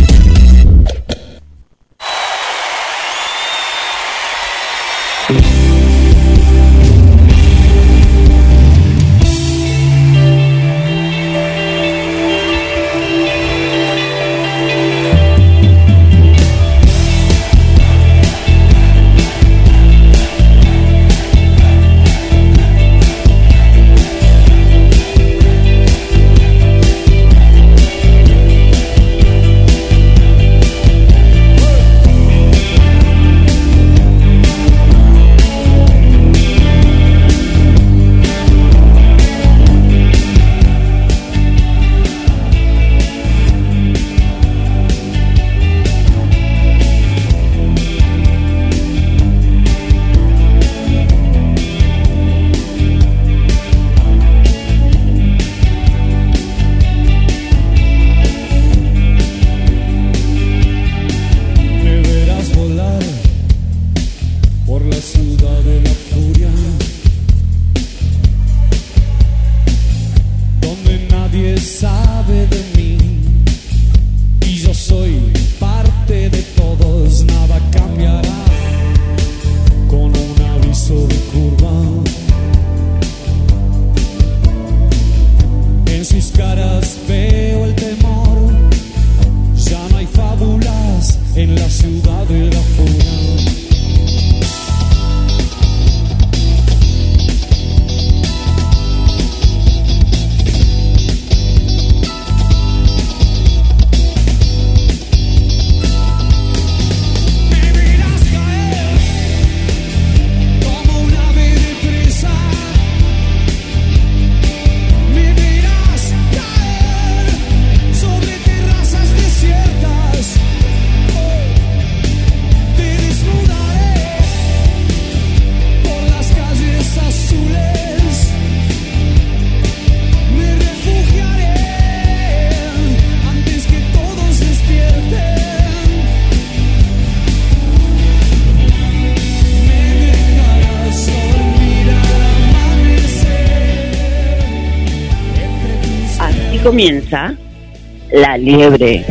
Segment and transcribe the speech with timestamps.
[148.41, 149.05] Liebre.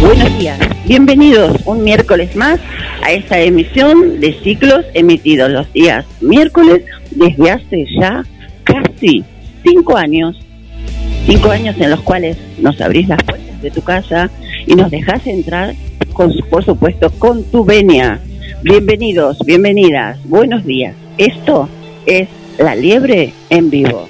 [0.00, 2.60] Buenos días, bienvenidos un miércoles más
[3.02, 8.24] a esta emisión de ciclos emitidos los días miércoles desde hace ya
[8.62, 9.24] casi
[9.64, 10.40] cinco años.
[11.26, 14.30] Cinco años en los cuales nos abrís las puertas de tu casa
[14.68, 15.74] y nos dejás entrar,
[16.12, 18.20] con, por supuesto, con tu venia.
[18.62, 20.94] Bienvenidos, bienvenidas, buenos días.
[21.18, 21.68] Esto
[22.06, 24.08] es La Liebre en vivo.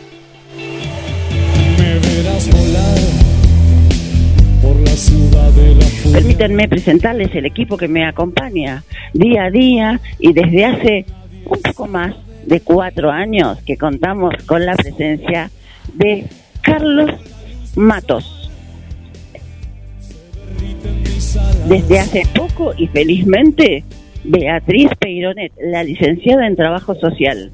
[6.12, 8.82] Permítanme presentarles el equipo que me acompaña
[9.14, 11.06] día a día y desde hace
[11.44, 12.14] un poco más
[12.46, 15.50] de cuatro años que contamos con la presencia
[15.94, 16.24] de
[16.62, 17.10] Carlos
[17.76, 18.50] Matos.
[21.68, 23.84] Desde hace poco y felizmente
[24.24, 27.50] Beatriz Peironet, la licenciada en Trabajo Social.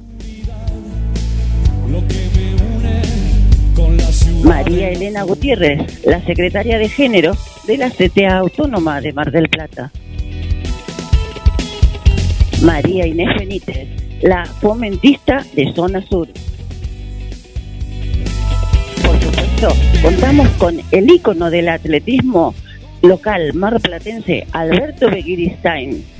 [4.43, 7.35] María Elena Gutiérrez, la secretaria de Género
[7.65, 9.91] de la CTA Autónoma de Mar del Plata.
[12.61, 13.87] María Inés Benítez,
[14.21, 16.27] la fomentista de Zona Sur.
[19.03, 19.69] Por supuesto,
[20.01, 22.53] contamos con el ícono del atletismo
[23.01, 26.16] local marplatense, Alberto Begiristain.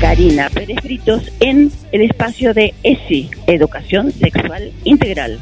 [0.00, 5.38] Karina Pérez Britos en el espacio de ESI, Educación Sexual Integral.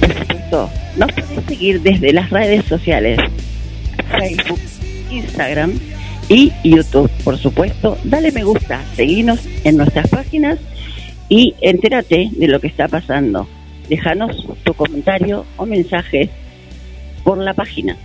[0.00, 3.18] Por supuesto, nos pueden seguir desde las redes sociales,
[4.16, 4.60] Facebook,
[5.10, 5.72] Instagram
[6.28, 7.98] y YouTube, por supuesto.
[8.04, 10.60] Dale me gusta, seguinos en nuestras páginas
[11.28, 13.48] y entérate de lo que está pasando.
[13.88, 16.30] Déjanos tu comentario o mensaje
[17.24, 17.96] por la página.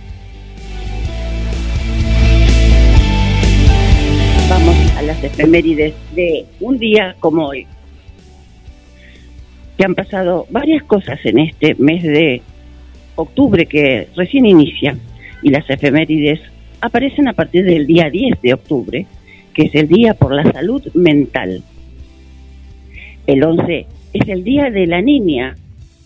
[4.48, 7.66] Vamos a las efemérides de un día como hoy.
[9.76, 12.42] Que han pasado varias cosas en este mes de
[13.16, 14.96] octubre que recién inicia
[15.42, 16.38] y las efemérides
[16.80, 19.06] aparecen a partir del día 10 de octubre,
[19.52, 21.64] que es el Día por la Salud Mental.
[23.26, 25.56] El 11 es el Día de la Niña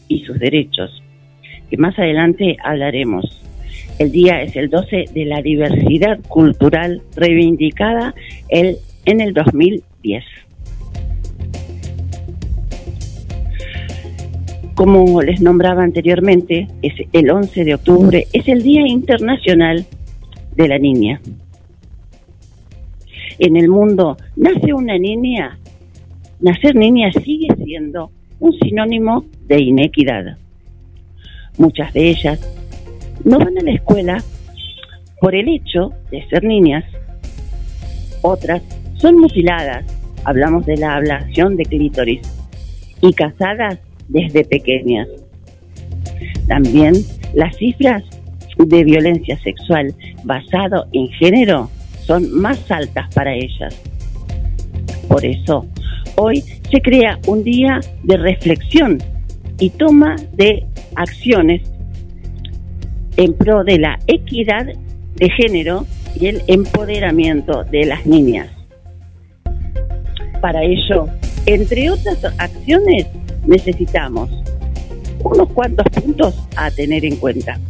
[0.08, 1.02] y sus derechos,
[1.68, 3.49] que más adelante hablaremos.
[4.00, 8.14] El día es el 12 de la diversidad cultural reivindicada
[8.48, 10.24] el, en el 2010.
[14.74, 19.84] Como les nombraba anteriormente, es el 11 de octubre es el Día Internacional
[20.56, 21.20] de la Niña.
[23.38, 25.58] En el mundo nace una niña,
[26.40, 30.38] nacer niña sigue siendo un sinónimo de inequidad.
[31.58, 32.59] Muchas de ellas
[33.24, 34.22] no van a la escuela
[35.20, 36.84] por el hecho de ser niñas.
[38.22, 38.62] Otras
[38.96, 39.84] son mutiladas,
[40.24, 42.20] hablamos de la ablación de clítoris,
[43.00, 43.78] y casadas
[44.08, 45.08] desde pequeñas.
[46.46, 46.94] También
[47.34, 48.02] las cifras
[48.58, 49.94] de violencia sexual
[50.24, 51.70] basado en género
[52.02, 53.74] son más altas para ellas.
[55.08, 55.66] Por eso,
[56.16, 58.98] hoy se crea un día de reflexión
[59.58, 60.66] y toma de
[60.96, 61.62] acciones
[63.20, 64.64] en pro de la equidad
[65.16, 65.84] de género
[66.18, 68.48] y el empoderamiento de las niñas.
[70.40, 71.06] Para ello,
[71.44, 73.06] entre otras acciones,
[73.46, 74.30] necesitamos
[75.22, 77.60] unos cuantos puntos a tener en cuenta.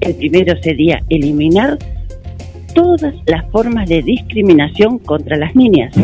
[0.00, 1.78] El primero sería eliminar
[2.74, 5.94] todas las formas de discriminación contra las niñas.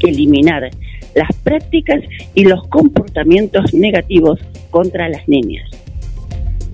[0.00, 0.70] Eliminar
[1.14, 2.02] las prácticas
[2.34, 4.38] y los comportamientos negativos
[4.70, 5.71] contra las niñas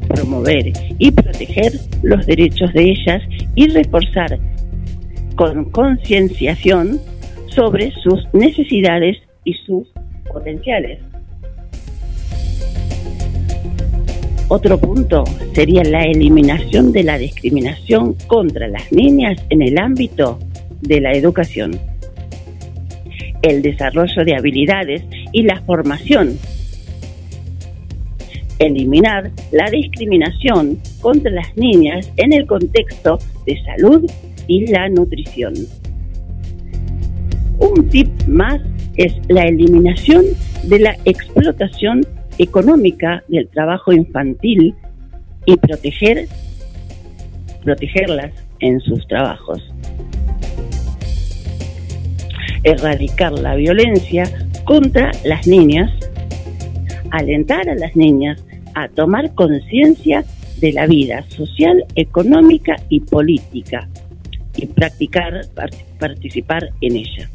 [0.09, 1.73] promover y proteger
[2.03, 3.23] los derechos de ellas
[3.55, 4.39] y reforzar
[5.37, 7.01] con concienciación
[7.47, 9.89] sobre sus necesidades y sus
[10.33, 11.01] potenciales.
[14.49, 20.39] Otro punto sería la eliminación de la discriminación contra las niñas en el ámbito
[20.81, 21.79] de la educación,
[23.43, 25.03] el desarrollo de habilidades
[25.33, 26.39] y la formación
[28.59, 34.11] eliminar la discriminación contra las niñas en el contexto de salud
[34.47, 35.55] y la nutrición.
[37.59, 38.61] Un tip más
[38.97, 40.25] es la eliminación
[40.65, 42.07] de la explotación
[42.39, 44.75] económica del trabajo infantil
[45.45, 46.29] y proteger
[47.63, 49.63] protegerlas en sus trabajos.
[52.65, 54.25] Erradicar la violencia
[54.65, 55.91] contra las niñas,
[57.11, 58.43] alentar a las niñas
[58.83, 60.25] a tomar conciencia
[60.61, 63.89] de la vida social, económica y política
[64.57, 65.43] y practicar,
[65.99, 67.31] participar en ella.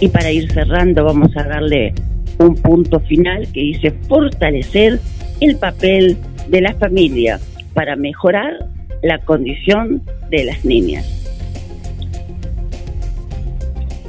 [0.00, 1.94] Y para ir cerrando vamos a darle
[2.38, 5.00] un punto final que dice fortalecer
[5.40, 6.16] el papel
[6.48, 7.40] de la familia
[7.74, 8.68] para mejorar
[9.02, 11.23] la condición de las niñas.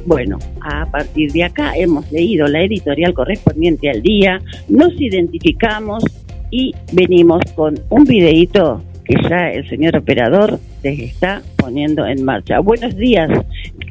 [0.06, 6.04] Bueno, a partir de acá hemos leído la editorial correspondiente al día, nos identificamos
[6.48, 12.60] y venimos con un videíto que ya el señor operador les está poniendo en marcha.
[12.60, 13.28] Buenos días,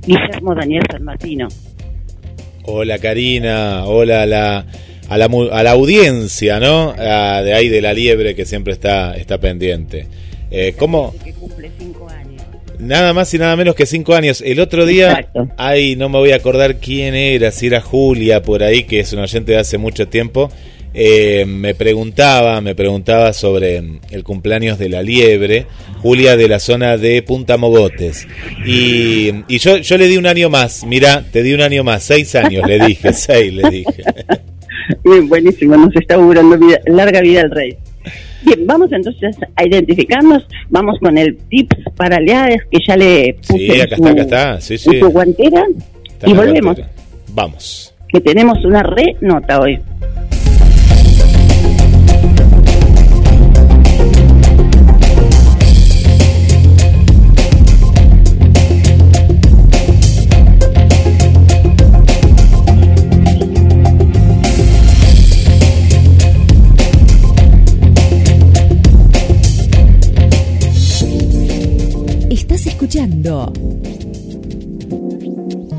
[0.07, 1.49] Guillermo Daniel San Martino.
[2.63, 4.65] Hola Karina, hola a la,
[5.09, 6.93] a la, a la audiencia, ¿no?
[6.93, 10.07] de ahí de la liebre que siempre está, está pendiente.
[10.49, 11.13] Eh, ¿Cómo?
[11.25, 12.04] Que cumple cinco años.
[12.79, 14.41] Nada más y nada menos que cinco años.
[14.45, 18.63] El otro día, ay, no me voy a acordar quién era, si era Julia por
[18.63, 20.49] ahí, que es un oyente de hace mucho tiempo,
[20.97, 25.67] eh, me preguntaba, me preguntaba sobre el cumpleaños de la liebre,
[26.01, 28.25] Julia de la zona de Punta Mogotes.
[28.65, 32.03] Y, y yo, yo le di un año más, mira, te di un año más,
[32.03, 34.03] seis años, le dije, seis, le dije.
[35.23, 37.77] buenísimo, nos está augurando larga vida al rey.
[38.45, 40.45] Bien, vamos entonces a identificarnos.
[40.69, 44.61] Vamos con el tips para leades que ya le puse sí, acá está, acá está.
[44.61, 44.99] Sí, sí.
[44.99, 45.65] su guantera
[46.25, 46.77] y volvemos.
[47.33, 47.93] Vamos.
[48.07, 49.79] Que tenemos una re nota hoy.
[72.85, 73.51] Escuchando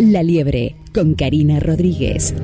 [0.01, 2.35] La Liebre con Karina Rodríguez.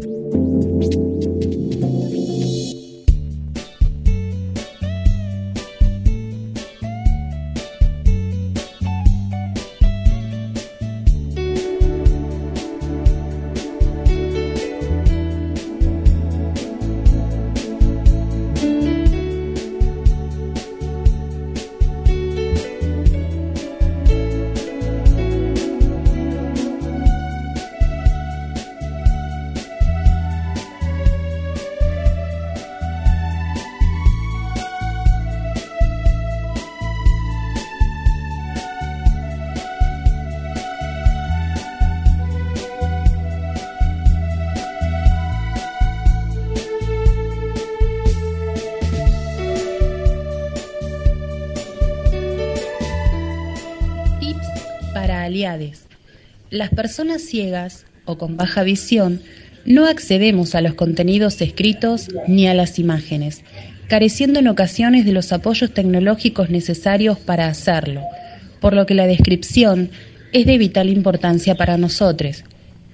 [56.50, 59.20] Las personas ciegas o con baja visión
[59.64, 63.42] no accedemos a los contenidos escritos ni a las imágenes,
[63.88, 68.02] careciendo en ocasiones de los apoyos tecnológicos necesarios para hacerlo,
[68.60, 69.90] por lo que la descripción
[70.32, 72.44] es de vital importancia para nosotros.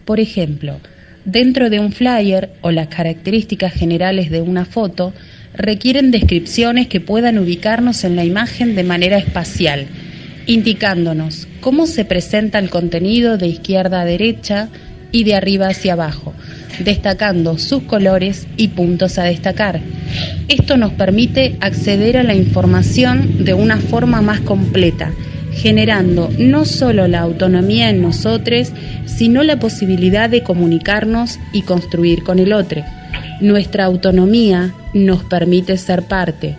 [0.04, 0.80] Por ejemplo,
[1.24, 5.12] dentro de un flyer o las características generales de una foto
[5.54, 9.86] requieren descripciones que puedan ubicarnos en la imagen de manera espacial,
[10.48, 14.70] indicándonos cómo se presenta el contenido de izquierda a derecha
[15.12, 16.32] y de arriba hacia abajo,
[16.80, 19.80] destacando sus colores y puntos a destacar.
[20.48, 25.12] Esto nos permite acceder a la información de una forma más completa,
[25.52, 28.72] generando no solo la autonomía en nosotros,
[29.04, 32.82] sino la posibilidad de comunicarnos y construir con el otro.
[33.42, 36.56] Nuestra autonomía nos permite ser parte.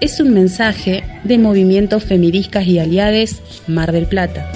[0.00, 4.50] Es un mensaje de movimientos feministas y aliades Mar del Plata.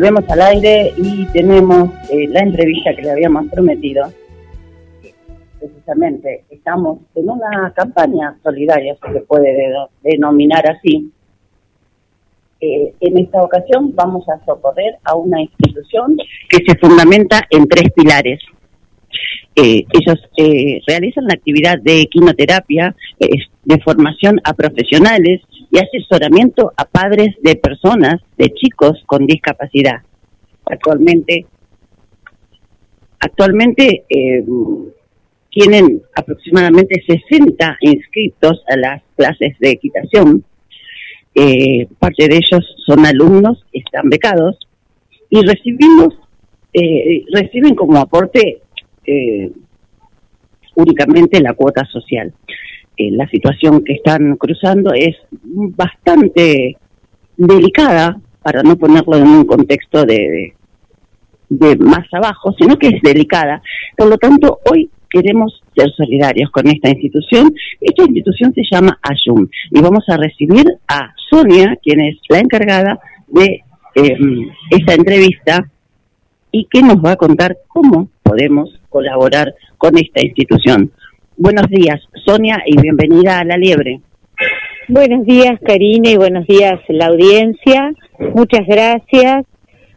[0.00, 4.10] Volvemos al aire y tenemos eh, la entrevista que le habíamos prometido.
[5.58, 11.12] Precisamente, estamos en una campaña solidaria, se puede de- denominar así.
[12.62, 16.16] En esta ocasión vamos a socorrer a una institución
[16.48, 18.40] que se fundamenta en tres pilares.
[19.54, 23.28] Eh, ellos eh, realizan la actividad de quinoterapia, eh,
[23.64, 30.02] de formación a profesionales y asesoramiento a padres de personas, de chicos con discapacidad.
[30.66, 31.46] Actualmente,
[33.20, 34.44] actualmente eh,
[35.50, 40.44] tienen aproximadamente 60 inscritos a las clases de equitación.
[41.34, 44.58] Eh, parte de ellos son alumnos, están becados
[45.28, 46.14] y recibimos,
[46.72, 48.60] eh, reciben como aporte
[49.04, 49.50] eh,
[50.74, 52.32] únicamente la cuota social.
[53.12, 56.76] La situación que están cruzando es bastante
[57.36, 60.54] delicada, para no ponerlo en un contexto de,
[61.48, 63.62] de, de más abajo, sino que es delicada.
[63.96, 67.52] Por lo tanto, hoy queremos ser solidarios con esta institución.
[67.80, 73.00] Esta institución se llama Ayum y vamos a recibir a Sonia, quien es la encargada
[73.28, 73.62] de
[73.94, 74.16] eh,
[74.70, 75.70] esta entrevista
[76.52, 80.92] y que nos va a contar cómo podemos colaborar con esta institución.
[81.42, 84.02] Buenos días, Sonia, y bienvenida a La Liebre.
[84.88, 87.94] Buenos días, Karina, y buenos días, la audiencia.
[88.34, 89.46] Muchas gracias.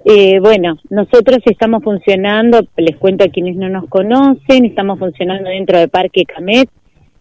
[0.06, 5.78] Eh, bueno, nosotros estamos funcionando, les cuento a quienes no nos conocen, estamos funcionando dentro
[5.80, 6.70] del Parque Camet,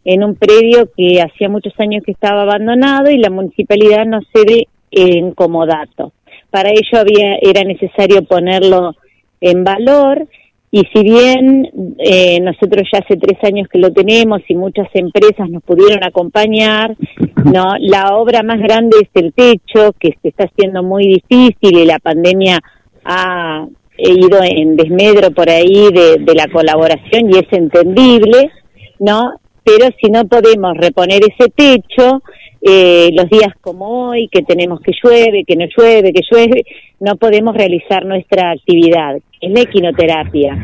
[0.04, 4.68] en un predio que hacía muchos años que estaba abandonado y la municipalidad nos cede
[4.92, 6.12] en comodato.
[6.48, 8.94] Para ello había, era necesario ponerlo
[9.40, 10.28] en valor
[10.74, 15.50] y si bien eh, nosotros ya hace tres años que lo tenemos y muchas empresas
[15.50, 16.96] nos pudieron acompañar,
[17.44, 21.84] no, la obra más grande es el techo, que se está haciendo muy difícil y
[21.84, 22.58] la pandemia
[23.04, 23.66] ha
[23.98, 28.50] ido en desmedro por ahí de, de la colaboración y es entendible,
[28.98, 29.34] ¿no?
[29.64, 32.22] Pero si no podemos reponer ese techo,
[32.64, 36.64] eh, los días como hoy, que tenemos que llueve, que no llueve, que llueve,
[37.00, 40.56] no podemos realizar nuestra actividad, es la equinoterapia.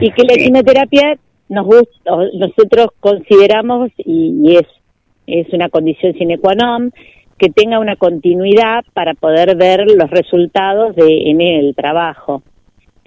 [0.00, 1.16] Y que la equinoterapia
[1.48, 4.66] nos gusta, nosotros consideramos, y, es,
[5.26, 6.92] es una condición sine qua non,
[7.38, 12.42] que tenga una continuidad para poder ver los resultados de, en el trabajo.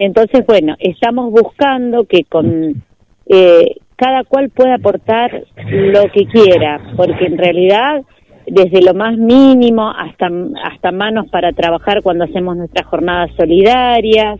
[0.00, 2.82] Entonces, bueno, estamos buscando que con
[3.26, 8.02] eh, cada cual pueda aportar lo que quiera, porque en realidad
[8.46, 10.30] desde lo más mínimo hasta
[10.64, 14.38] hasta manos para trabajar cuando hacemos nuestras jornadas solidarias,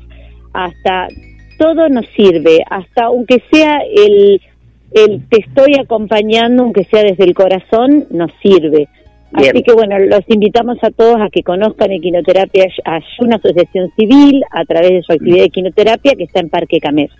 [0.54, 1.08] hasta
[1.58, 4.40] todo nos sirve, hasta aunque sea el
[4.92, 8.88] el te estoy acompañando, aunque sea desde el corazón, nos sirve.
[9.34, 12.66] Así que bueno, los invitamos a todos a que conozcan Equinoterapia
[13.20, 17.10] una asociación civil a través de su actividad de equinoterapia que está en Parque Camer.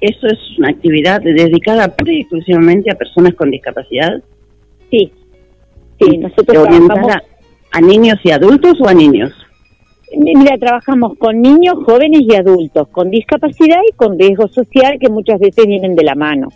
[0.00, 4.22] ¿Eso es una actividad dedicada exclusivamente a personas con discapacidad?
[4.90, 5.12] Sí,
[6.00, 7.16] sí, nosotros trabajamos...
[7.70, 9.30] A, niños y adultos o a niños?
[10.16, 15.38] Mira, trabajamos con niños, jóvenes y adultos, con discapacidad y con riesgo social que muchas
[15.38, 16.48] veces vienen de la mano.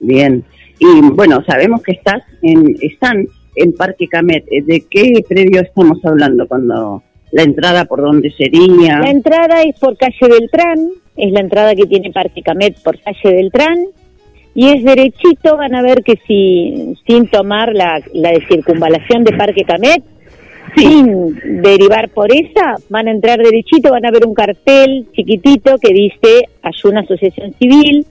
[0.00, 0.44] Bien,
[0.78, 4.44] y bueno, sabemos que estás en, están en Parque Camet.
[4.46, 8.98] ¿De qué predio estamos hablando cuando la entrada por dónde sería?
[8.98, 13.34] La entrada es por calle Beltrán, es la entrada que tiene Parque Camet por calle
[13.34, 13.86] Beltrán
[14.54, 19.32] y es derechito, van a ver que si sin tomar la, la de circunvalación de
[19.36, 20.02] Parque Camet,
[20.76, 25.92] sin derivar por esa, van a entrar derechito, van a ver un cartel chiquitito que
[25.92, 28.06] dice Ayuna Asociación Civil,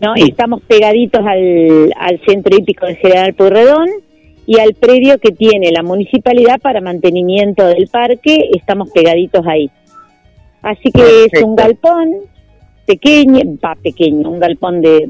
[0.00, 0.14] ¿no?
[0.16, 3.88] Estamos pegaditos al, al centro hípico de General Purredón
[4.46, 9.70] y al predio que tiene la municipalidad para mantenimiento del parque, estamos pegaditos ahí.
[10.62, 12.12] Así que es un galpón
[12.86, 15.08] pequeño, va pequeño, un galpón de,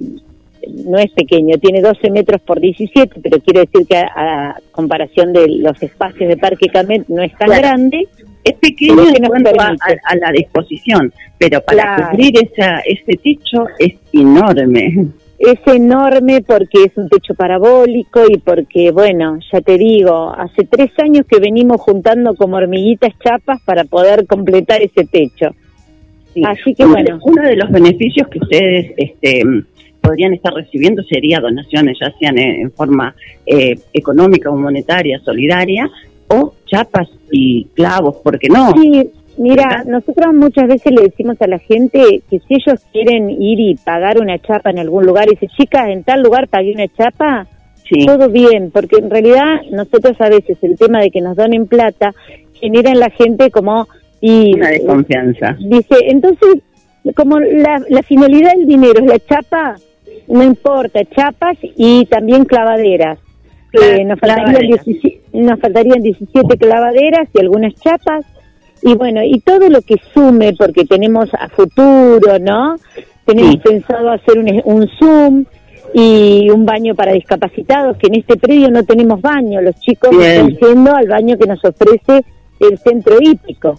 [0.87, 5.49] no es pequeño, tiene 12 metros por 17, pero quiero decir que a, comparación de
[5.49, 8.09] los espacios de Parque Camet no es tan grande.
[8.45, 13.95] Es pequeño en cuanto a, a, la disposición, pero para cubrir esa, ese techo es
[14.13, 15.13] enorme
[15.43, 20.93] es enorme porque es un techo parabólico y porque, bueno, ya te digo, hace tres
[21.03, 25.55] años que venimos juntando como hormiguitas chapas para poder completar ese techo.
[26.45, 27.19] Así que, bueno.
[27.25, 29.43] Uno de los beneficios que ustedes este,
[30.01, 35.91] podrían estar recibiendo sería donaciones, ya sean en, forma eh, económica o monetaria, solidaria,
[36.29, 38.73] o chapas y clavos, porque no?
[38.81, 43.61] Sí, Mira, nosotros muchas veces le decimos a la gente que si ellos quieren ir
[43.61, 46.89] y pagar una chapa en algún lugar, y dice, chicas, en tal lugar pagué una
[46.89, 47.47] chapa,
[48.07, 52.15] todo bien, porque en realidad nosotros a veces el tema de que nos donen plata
[52.55, 53.87] genera en la gente como...
[54.21, 55.57] Y, una desconfianza.
[55.59, 56.63] Dice, entonces,
[57.17, 59.77] como la, la finalidad del dinero es la chapa,
[60.29, 63.19] no importa, chapas y también clavaderas.
[63.73, 68.27] Eh, nos, faltarían 17, nos faltarían 17 clavaderas y algunas chapas
[68.83, 72.77] y bueno, y todo lo que sume, porque tenemos a futuro, ¿no?
[73.25, 75.45] Tenemos pensado hacer un, un Zoom
[75.95, 80.57] y un baño para discapacitados, que en este predio no tenemos baño, los chicos están
[80.57, 82.25] yendo al baño que nos ofrece
[82.59, 83.79] el centro hípico,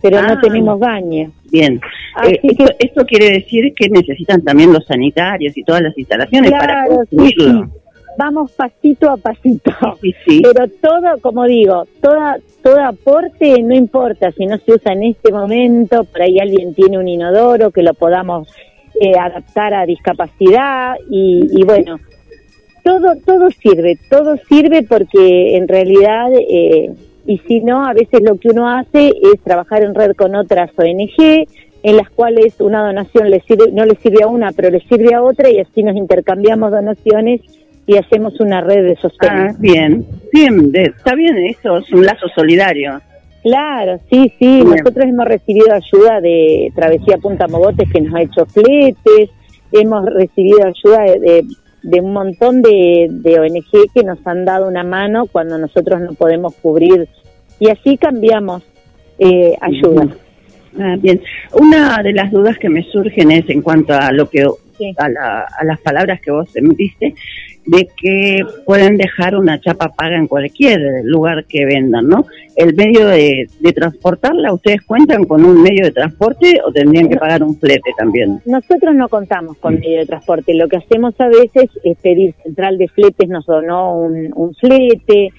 [0.00, 0.40] pero no ah.
[0.40, 1.32] tenemos baño.
[1.50, 1.80] Bien,
[2.24, 6.86] eh, esto, esto, quiere decir que necesitan también los sanitarios y todas las instalaciones para
[6.86, 7.70] construirlo
[8.16, 9.70] vamos pasito a pasito.
[10.26, 15.32] Pero todo, como digo, toda, todo aporte no importa si no se usa en este
[15.32, 18.48] momento, por ahí alguien tiene un inodoro que lo podamos
[19.00, 21.98] eh, adaptar a discapacidad y, bueno,
[22.82, 26.92] todo, todo sirve, todo sirve porque en realidad, eh,
[27.26, 30.70] y si no, a veces lo que uno hace es trabajar en red con otras
[30.76, 31.46] ONG
[31.82, 35.14] en las cuales una donación le sirve, no le sirve a una, pero le sirve
[35.14, 37.42] a otra y así nos intercambiamos donaciones
[37.86, 39.30] y hacemos una red de sostén.
[39.30, 40.04] Ah, bien,
[40.74, 43.00] está bien, eso es un lazo solidario.
[43.42, 44.46] Claro, sí, sí.
[44.62, 44.70] Bien.
[44.70, 49.30] Nosotros hemos recibido ayuda de Travesía Punta Mogotes que nos ha hecho fletes,
[49.72, 51.44] hemos recibido ayuda de, de-
[51.86, 56.14] de un montón de, de ONG que nos han dado una mano cuando nosotros no
[56.14, 57.06] podemos cubrir
[57.60, 58.62] y así cambiamos
[59.18, 60.06] eh, ayuda.
[60.80, 61.20] Ah, bien,
[61.52, 64.44] una de las dudas que me surgen es en cuanto a lo que
[64.96, 67.14] a, la- a las palabras que vos emitiste
[67.66, 72.26] de que pueden dejar una chapa paga en cualquier lugar que vendan, ¿no?
[72.56, 77.16] El medio de, de transportarla, ¿ustedes cuentan con un medio de transporte o tendrían que
[77.16, 78.40] pagar un flete también?
[78.44, 80.54] Nosotros no contamos con medio de transporte.
[80.54, 85.30] Lo que hacemos a veces es pedir Central de Fletes, nos donó un, un flete.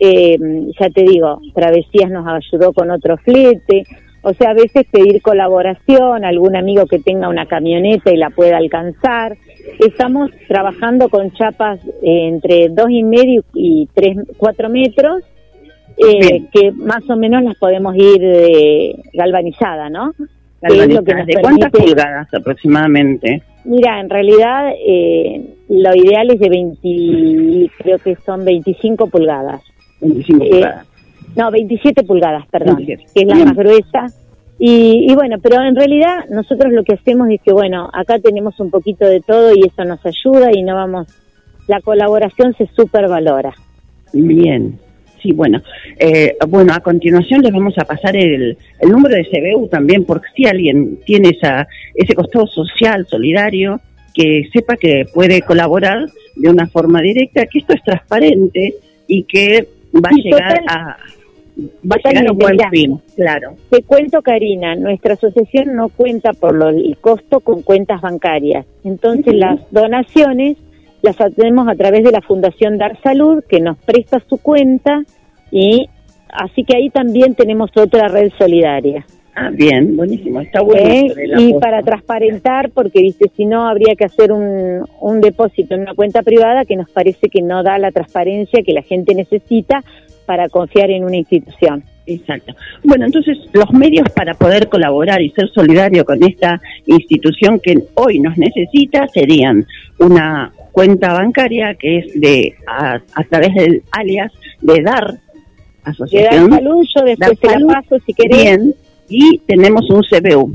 [0.00, 0.36] eh,
[0.80, 3.84] ya te digo, Travesías nos ayudó con otro flete.
[4.22, 8.56] O sea, a veces pedir colaboración, algún amigo que tenga una camioneta y la pueda
[8.56, 9.36] alcanzar.
[9.78, 15.22] Estamos trabajando con chapas eh, entre dos y medio y tres, cuatro metros,
[15.96, 20.12] eh, que más o menos las podemos ir eh, galvanizada, ¿no?
[20.66, 23.42] Que es lo que nos ¿De cuántas pulgadas aproximadamente?
[23.64, 29.62] Mira, en realidad eh, lo ideal es de 20, creo que son 25 pulgadas.
[30.00, 30.86] 25 Eh, pulgadas.
[31.36, 33.10] No, 27 pulgadas, perdón, 27.
[33.14, 33.48] que es la Bien.
[33.48, 34.06] más gruesa.
[34.58, 38.58] Y, y bueno, pero en realidad nosotros lo que hacemos es que, bueno, acá tenemos
[38.60, 41.08] un poquito de todo y eso nos ayuda y no vamos,
[41.66, 43.52] la colaboración se supervalora.
[44.12, 44.78] Bien,
[45.20, 45.60] sí, bueno.
[45.98, 50.28] Eh, bueno, a continuación les vamos a pasar el, el número de CBU también, porque
[50.36, 53.80] si alguien tiene esa, ese costado social, solidario,
[54.14, 58.74] que sepa que puede colaborar de una forma directa, que esto es transparente
[59.08, 60.96] y que va a llegar a
[61.58, 63.54] va a llegar a un buen fin, claro.
[63.70, 68.66] Te cuento, Karina, nuestra asociación no cuenta por lo- el costo con cuentas bancarias.
[68.82, 70.56] Entonces, las donaciones
[71.02, 75.02] las hacemos a través de la Fundación Dar Salud, que nos presta su cuenta,
[75.50, 75.88] y
[76.28, 79.04] así que ahí también tenemos otra red solidaria.
[79.36, 80.88] Ah, bien, buenísimo, está bueno.
[80.88, 81.12] ¿eh?
[81.38, 85.94] Y para transparentar, porque viste, si no habría que hacer un, un depósito en una
[85.94, 89.82] cuenta privada que nos parece que no da la transparencia que la gente necesita
[90.26, 91.82] para confiar en una institución.
[92.06, 92.54] Exacto.
[92.82, 98.20] Bueno, entonces los medios para poder colaborar y ser solidario con esta institución que hoy
[98.20, 99.66] nos necesita serían
[99.98, 105.18] una cuenta bancaria que es de a, a través del alias de Dar De
[105.84, 106.50] Asociación.
[106.50, 108.36] dar salud, yo después Dar te la paso si querés.
[108.42, 108.74] Bien,
[109.08, 110.52] y tenemos un CBU.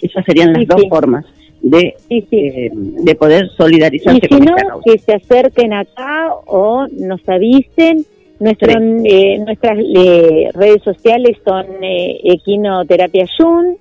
[0.00, 0.88] Esas serían las Sí, dos sí.
[0.88, 1.24] formas
[1.62, 2.36] de, Sí, sí.
[2.38, 4.82] eh, de poder solidarizarse Y si con no, esta causa.
[4.84, 8.04] que se acerquen acá o nos avisen.
[8.40, 8.72] Nuestro,
[9.04, 13.76] eh, nuestras eh, redes sociales son eh, Equinoterapia Yun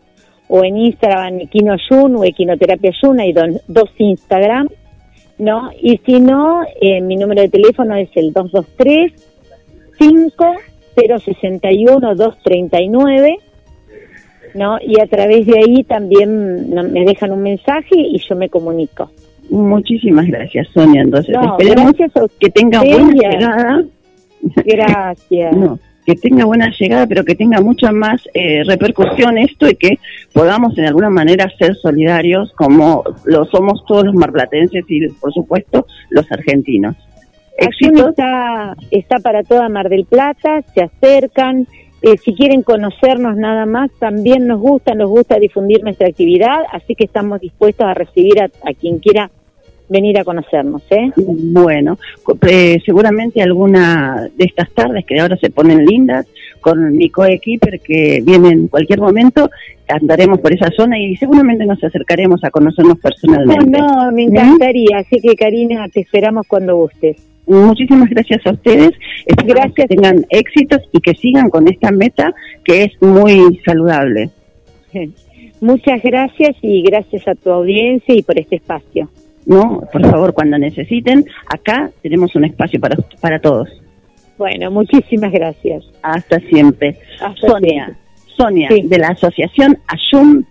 [0.47, 4.67] o en Instagram Equino Yun o Equinoterapia Yun, hay don- dos Instagram,
[5.39, 5.71] ¿no?
[5.81, 9.11] Y si no, eh, mi número de teléfono es el 223
[10.95, 13.37] 5061 239
[14.55, 14.77] ¿no?
[14.85, 19.09] Y a través de ahí también me dejan un mensaje y yo me comunico.
[19.49, 21.01] Muchísimas gracias, Sonia.
[21.01, 23.83] Entonces, No, esperemos gracias a que tenga buena llegada.
[24.65, 25.55] Gracias.
[25.55, 29.99] No, que tenga buena llegada, pero que tenga mucha más eh, repercusión esto y que
[30.33, 35.85] podamos en alguna manera ser solidarios como lo somos todos los marplatenses y, por supuesto,
[36.09, 36.95] los argentinos.
[37.59, 41.67] Acción está, está para toda Mar del Plata, se acercan.
[42.01, 46.95] eh, si quieren conocernos nada más, también nos gusta, nos gusta difundir nuestra actividad, así
[46.95, 49.31] que estamos dispuestos a recibir a, a quien quiera
[49.89, 50.81] venir a conocernos.
[50.89, 51.11] ¿eh?
[51.15, 51.97] Bueno,
[52.47, 56.25] eh, seguramente alguna de estas tardes que ahora se ponen lindas
[56.61, 59.49] con mi coequiper que viene en cualquier momento,
[59.87, 63.79] andaremos por esa zona y seguramente nos acercaremos a conocernos No, personalmente.
[63.79, 67.17] no, me encantaría, así que Karina, te esperamos cuando gustes.
[67.45, 68.91] Muchísimas gracias a ustedes.
[69.45, 69.73] Gracias.
[69.75, 74.29] que tengan éxitos y que sigan con esta meta que es muy saludable.
[75.61, 79.09] Muchas gracias y gracias a tu audiencia y por este espacio.
[79.45, 83.69] No, por favor, cuando necesiten, acá tenemos un espacio para, para todos.
[84.37, 85.83] Bueno, muchísimas gracias.
[86.01, 86.97] Hasta siempre.
[87.21, 88.03] Hasta Sonia, siempre.
[88.37, 88.81] Sonia, Sí.
[88.83, 90.43] de la Asociación Ayum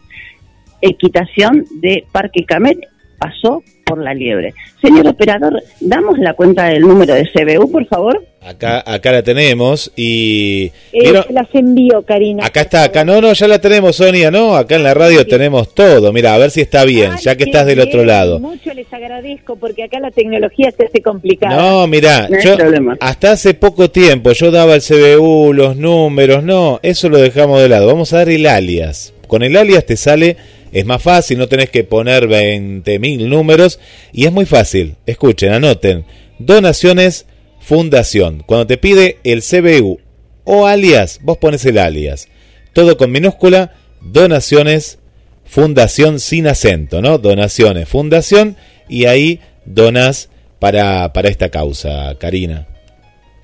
[0.80, 2.78] Equitación de Parque Camet,
[3.18, 4.54] pasó por la liebre.
[4.80, 8.24] Señor operador, damos la cuenta del número de CBU, por favor.
[8.40, 10.72] Acá, acá la tenemos y...
[10.94, 12.46] Eh, las envío, Karina.
[12.46, 14.56] Acá está, acá no, no, ya la tenemos, Sonia, ¿no?
[14.56, 16.10] Acá en la radio tenemos todo.
[16.10, 18.40] Mira, a ver si está bien, Ay, ya que estás del otro lado.
[18.40, 21.54] Mucho les agradezco porque acá la tecnología se hace complicada.
[21.54, 22.56] No, mira, No yo
[22.98, 27.68] hasta hace poco tiempo yo daba el CBU, los números, no, eso lo dejamos de
[27.68, 27.88] lado.
[27.88, 29.12] Vamos a dar el alias.
[29.28, 30.38] Con el alias te sale,
[30.72, 33.78] es más fácil, no tenés que poner 20.000 números
[34.12, 34.96] y es muy fácil.
[35.06, 36.04] Escuchen, anoten.
[36.38, 37.26] Donaciones
[37.60, 38.42] Fundación.
[38.44, 40.00] Cuando te pide el CBU
[40.44, 42.28] o alias, vos pones el alias.
[42.72, 44.98] Todo con minúscula, donaciones
[45.44, 47.18] Fundación sin acento, ¿no?
[47.18, 48.56] Donaciones, Fundación
[48.88, 52.66] y ahí donas para, para esta causa, Karina.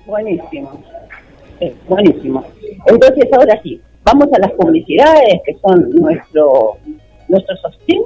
[0.05, 0.83] Buenísimo.
[1.87, 2.43] Buenísimo.
[2.87, 6.77] Entonces, ahora sí, vamos a las publicidades que son nuestro,
[7.29, 8.01] nuestro sostén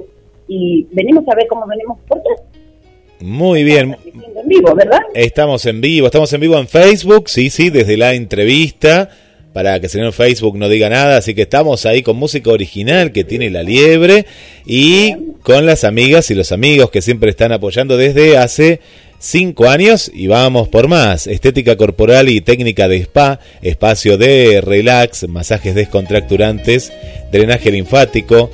[0.47, 2.21] y venimos a ver cómo venimos por
[3.19, 3.97] Muy bien.
[4.05, 4.99] En vivo, ¿verdad?
[5.13, 9.09] Estamos en vivo, estamos en vivo en Facebook, sí, sí, desde la entrevista,
[9.53, 13.11] para que el señor Facebook no diga nada, así que estamos ahí con música original
[13.11, 14.25] que tiene la liebre
[14.65, 18.81] y con las amigas y los amigos que siempre están apoyando desde hace
[19.23, 21.27] cinco años y vamos por más.
[21.27, 26.91] Estética corporal y técnica de spa, espacio de relax, masajes descontracturantes,
[27.31, 28.51] drenaje linfático,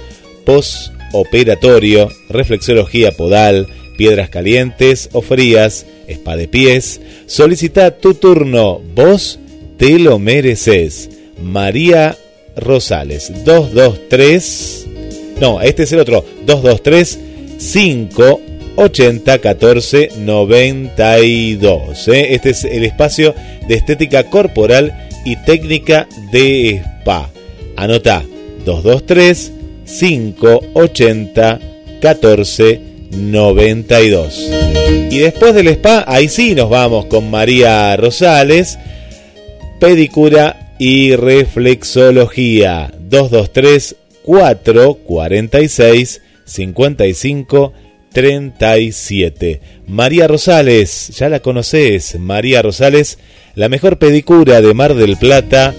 [0.49, 6.99] postoperatorio, reflexología podal, piedras calientes o frías, spa de pies.
[7.27, 9.37] Solicita tu turno, vos
[9.77, 11.11] te lo mereces.
[11.39, 12.17] María
[12.55, 14.87] Rosales, 223.
[15.39, 17.19] No, este es el otro, 223
[17.59, 18.41] 5
[18.75, 22.07] 80 14 92.
[22.07, 23.35] Este es el espacio
[23.67, 27.29] de estética corporal y técnica de spa.
[27.75, 28.23] Anota
[28.65, 29.58] 223
[29.99, 31.59] 580
[32.01, 34.49] 14 92.
[35.11, 38.77] Y después del spa, ahí sí nos vamos con María Rosales,
[39.79, 42.91] pedicura y reflexología.
[43.09, 47.73] 223 446 55
[48.11, 49.61] 37.
[49.87, 53.17] María Rosales, ya la conoces, María Rosales,
[53.55, 55.73] la mejor pedicura de Mar del Plata,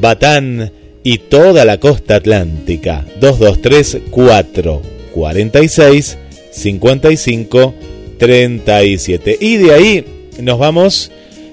[0.00, 3.04] Batán y toda la costa atlántica.
[3.20, 4.82] 223 4
[5.14, 6.18] 46
[6.52, 7.74] 55
[8.18, 9.38] 37.
[9.40, 10.04] Y de ahí
[10.40, 11.10] nos vamos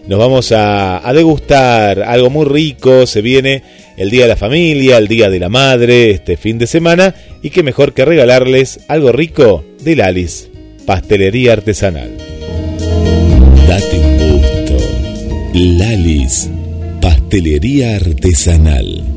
[0.08, 3.64] nos vamos a, a degustar algo muy rico, se viene
[3.98, 7.50] el Día de la Familia, el Día de la Madre, este fin de semana, y
[7.50, 10.50] qué mejor que regalarles algo rico de Lalis,
[10.86, 12.12] pastelería artesanal.
[13.68, 14.78] Date un gusto.
[15.54, 16.50] Lalis,
[17.02, 19.17] pastelería artesanal.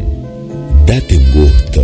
[0.85, 1.81] Date un gusto.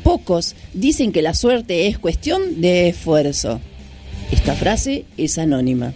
[0.03, 3.61] Pocos dicen que la suerte es cuestión de esfuerzo.
[4.31, 5.93] Esta frase es anónima.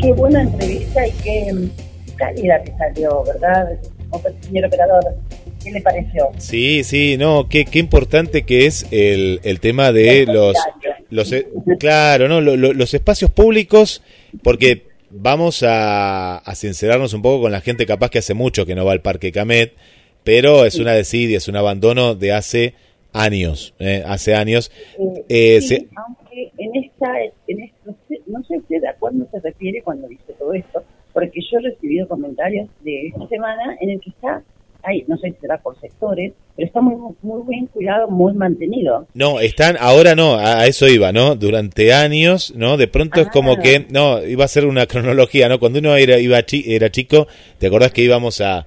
[0.00, 1.68] Qué buena entrevista y qué
[2.16, 3.68] cálida que salió, ¿verdad?
[4.42, 5.04] Señor operador,
[5.62, 6.30] ¿qué le pareció?
[6.38, 10.56] Sí, sí, no, qué, qué importante que es el, el tema de los,
[11.10, 11.48] los, eh,
[11.80, 14.02] claro, no, Lo- lo- los espacios públicos,
[14.42, 18.74] porque vamos a, a sincerarnos un poco con la gente capaz que hace mucho que
[18.74, 19.72] no va al Parque Camet,
[20.22, 22.74] pero es una desidia, es un abandono de hace
[23.12, 24.70] años, eh, hace años.
[25.28, 27.12] Eh, sí, se- aunque en esta,
[27.48, 27.94] en esto,
[28.26, 30.82] no sé usted a cuándo se refiere cuando dice todo esto,
[31.14, 34.42] porque yo he recibido comentarios de esta semana en el que está,
[34.82, 39.06] ay, no sé si será por sectores, pero está muy muy bien cuidado, muy mantenido.
[39.14, 41.34] No, están, ahora no, a, a eso iba, ¿no?
[41.36, 42.76] Durante años, ¿no?
[42.76, 45.58] De pronto es como que, no, iba a ser una cronología, ¿no?
[45.58, 47.26] Cuando uno era, iba chi- era chico,
[47.58, 48.66] ¿te acordás que íbamos a,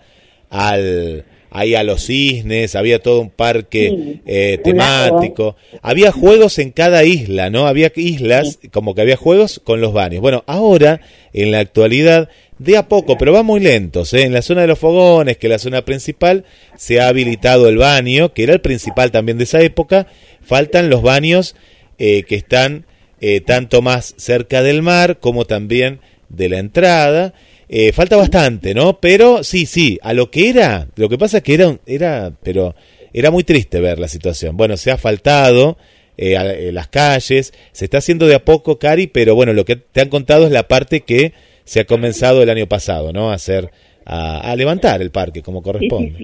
[0.49, 7.03] al, ahí a los cisnes, había todo un parque eh, temático, había juegos en cada
[7.03, 7.67] isla, ¿no?
[7.67, 10.21] Había islas, como que había juegos con los baños.
[10.21, 11.01] Bueno, ahora,
[11.33, 12.29] en la actualidad,
[12.60, 14.23] de a poco, pero va muy lentos, ¿eh?
[14.23, 17.77] En la zona de los fogones, que es la zona principal, se ha habilitado el
[17.77, 20.07] baño, que era el principal también de esa época,
[20.41, 21.55] faltan los baños
[21.99, 22.86] eh, que están
[23.19, 27.33] eh, tanto más cerca del mar como también de la entrada,
[27.69, 28.99] eh, falta bastante, ¿no?
[28.99, 32.75] Pero sí, sí, a lo que era, lo que pasa es que era, era, pero
[33.13, 34.56] era muy triste ver la situación.
[34.56, 35.77] Bueno, se ha faltado
[36.17, 39.75] eh, eh, las calles, se está haciendo de a poco, Cari, pero bueno, lo que
[39.75, 43.32] te han contado es la parte que se ha comenzado el año pasado, ¿no?
[43.32, 43.69] A hacer,
[44.06, 46.17] a, levantar el parque como corresponde.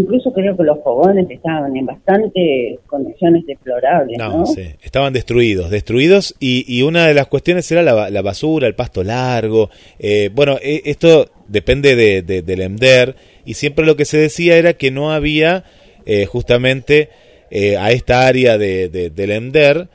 [0.00, 4.16] Incluso creo que los fogones estaban en bastante condiciones deplorables.
[4.18, 8.74] No, sí, estaban destruidos, destruidos y, y, una de las cuestiones era la, basura, el
[8.74, 9.68] pasto largo.
[9.98, 14.72] Eh, bueno, e, esto depende de, del EMDER y siempre lo que se decía era
[14.74, 15.64] que no había
[16.06, 17.10] eh, justamente
[17.50, 19.88] eh, a esta área de, del EMDER,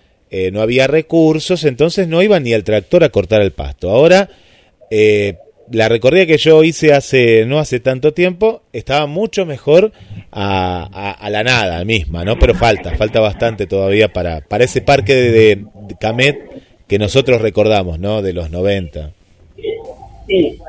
[0.52, 3.90] no había recursos, entonces no iba ni el tractor a cortar el pasto.
[3.90, 4.30] Ahora
[5.72, 9.92] la recorrida que yo hice hace no hace tanto tiempo estaba mucho mejor
[10.32, 12.38] a, la nada misma, ¿no?
[12.38, 15.66] Pero falta, falta bastante todavía para, para ese parque de,
[16.00, 16.38] Camet
[16.88, 18.22] que nosotros recordamos, ¿no?
[18.22, 19.12] De los 90.
[20.28, 20.60] Sí,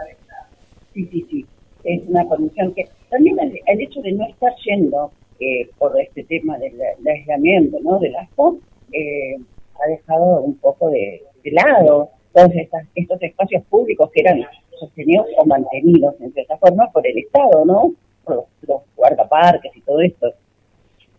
[0.95, 1.47] sí, sí, sí.
[1.85, 6.59] Es una condición que también el, hecho de no estar yendo eh, por este tema
[6.59, 6.75] del,
[7.07, 7.99] aislamiento, ¿no?
[7.99, 8.29] De las
[8.93, 9.37] eh,
[9.75, 12.51] ha dejado un poco de, de lado todos
[12.95, 14.45] estos espacios públicos que eran
[14.79, 17.95] sostenidos o mantenidos en cierta forma por el Estado, ¿no?
[18.25, 20.33] Por los, guardaparques y todo esto.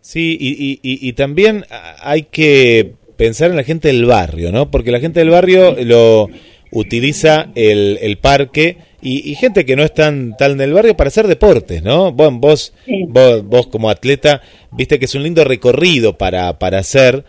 [0.01, 1.65] Sí, y, y, también
[2.01, 4.71] hay que pensar en la gente del barrio, ¿no?
[4.71, 6.27] Porque la gente del barrio lo
[6.71, 11.09] utiliza el, el parque y, gente que no es tan tal en el barrio para
[11.09, 12.11] hacer deportes, ¿no?
[12.11, 12.73] Bueno, vos,
[13.07, 14.41] vos, vos como atleta,
[14.71, 17.23] viste que es un lindo recorrido para, para hacer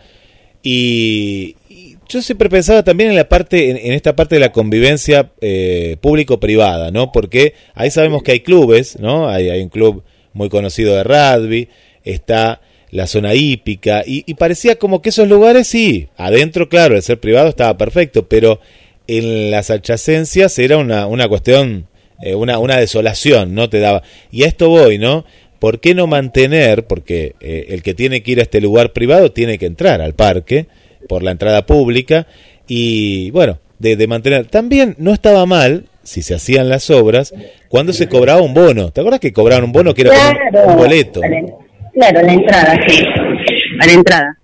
[0.63, 1.55] y,
[2.09, 6.89] yo siempre pensaba también en la parte, en, esta parte de la convivencia eh, público-privada,
[6.89, 7.11] ¿no?
[7.11, 9.29] Porque ahí sabemos que hay clubes, ¿no?
[9.29, 11.69] Hay, hay un club muy conocido de rugby,
[12.03, 17.19] está la zona hípica, y, parecía como que esos lugares sí, adentro, claro, el ser
[17.19, 18.59] privado estaba perfecto, pero
[19.05, 21.87] en las adyacencias era una, una cuestión,
[22.23, 23.69] eh, una, una desolación, ¿no?
[23.69, 24.01] Te daba.
[24.31, 25.25] Y a esto voy, ¿no?
[25.59, 26.87] ¿Por qué no mantener?
[26.87, 30.15] Porque eh, el que tiene que ir a este lugar privado tiene que entrar al
[30.15, 30.67] parque
[31.07, 32.27] por la entrada pública
[32.67, 34.45] y bueno, de, mantener.
[34.47, 37.33] También no estaba mal, si se hacían las obras,
[37.67, 38.91] cuando se cobraba un bono.
[38.91, 40.11] ¿Te acuerdas que cobraban un bono que era
[40.51, 41.21] como un boleto?
[41.93, 43.03] Claro, la entrada, sí,
[43.79, 44.38] a la entrada.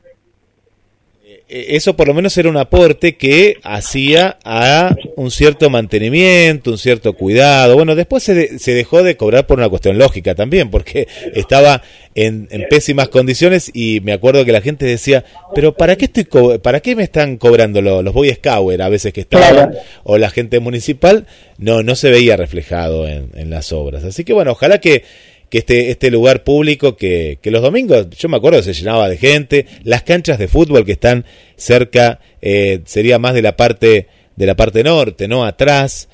[1.47, 6.77] Eh, eso por lo menos era un aporte que hacía a un cierto mantenimiento, un
[6.79, 7.75] cierto cuidado.
[7.75, 11.83] Bueno, después se, se dejó de cobrar por una cuestión lógica también, porque estaba
[12.15, 16.25] en, pésimas condiciones y me acuerdo que la gente decía, pero ¿para qué, estoy
[16.59, 19.75] ¿para qué me están cobrando los, los Boy Scouts a veces que estaban?
[20.03, 21.27] O la gente municipal,
[21.57, 24.03] no, no se veía reflejado en, en las obras.
[24.03, 25.03] Así que bueno, ojalá que
[25.49, 29.17] que este, este lugar público que, que los domingos, yo me acuerdo, se llenaba de
[29.17, 34.45] gente, las canchas de fútbol que están cerca, eh, sería más de la parte, de
[34.45, 35.45] la parte norte, ¿no?
[35.45, 36.09] Atrás.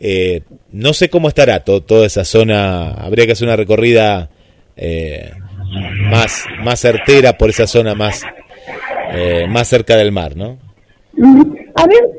[0.00, 0.42] Eh,
[0.72, 4.28] no sé cómo estará toda esa zona, habría que hacer una recorrida
[4.76, 5.30] eh,
[6.10, 8.22] más, más certera por esa zona más,
[9.48, 10.58] más cerca del mar, ¿no?
[11.76, 12.10] A ver,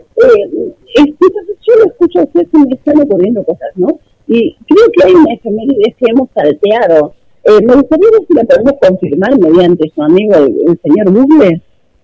[0.96, 4.00] yo lo escucho a usted, me están ocurriendo cosas, ¿no?
[4.28, 7.14] Y creo que hay una efeméride que hemos salteado.
[7.44, 11.62] Eh, me gustaría ver si la podemos confirmar mediante su amigo el, señor Google.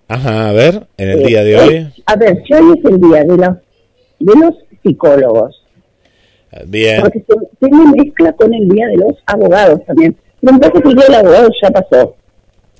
[0.08, 1.88] Ajá, a ver, en el día de hoy.
[2.06, 3.56] a ver, hoy es el día de los,
[4.20, 5.62] de los psicólogos.
[6.66, 7.00] Bien.
[7.00, 7.24] Porque
[7.60, 10.16] se, mezcla con el día de los abogados también.
[10.40, 12.16] Pero me que el día del abogado ya pasó.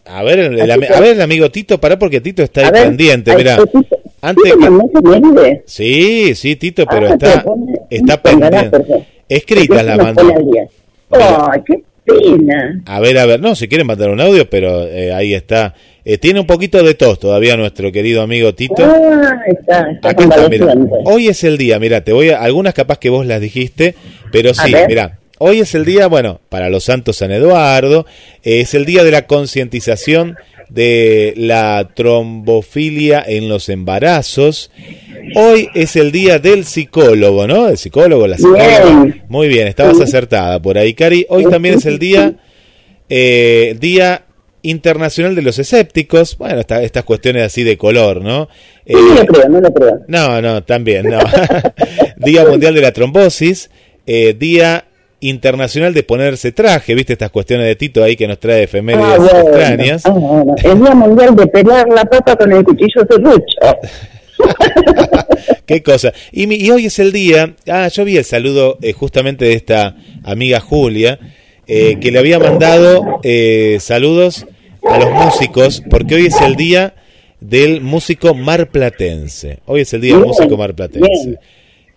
[0.04, 3.56] A ver, el, a ver el amigo Tito, para porque Tito está ahí pendiente, mira.
[4.20, 5.62] Antes que...
[5.64, 7.44] Sí, sí, Tito, pero ah, está,
[7.88, 9.06] está pendiente.
[9.36, 10.22] Escrita la mandó.
[11.10, 12.82] ¡Ay, qué pena!
[12.86, 15.74] A ver, a ver, no, si quieren mandar un audio, pero eh, ahí está.
[16.04, 18.84] Eh, tiene un poquito de tos todavía nuestro querido amigo Tito.
[18.84, 20.74] Ah, está, Aquí está, mira.
[21.04, 22.40] Hoy es el día, mira, te voy a.
[22.40, 23.94] Algunas capaz que vos las dijiste,
[24.32, 25.18] pero sí, mira.
[25.38, 28.06] Hoy es el día, bueno, para los santos San Eduardo,
[28.44, 30.36] es el día de la concientización
[30.72, 34.70] de la trombofilia en los embarazos.
[35.34, 37.68] Hoy es el día del psicólogo, ¿no?
[37.68, 39.14] El psicólogo, la psicóloga.
[39.28, 41.26] Muy bien, estabas acertada por ahí, Cari.
[41.28, 42.34] Hoy también es el día,
[43.08, 44.24] eh, día
[44.62, 46.38] internacional de los escépticos.
[46.38, 48.48] Bueno, estas cuestiones así de color, ¿no?
[48.86, 50.00] no lo creo, no lo creo.
[50.08, 51.18] No, no, también, no.
[52.16, 53.70] día mundial de la trombosis,
[54.06, 54.86] eh, día
[55.22, 56.94] Internacional de Ponerse Traje.
[56.94, 60.02] ¿Viste estas cuestiones de Tito ahí que nos trae efemérides Ah, bueno, extrañas?
[60.06, 60.54] ah, bueno.
[60.62, 63.78] El Día Mundial de pelar la papa con el cuchillo serrucho.
[65.66, 66.12] Qué cosa.
[66.32, 67.54] Y, mi- y hoy es el día.
[67.68, 71.18] Ah, yo vi el saludo eh, justamente de esta amiga Julia,
[71.66, 74.46] eh, que le había mandado eh, saludos
[74.88, 76.94] a los músicos, porque hoy es el día
[77.40, 79.60] del músico marplatense.
[79.66, 81.08] Hoy es el día del músico marplatense.
[81.26, 81.38] bien.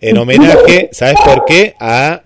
[0.00, 1.74] En homenaje, ¿sabes por qué?
[1.80, 2.22] A.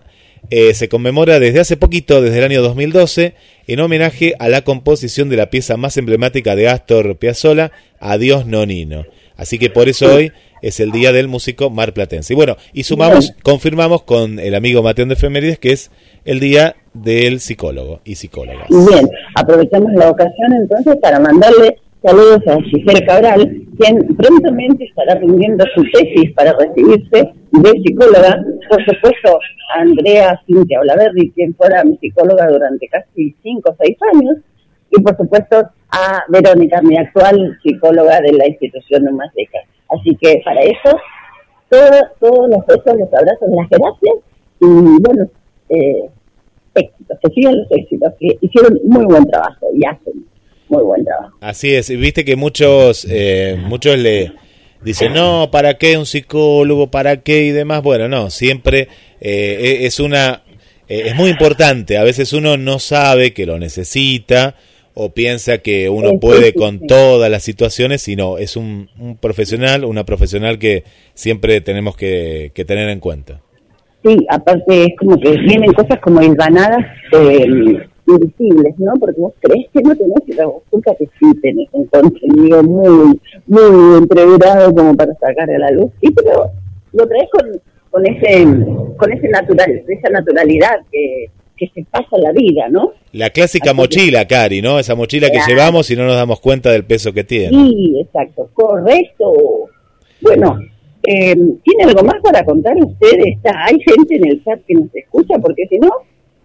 [0.50, 3.34] eh, se conmemora desde hace poquito, desde el año 2012,
[3.66, 7.70] en homenaje a la composición de la pieza más emblemática de Astor Piazzolla,
[8.00, 9.04] Adiós Nonino.
[9.36, 12.34] Así que por eso hoy es el día del músico marplatense.
[12.34, 15.90] Y bueno, y sumamos, confirmamos con el amigo Mateón de Efemérides que es
[16.24, 18.66] el día del psicólogo y psicóloga.
[18.68, 25.64] Bien, aprovechamos la ocasión entonces para mandarle saludos a Giselle Cabral, quien prontamente estará rindiendo
[25.74, 28.42] su tesis para recibirse de psicóloga.
[28.68, 29.38] Por supuesto,
[29.74, 34.38] a Andrea Cintia Olaverri, quien fuera mi psicóloga durante casi cinco o seis años.
[34.90, 35.56] Y por supuesto,
[35.92, 39.58] a Verónica, mi actual psicóloga de la institución Humaseca.
[39.90, 40.98] Así que para eso,
[41.68, 44.14] todo- todos los besos, los abrazos, las gracias
[44.60, 45.30] y bueno,
[45.68, 46.08] eh,
[46.74, 50.26] éxitos, que sigan los éxitos, que hicieron muy buen trabajo y hacen
[50.70, 51.36] muy buen trabajo.
[51.40, 54.32] Así es, y viste que muchos, eh, muchos le
[54.82, 56.90] dicen, no, ¿para qué un psicólogo?
[56.90, 57.44] ¿Para qué?
[57.44, 57.82] Y demás.
[57.82, 58.88] Bueno, no, siempre
[59.20, 60.42] eh, e- es una,
[60.88, 61.98] eh, es muy importante.
[61.98, 64.54] A veces uno no sabe que lo necesita
[64.94, 70.04] o piensa que uno puede con todas las situaciones, sino es un, un profesional, una
[70.04, 73.40] profesional que siempre tenemos que, que tener en cuenta.
[74.04, 78.92] Sí, aparte es como que vienen cosas como hilvanadas eh, invisibles, ¿no?
[78.98, 83.98] Porque vos crees que no tenés y resulta que sí tenés un contenido muy, muy
[83.98, 85.90] entreverado como para sacar a la luz.
[86.00, 86.50] Y pero
[86.92, 87.50] lo traes con,
[87.90, 88.44] con ese,
[88.96, 92.92] con ese natural, esa naturalidad que, que se pasa la vida, ¿no?
[93.12, 94.78] La clásica Así que- mochila, Cari, ¿no?
[94.78, 97.50] Esa mochila que llevamos y no nos damos cuenta del peso que tiene.
[97.50, 99.32] Sí, exacto, correcto.
[100.22, 100.58] Bueno,
[101.06, 101.34] eh,
[101.64, 103.18] ¿tiene algo más para contar usted?
[103.26, 105.38] Está, ¿Hay gente en el chat que nos escucha?
[105.38, 105.88] Porque si no,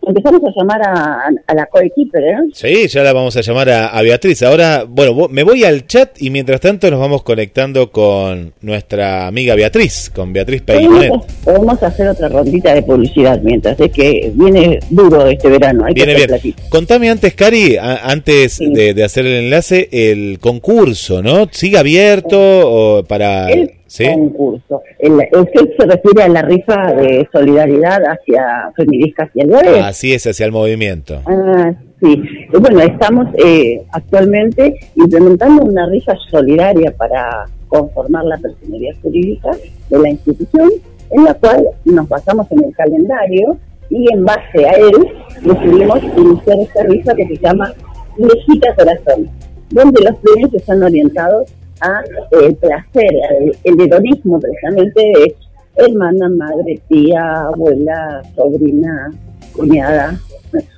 [0.07, 2.37] empezamos a llamar a, a la coequiper, ¿eh?
[2.53, 4.41] Sí, ya la vamos a llamar a, a Beatriz.
[4.43, 9.55] Ahora, bueno, me voy al chat y mientras tanto nos vamos conectando con nuestra amiga
[9.55, 11.11] Beatriz, con Beatriz Peinonet.
[11.43, 15.85] Podemos, hacer otra rondita de publicidad mientras es que viene duro este verano.
[15.85, 16.27] Hay Viene que bien.
[16.29, 16.63] platito.
[16.69, 21.47] Contame antes, Cari, a- antes de, de hacer el enlace, el concurso, ¿no?
[21.51, 23.49] ¿Sigue abierto o para...?
[23.49, 24.05] El ¿Sí?
[24.05, 24.81] concurso.
[24.97, 29.41] El, se refiere a la rifa de solidaridad hacia feministas y.
[29.83, 31.21] Así es, hacia el movimiento.
[31.25, 31.71] Ah,
[32.01, 32.21] sí.
[32.53, 39.51] Eh, Bueno, estamos eh, actualmente implementando una rifa solidaria para conformar la personalidad jurídica
[39.89, 40.69] de la institución,
[41.11, 43.57] en la cual nos basamos en el calendario
[43.89, 45.07] y en base a él
[45.41, 47.71] decidimos iniciar esta rifa que se llama
[48.17, 49.29] Lejita Corazón,
[49.69, 51.51] donde los premios están orientados
[51.81, 55.35] a eh, el placer, al- el hedonismo precisamente de
[55.77, 59.11] hermana, madre, tía, abuela, sobrina,
[59.55, 60.17] cuñada,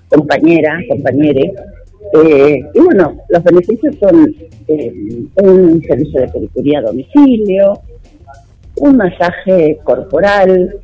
[0.10, 1.54] compañera, compañere.
[2.14, 4.34] Eh, y bueno, los beneficios son
[4.68, 4.94] eh,
[5.44, 7.74] un servicio de peluquería a domicilio,
[8.78, 10.76] un masaje corporal,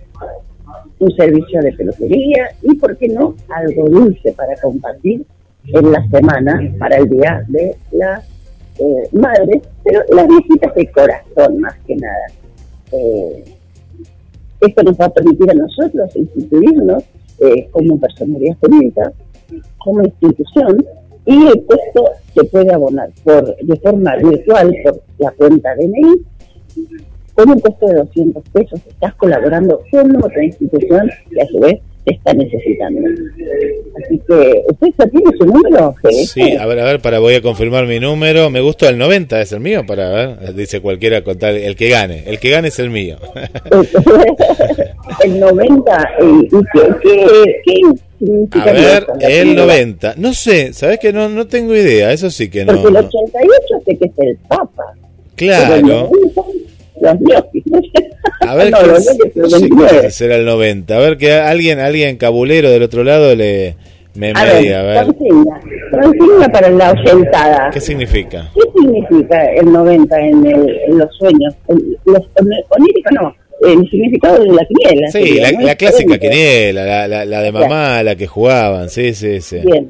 [1.00, 5.26] un servicio de peluquería y, ¿por qué no?, algo dulce para compartir
[5.66, 8.22] en la semana para el Día de la
[8.80, 12.26] eh, Madre, pero las viejitas de corazón más que nada.
[12.92, 13.44] Eh,
[14.62, 17.04] esto nos va a permitir a nosotros instituirnos
[17.40, 19.12] eh, como personalidad jurídica,
[19.78, 20.86] como institución,
[21.26, 26.26] y el costo se puede abonar por de forma virtual por la cuenta DNI
[27.34, 28.82] con un costo de 200 pesos.
[28.88, 33.02] Estás colaborando con otra institución que a su vez está necesitando.
[34.04, 35.96] Así que, ¿usted ya tiene su número?
[36.26, 38.50] Sí, a ver, a ver, para voy a confirmar mi número.
[38.50, 40.54] Me gustó el 90, es el mío, para ver.
[40.54, 42.24] Dice cualquiera con tal, el que gane.
[42.26, 43.18] El que gane es el mío.
[45.24, 49.66] el 90, ¿y, y qué, qué, A ver, el primera.
[49.66, 50.16] 90.
[50.18, 52.12] No sé, ¿sabes que no, no tengo idea?
[52.12, 52.74] Eso sí que no.
[52.74, 53.00] Porque el no.
[53.00, 54.94] 88 sé que es el Papa.
[55.36, 56.12] Claro.
[57.04, 57.64] 90, los ñoquis.
[58.42, 60.02] A ver, no, qué los es- ñoquis, el sí, 29.
[60.02, 60.96] ¿qué será el 90.
[60.96, 63.76] A ver, que alguien, alguien cabulero del otro lado le
[64.16, 65.06] me, A me ver, diga, a ver.
[65.06, 65.60] consigna.
[65.92, 67.70] Consigna para la oyentada.
[67.74, 68.50] ¿Qué significa?
[68.54, 71.54] ¿Qué significa el 90 en, el- en los sueños?
[71.68, 73.36] El- los oníricos no,
[73.68, 75.08] el significado de la quiniela.
[75.08, 75.66] Sí, sería, la, ¿no?
[75.66, 79.60] la clásica quiniela, la, la, la de mamá, la que jugaban, sí, sí, sí.
[79.66, 79.90] Bien.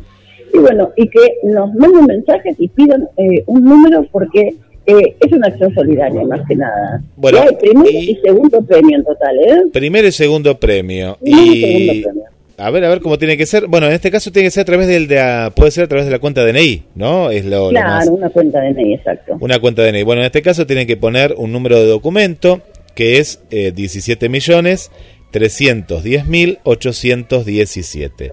[0.54, 4.54] Y bueno, y que nos manden mensajes y pidan eh, un número porque
[4.86, 7.02] eh, es una acción solidaria más que nada.
[7.16, 8.20] Bueno, hay primer y...
[8.24, 9.62] segundo premio en total, ¿eh?
[9.72, 11.18] Primero y segundo premio.
[11.22, 12.24] Primero y segundo premio.
[12.58, 13.68] a ver, a ver cómo tiene que ser.
[13.68, 16.06] Bueno, en este caso tiene que ser a través del de, puede ser a través
[16.06, 17.32] de la cuenta DNI, ¿no?
[17.32, 19.38] Es lo, claro, lo más, una cuenta DNI, exacto.
[19.40, 20.04] Una cuenta DNI.
[20.04, 22.62] Bueno, en este caso tienen que poner un número de documento
[22.94, 24.92] que es eh, 17 millones
[25.34, 28.32] 310.817.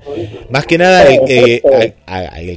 [0.51, 1.62] Más que nada, el, eh,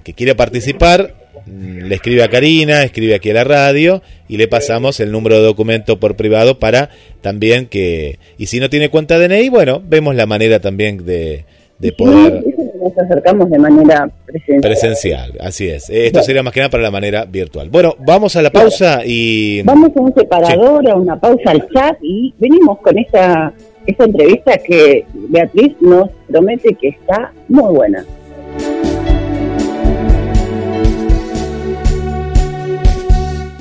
[0.03, 4.99] que quiere participar le escribe a Karina, escribe aquí a la radio y le pasamos
[4.99, 6.89] el número de documento por privado para
[7.21, 8.19] también que...
[8.37, 11.45] Y si no tiene cuenta DNI, bueno, vemos la manera también de,
[11.79, 12.43] de poder...
[12.81, 14.61] Nos acercamos de manera presencial.
[14.61, 15.89] Presencial, así es.
[15.89, 17.69] Esto sería más que nada para la manera virtual.
[17.69, 19.61] Bueno, vamos a la pausa y...
[19.63, 23.53] Vamos a un separador, a una pausa al chat y venimos con esta,
[23.85, 28.05] esta entrevista que Beatriz nos promete que está muy buena.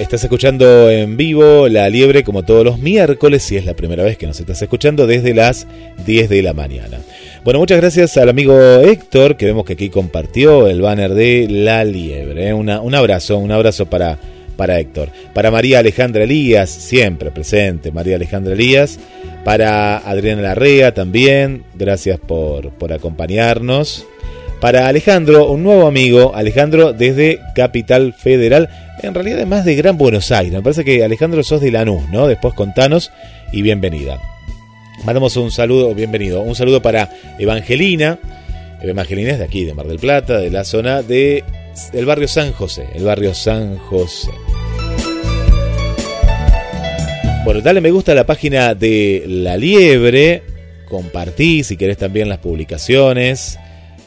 [0.03, 4.19] Estás escuchando en vivo La Liebre como todos los miércoles, si es la primera vez
[4.19, 5.69] que nos estás escuchando, desde las
[6.05, 6.99] 10 de la mañana.
[7.45, 11.85] Bueno, muchas gracias al amigo Héctor, que vemos que aquí compartió el banner de La
[11.85, 12.49] Liebre.
[12.49, 12.53] ¿eh?
[12.53, 14.19] Un abrazo, un abrazo para,
[14.57, 15.11] para Héctor.
[15.35, 18.99] Para María Alejandra Elías, siempre presente, María Alejandra Elías.
[19.45, 24.05] Para Adriana Larrea también, gracias por, por acompañarnos.
[24.63, 28.71] Para Alejandro, un nuevo amigo, Alejandro desde Capital Federal,
[29.03, 30.53] en realidad es más de Gran Buenos Aires.
[30.53, 32.29] Me parece que Alejandro sos de Lanús, ¿no?
[32.29, 33.11] Después contanos
[33.51, 34.21] y bienvenida.
[35.05, 37.11] Mandamos un saludo, bienvenido, un saludo para
[37.41, 38.21] Evangelina.
[38.81, 41.43] Evangelina es de aquí, de Mar del Plata, de la zona de
[41.93, 44.31] el barrio San José, el barrio San José.
[47.45, 50.45] Bueno, dale me gusta a la página de La Liebre,
[50.89, 53.59] compartí si querés también las publicaciones.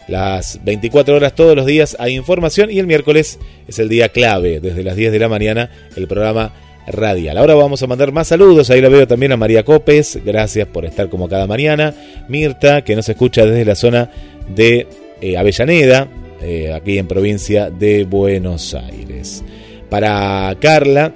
[0.07, 4.59] Las 24 horas todos los días hay información y el miércoles es el día clave,
[4.59, 6.53] desde las 10 de la mañana, el programa
[6.87, 7.37] radial.
[7.37, 10.85] Ahora vamos a mandar más saludos, ahí la veo también a María Copes, gracias por
[10.85, 11.95] estar como cada mañana.
[12.27, 14.11] Mirta, que nos escucha desde la zona
[14.53, 14.87] de
[15.21, 16.07] eh, Avellaneda,
[16.41, 19.43] eh, aquí en provincia de Buenos Aires.
[19.89, 21.13] Para Carla,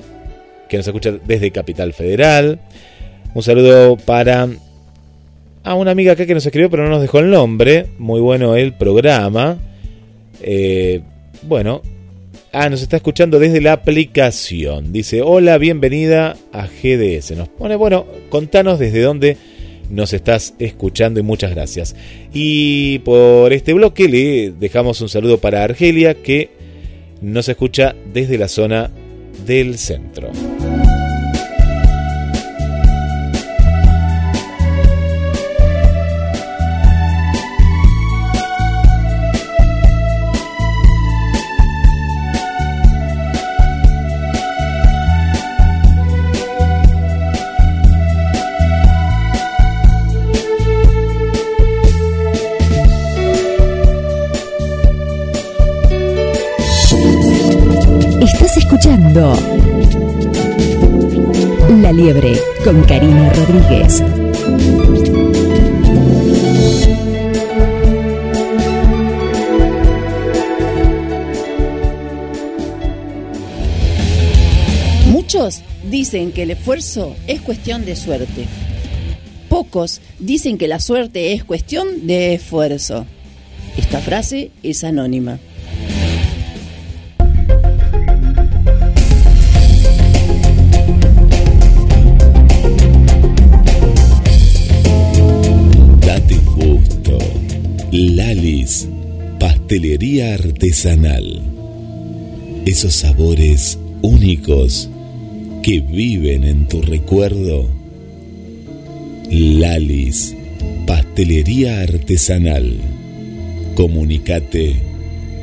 [0.67, 2.59] que nos escucha desde Capital Federal.
[3.35, 4.47] Un saludo para
[5.69, 7.85] a una amiga acá que nos escribió, pero no nos dejó el nombre.
[7.99, 9.59] Muy bueno el programa.
[10.41, 11.01] Eh,
[11.43, 11.83] bueno,
[12.51, 14.91] ah, nos está escuchando desde la aplicación.
[14.91, 17.37] Dice: Hola, bienvenida a GDS.
[17.37, 19.37] Nos pone, bueno, contanos desde dónde
[19.91, 21.95] nos estás escuchando y muchas gracias.
[22.33, 26.49] Y por este bloque le dejamos un saludo para Argelia que
[27.21, 28.89] nos escucha desde la zona
[29.45, 30.31] del centro.
[61.81, 64.01] La Liebre con Karina Rodríguez.
[75.07, 78.45] Muchos dicen que el esfuerzo es cuestión de suerte.
[79.49, 83.05] Pocos dicen que la suerte es cuestión de esfuerzo.
[83.77, 85.39] Esta frase es anónima.
[100.21, 101.41] Artesanal.
[102.65, 104.89] Esos sabores únicos
[105.63, 107.69] que viven en tu recuerdo.
[109.31, 110.35] Lalis,
[110.85, 112.77] pastelería artesanal.
[113.75, 114.75] Comunicate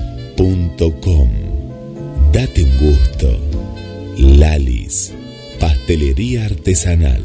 [2.31, 3.27] Date un gusto.
[4.17, 5.11] Lalis,
[5.59, 7.21] pastelería artesanal.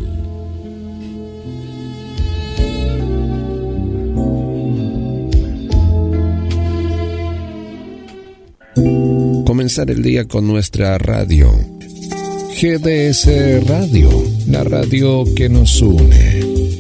[9.45, 11.53] Comenzar el día con nuestra radio.
[12.61, 14.11] GDS Radio,
[14.49, 16.36] la radio que nos une.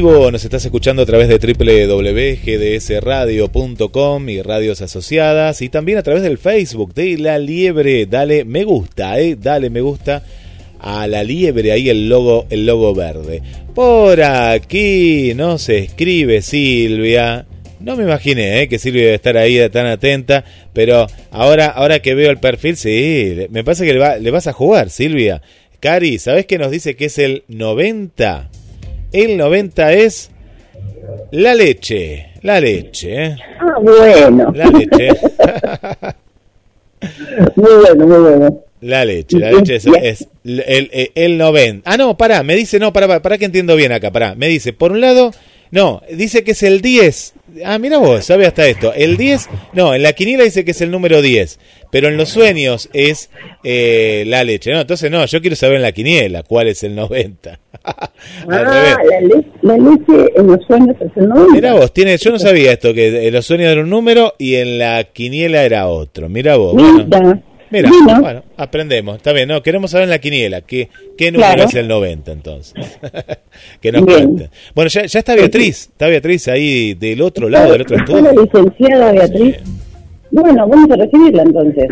[0.00, 6.22] vivo, nos estás escuchando a través de www.gdsradio.com y radios asociadas y también a través
[6.22, 8.06] del Facebook de La Liebre.
[8.06, 10.22] Dale me gusta, eh, dale me gusta
[10.78, 13.42] a La Liebre, ahí el logo, el logo verde.
[13.74, 17.46] Por aquí no se escribe Silvia.
[17.80, 21.98] No me imaginé eh, que Silvia iba a estar ahí tan atenta, pero ahora, ahora
[21.98, 25.42] que veo el perfil, sí, me pasa que le, le vas a jugar, Silvia.
[25.80, 28.48] Cari, ¿sabes qué nos dice que es el 90?
[29.12, 30.30] El 90 es
[31.30, 32.26] la leche.
[32.42, 33.24] La leche.
[33.24, 33.36] ¿eh?
[33.58, 34.52] Ah, bueno.
[34.54, 35.08] La leche.
[37.56, 38.64] muy bueno, muy bueno.
[38.80, 41.90] La leche, la leche es, es el, el, el, 90.
[41.90, 44.36] Ah, no, pará, me dice, no, pará, pará que entiendo bien acá, pará.
[44.36, 45.32] Me dice, por un lado,
[45.70, 47.34] no, dice que es el 10.
[47.64, 48.92] Ah, mira vos, sabe hasta esto.
[48.94, 51.58] El 10, no, en la quiniela dice que es el número 10,
[51.90, 53.30] pero en los sueños es
[53.64, 54.72] eh, la leche.
[54.72, 57.58] No, entonces no, yo quiero saber en la quiniela cuál es el 90.
[57.84, 58.10] ah,
[58.46, 61.52] la, le la, leche en los sueños es el 90.
[61.54, 64.56] Mira vos, tiene, yo no sabía esto, que en los sueños era un número y
[64.56, 66.28] en la quiniela era otro.
[66.28, 66.74] Mira vos.
[66.74, 67.04] Mira.
[67.06, 67.47] Bueno.
[67.70, 67.90] Mira,
[68.20, 69.16] bueno, aprendemos.
[69.16, 69.62] Está bien, ¿no?
[69.62, 71.68] Queremos saber en la quiniela qué, qué número claro.
[71.68, 72.98] es el 90 entonces.
[73.80, 74.50] que nos cuenten.
[74.74, 78.30] Bueno, ya, ya está Beatriz, está Beatriz ahí del otro lado, del otro estudio.
[78.30, 79.56] Hola, licenciada Beatriz.
[79.64, 79.72] Sí.
[80.30, 81.88] Bueno, vamos a recibirla entonces.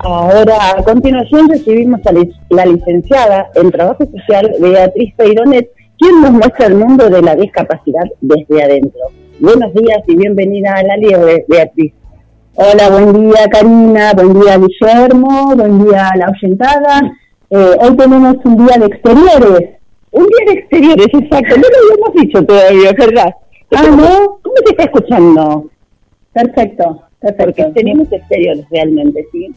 [0.00, 2.12] Ahora, a continuación recibimos a
[2.50, 8.04] la licenciada en Trabajo Social Beatriz Peironet, quien nos muestra el mundo de la discapacidad
[8.20, 9.00] desde adentro.
[9.40, 11.92] Buenos días y bienvenida a la Liebre, Beatriz.
[12.56, 17.00] Hola, buen día Karina, buen día Guillermo, buen día la oyentada.
[17.50, 19.70] Eh, hoy tenemos un día de exteriores.
[20.12, 21.56] Un día de exteriores, exacto.
[21.56, 23.34] No lo habíamos dicho todavía, ¿verdad?
[23.74, 24.38] Ah, ¿no?
[24.40, 25.68] ¿Cómo te está escuchando?
[26.32, 27.44] Perfecto, perfecto.
[27.44, 29.52] Porque tenemos exteriores realmente, ¿sí?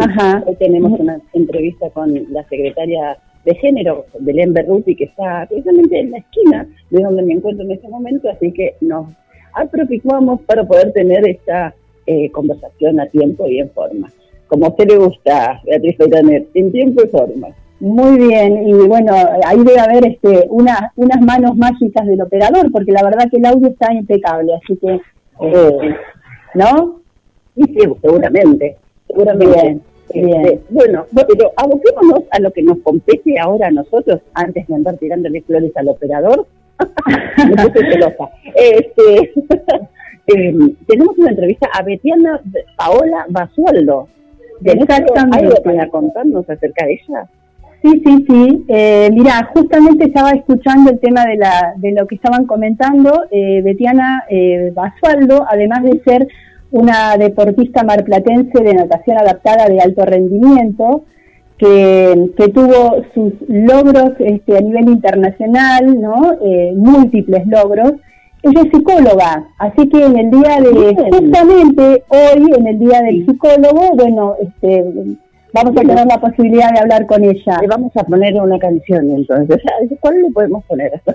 [0.00, 0.42] Ajá.
[0.46, 6.12] Hoy tenemos una entrevista con la secretaria de género, Belén Berruti, que está precisamente en
[6.12, 9.08] la esquina de donde me encuentro en este momento, así que nos
[9.52, 11.74] apropicuamos para poder tener esta
[12.10, 14.10] eh, conversación a tiempo y en forma.
[14.46, 17.48] Como a usted le gusta, Beatriz Feitaner, en tiempo y forma.
[17.80, 19.12] Muy bien, y bueno,
[19.44, 23.44] ahí debe haber este, una, unas manos mágicas del operador, porque la verdad que el
[23.44, 25.00] audio está impecable, así que,
[25.42, 25.96] eh,
[26.54, 27.00] ¿no?
[27.54, 29.62] Sí, sí, seguramente, seguramente.
[29.62, 29.82] Bien,
[30.14, 30.38] bien.
[30.40, 34.96] Este, bueno, pero aboquémonos a lo que nos compete ahora a nosotros, antes de andar
[34.96, 36.46] tirándole flores al operador.
[37.36, 38.30] Me puse celosa.
[38.54, 39.32] Este,
[40.28, 40.54] eh,
[40.86, 42.40] tenemos una entrevista a Betiana
[42.76, 44.08] Paola Basualdo.
[44.62, 45.46] Exactamente.
[45.46, 47.28] ¿Algo para contarnos acerca de ella?
[47.82, 48.64] Sí, sí, sí.
[48.68, 53.24] Eh, mira, justamente estaba escuchando el tema de, la, de lo que estaban comentando.
[53.30, 56.28] Eh, Betiana eh, Basualdo, además de ser
[56.70, 61.04] una deportista marplatense de natación adaptada de alto rendimiento,
[61.56, 66.34] que, que tuvo sus logros este, a nivel internacional, ¿no?
[66.42, 67.92] Eh, múltiples logros,
[68.42, 71.12] ella es psicóloga, así que en el día de, Bien.
[71.12, 74.84] justamente hoy, en el día del psicólogo, bueno, este,
[75.52, 77.58] vamos a tener la posibilidad de hablar con ella.
[77.60, 79.60] Le vamos a poner una canción entonces.
[80.00, 81.00] ¿Cuál le podemos poner?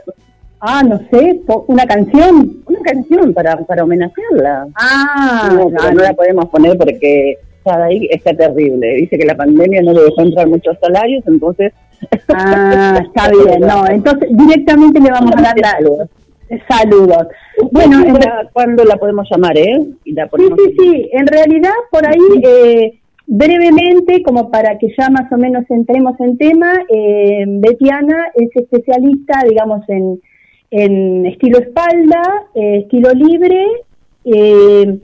[0.65, 2.63] Ah, no sé, una canción.
[2.65, 4.67] Una canción para, para homenajearla.
[4.75, 8.95] Ah, no, no, no la podemos poner porque ahí está terrible.
[8.95, 11.73] Dice que la pandemia no le dejó entrar muchos salarios, entonces.
[12.33, 13.59] Ah, está bien.
[13.59, 15.77] No, entonces directamente le vamos a dar la.
[16.69, 17.27] Saludos.
[17.71, 18.15] Bueno, en
[18.51, 19.79] ¿cuándo la podemos llamar, eh?
[20.03, 21.09] Y la sí, sí, sí.
[21.13, 26.37] En realidad, por ahí, eh, brevemente, como para que ya más o menos entremos en
[26.37, 30.21] tema, eh, Betiana es especialista, digamos, en,
[30.71, 33.65] en estilo espalda, eh, estilo libre,
[34.25, 34.97] eh,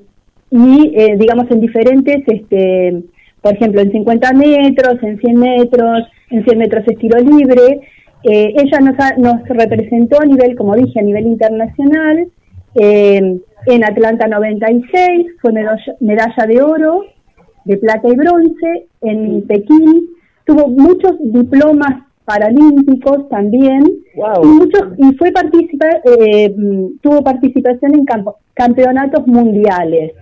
[0.51, 3.03] y, eh, digamos, en diferentes, este,
[3.41, 7.81] por ejemplo, en 50 metros, en 100 metros, en 100 metros estilo libre,
[8.23, 12.27] eh, ella nos, ha, nos, representó a nivel, como dije, a nivel internacional.
[12.75, 17.05] Eh, en Atlanta 96 fue medalla, medalla, de oro,
[17.65, 18.87] de plata y bronce.
[19.01, 20.09] En Pekín
[20.45, 23.83] tuvo muchos diplomas paralímpicos también
[24.15, 24.43] wow.
[24.43, 26.53] y muchos y fue participa, eh,
[27.01, 30.13] tuvo participación en campo, campeonatos mundiales.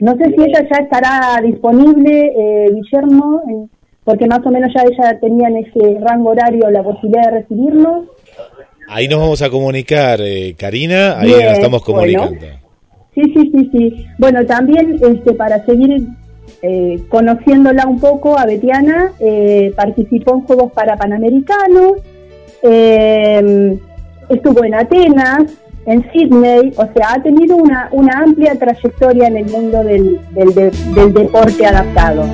[0.00, 3.70] No sé si ella ya estará disponible, eh, Guillermo, en,
[4.04, 8.04] porque más o menos ya ella tenía en ese rango horario la posibilidad de recibirlo.
[8.88, 12.38] Ahí nos vamos a comunicar, eh, Karina, ahí Bien, nos estamos comunicando.
[12.38, 12.64] Bueno.
[13.14, 14.06] Sí, sí, sí, sí.
[14.18, 16.06] Bueno, también este, para seguir
[16.62, 21.92] eh, conociéndola un poco, a Betiana eh, participó en Juegos para Panamericanos,
[22.62, 23.78] eh,
[24.28, 25.44] estuvo en Atenas,
[25.86, 30.54] en Sydney, o sea, ha tenido una, una amplia trayectoria en el mundo del, del,
[30.54, 32.24] de, del deporte adaptado.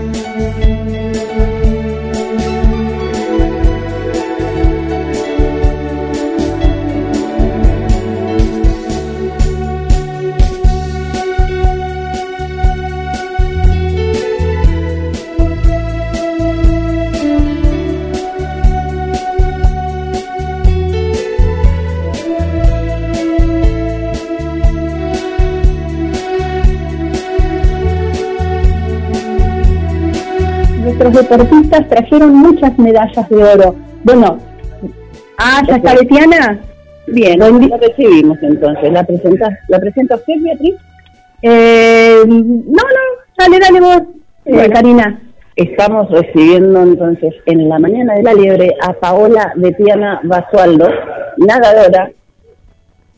[31.00, 33.74] Nuestros deportistas trajeron muchas medallas de oro.
[34.04, 34.38] Bueno,
[35.38, 36.60] ah, ya está Betiana.
[37.06, 38.92] Bien, la recibimos entonces.
[38.92, 39.58] ¿La presentas?
[39.68, 40.74] ¿La presenta usted, Beatriz?
[41.42, 43.00] Eh, no, no,
[43.38, 44.02] dale, dale vos,
[44.44, 45.20] eh, Karina.
[45.56, 50.88] Estamos recibiendo entonces en la mañana de la liebre a Paola Betiana Basualdo,
[51.38, 52.10] nadadora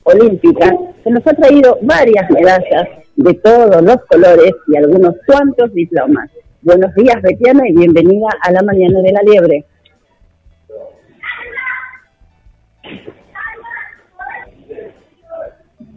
[0.05, 0.75] olímpica,
[1.05, 6.31] que nos ha traído varias medallas de todos los colores y algunos cuantos diplomas.
[6.63, 9.65] Buenos días, Betiana, y bienvenida a la mañana de la liebre.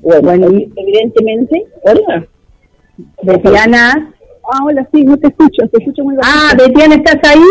[0.02, 2.28] Bueno, evidentemente, hola.
[3.22, 4.12] Betiana.
[4.52, 6.36] Ah, hola, sí, no te escucho, te escucho muy bajito.
[6.36, 7.44] Ah, Betiana, ¿estás ahí?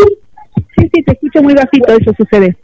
[0.77, 2.57] Sí, sí, te escucho muy bajito, eso sucede.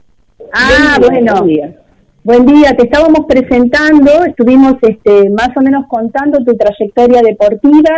[0.52, 1.32] Ah, Buen día, bueno.
[1.42, 1.76] buen día.
[2.22, 7.94] Buen día, te estábamos presentando, estuvimos este, más o menos contando tu trayectoria deportiva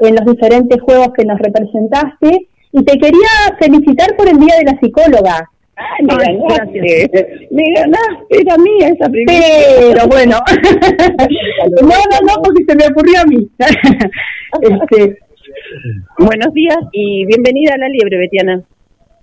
[0.00, 4.72] en los diferentes juegos que nos representaste y te quería felicitar por el Día de
[4.72, 5.50] la Psicóloga.
[5.76, 9.46] Ay, me ganaste, me ganaste, era mía esa primera.
[9.78, 10.36] Pero bueno,
[11.82, 13.48] no, no, no, porque se me ocurrió a mí.
[14.62, 15.18] este,
[16.18, 18.62] Buenos días y bienvenida a la liebre, Betiana.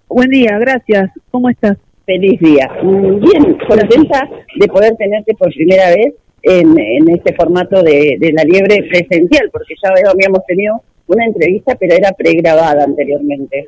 [0.08, 1.12] Buen día, gracias.
[1.32, 1.78] ¿Cómo estás?
[2.06, 2.70] Feliz día.
[2.82, 4.28] Mm, Bien, contenta
[4.60, 6.14] de poder tenerte por primera vez
[6.44, 11.76] en, en este formato de, de la liebre presencial, porque ya habíamos tenido una entrevista,
[11.76, 13.68] pero era pregrabada anteriormente.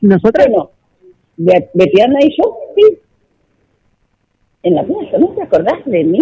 [0.00, 0.46] ¿Nosotros?
[0.48, 0.70] Bueno,
[1.36, 2.98] Be- Betiana y yo, sí.
[4.64, 6.20] En la plaza, ¿no te acordás de mí?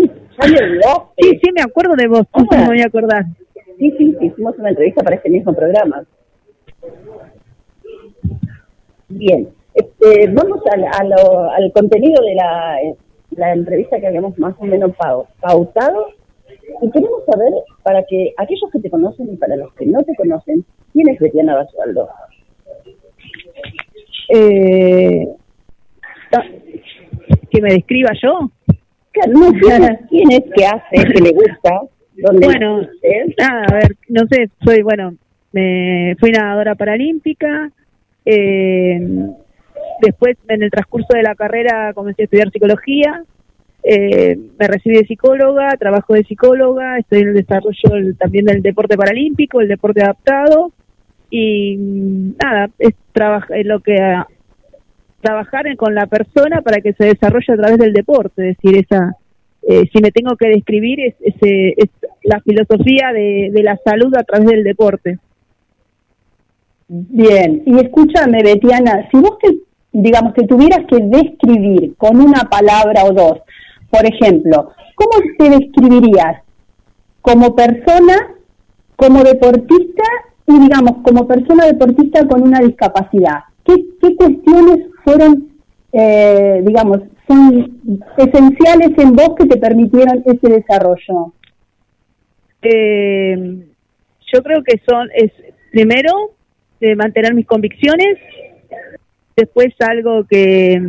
[1.19, 2.57] Sí, sí, me acuerdo de vos, ¿cómo Ah.
[2.57, 3.25] no me voy a acordar?
[3.79, 6.05] Sí, sí, hicimos una entrevista para este mismo programa.
[9.09, 12.77] Bien, este, vamos al, a lo- al contenido de la,
[13.33, 16.09] la entrevista que habíamos más o menos pau- pautado.
[16.83, 17.53] Y queremos saber,
[17.83, 21.19] para que aquellos que te conocen y para los que no te conocen, ¿quién es
[21.19, 22.09] Betiana Basualdo?
[24.33, 25.29] Eh,
[27.51, 28.51] ¿Que me describa yo?
[29.13, 29.53] Claro, no,
[30.09, 31.81] ¿quién es, qué hace, qué le gusta?
[32.17, 32.83] ¿Dónde Bueno,
[33.39, 35.15] nada, a ver, no sé, soy, bueno,
[35.53, 37.71] me, fui nadadora paralímpica.
[38.25, 39.01] Eh,
[40.01, 43.25] después, en el transcurso de la carrera, comencé a estudiar psicología.
[43.83, 48.61] Eh, me recibí de psicóloga, trabajo de psicóloga, estoy en el desarrollo del- también del
[48.63, 50.73] deporte paralímpico, el deporte adaptado.
[51.31, 52.95] Y mm, nada, es
[53.51, 54.27] en lo que ah,
[55.21, 58.79] trabajar en- con la persona para que se desarrolle a través del deporte, es decir,
[58.85, 59.15] esa
[59.69, 61.91] eh, si me tengo que describir es, es, eh, es
[62.25, 65.19] la filosofía de, de la salud a través del deporte.
[66.89, 69.49] Bien, y escúchame, Betiana, si vos te,
[69.93, 73.39] digamos, te tuvieras que describir con una palabra o dos,
[73.91, 76.43] por ejemplo, ¿cómo te describirías
[77.23, 78.35] como persona,
[78.97, 80.05] como deportista
[80.47, 83.41] y, digamos, como persona deportista con una discapacidad?
[83.65, 85.49] ¿Qué, qué cuestiones fueron,
[85.93, 87.81] eh, digamos, son
[88.17, 91.33] esenciales en vos que te permitieron ese desarrollo?
[92.63, 93.67] Eh,
[94.33, 95.33] yo creo que son, es
[95.73, 96.13] primero,
[96.81, 98.19] de mantener mis convicciones,
[99.41, 100.81] después algo que,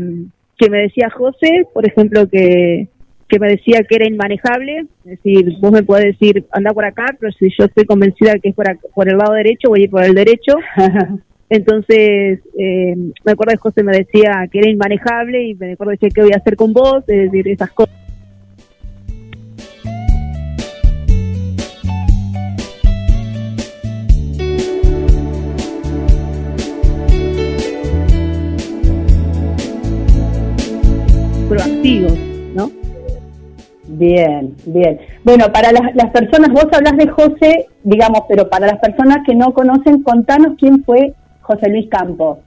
[0.58, 2.88] que me decía José, por ejemplo, que,
[3.28, 7.06] que me decía que era inmanejable, es decir, vos me podés decir, anda por acá,
[7.20, 9.90] pero si yo estoy convencida que es por, por el lado derecho, voy a ir
[9.90, 10.54] por el derecho.
[11.50, 15.98] Entonces, eh, me acuerdo que José me decía que era inmanejable y me acuerdo que
[15.98, 17.94] decía qué voy a hacer con vos, es decir, esas cosas.
[31.52, 32.18] Proactivos,
[32.56, 32.72] ¿no?
[33.88, 35.00] Bien, bien.
[35.24, 39.54] Bueno, para las, personas, vos hablas de José, digamos, pero para las personas que no
[39.54, 42.40] conocen, contanos quién fue José Luis Campos.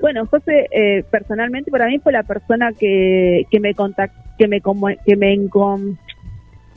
[0.00, 5.16] Bueno, José, eh, personalmente para mí fue la persona que, me contact, que me que
[5.16, 5.38] me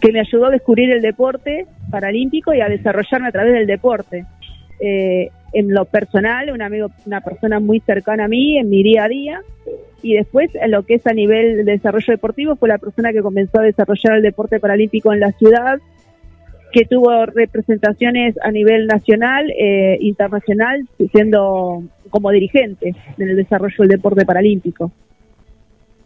[0.01, 4.25] que me ayudó a descubrir el deporte paralímpico y a desarrollarme a través del deporte.
[4.79, 9.05] Eh, en lo personal, un amigo, una persona muy cercana a mí en mi día
[9.05, 9.41] a día.
[10.03, 13.21] Y después, en lo que es a nivel de desarrollo deportivo, fue la persona que
[13.21, 15.79] comenzó a desarrollar el deporte paralímpico en la ciudad,
[16.71, 23.89] que tuvo representaciones a nivel nacional, eh, internacional, siendo como dirigente en el desarrollo del
[23.89, 24.91] deporte paralímpico.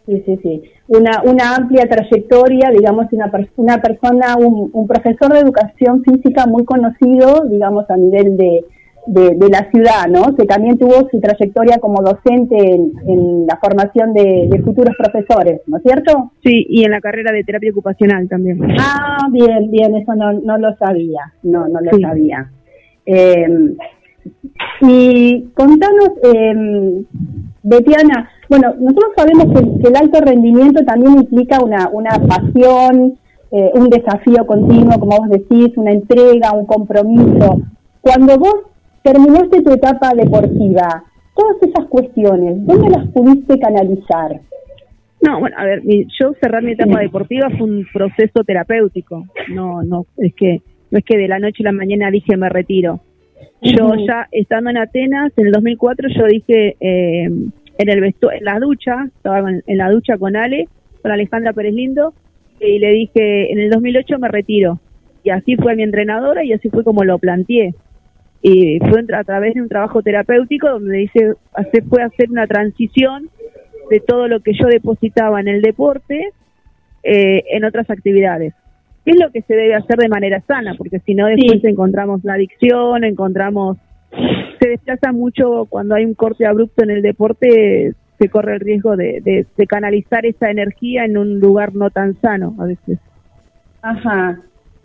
[0.06, 0.62] Sí, sí, sí.
[0.88, 6.64] Una, una amplia trayectoria, digamos, una, una persona, un, un profesor de educación física muy
[6.64, 8.64] conocido, digamos, a nivel de,
[9.06, 10.34] de, de la ciudad, ¿no?
[10.34, 15.60] Que también tuvo su trayectoria como docente en, en la formación de, de futuros profesores,
[15.66, 16.32] ¿no es cierto?
[16.42, 18.58] Sí, y en la carrera de terapia ocupacional también.
[18.78, 22.02] Ah, bien, bien, eso no, no lo sabía, no, no lo Sí.
[22.02, 22.50] sabía.
[23.06, 23.74] Eh,
[24.80, 27.04] Y contanos, eh,
[27.62, 33.16] Betiana, bueno, nosotros sabemos que, que el alto rendimiento también implica una, una pasión,
[33.52, 37.60] eh, un desafío continuo, como vos decís, una entrega, un compromiso.
[38.00, 38.54] Cuando vos
[39.06, 41.04] terminaste tu etapa deportiva,
[41.36, 44.40] todas esas cuestiones, ¿dónde las pudiste canalizar?
[45.22, 45.82] No, bueno, a ver,
[46.20, 49.24] yo cerrar mi etapa deportiva fue un proceso terapéutico.
[49.54, 52.48] No, no, es que no es que de la noche a la mañana dije me
[52.48, 53.00] retiro.
[53.62, 58.44] Yo ya estando en Atenas, en el 2004, yo dije eh, en el vestu en
[58.44, 60.68] la ducha, estaba en, en la ducha con Ale,
[61.00, 62.12] con Alejandra Pérez Lindo,
[62.60, 64.80] y le dije en el 2008 me retiro.
[65.22, 67.74] Y así fue mi entrenadora y así fue como lo planteé.
[68.48, 73.28] Y fue a través de un trabajo terapéutico donde dice, hacer, fue hacer una transición
[73.90, 76.30] de todo lo que yo depositaba en el deporte
[77.02, 78.54] eh, en otras actividades.
[79.04, 80.74] ¿Qué es lo que se debe hacer de manera sana?
[80.78, 83.78] Porque si no, después encontramos la adicción, encontramos.
[84.60, 88.96] Se desplaza mucho cuando hay un corte abrupto en el deporte, se corre el riesgo
[88.96, 92.98] de, de- de canalizar esa energía en un lugar no tan sano a veces.
[93.82, 94.38] Ajá.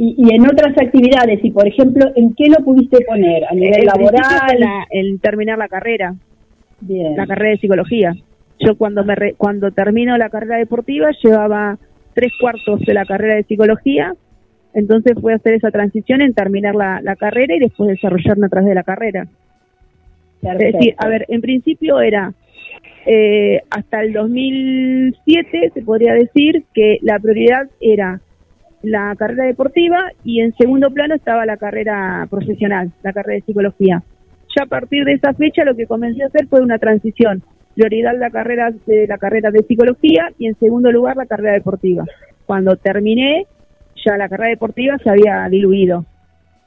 [0.04, 3.43] Y, y en otras actividades, y por ejemplo, ¿en qué lo pudiste poner?
[3.45, 4.24] ¿A nivel El laboral?
[4.58, 6.16] la- el terminar la carrera,
[6.80, 7.16] Bien.
[7.16, 8.14] la carrera de psicología.
[8.60, 11.78] Yo cuando me re- cuando termino la carrera deportiva llevaba
[12.16, 14.14] tres cuartos de la carrera de psicología,
[14.74, 18.70] entonces fue hacer esa transición en terminar la, la carrera y después desarrollarme a través
[18.70, 19.28] de la carrera.
[20.41, 22.34] Es decir, a ver, en principio era
[23.06, 28.20] eh, hasta el 2007 se podría decir que la prioridad era
[28.84, 34.04] la carrera deportiva y en segundo plano estaba la carrera profesional, la carrera de psicología.
[34.56, 37.44] Ya a partir de esa fecha lo que comencé a hacer fue una transición,
[37.76, 42.06] prioridad la carrera de la carrera de psicología y en segundo lugar la carrera deportiva.
[42.46, 43.46] Cuando terminé
[44.06, 46.06] ya la carrera deportiva se había diluido,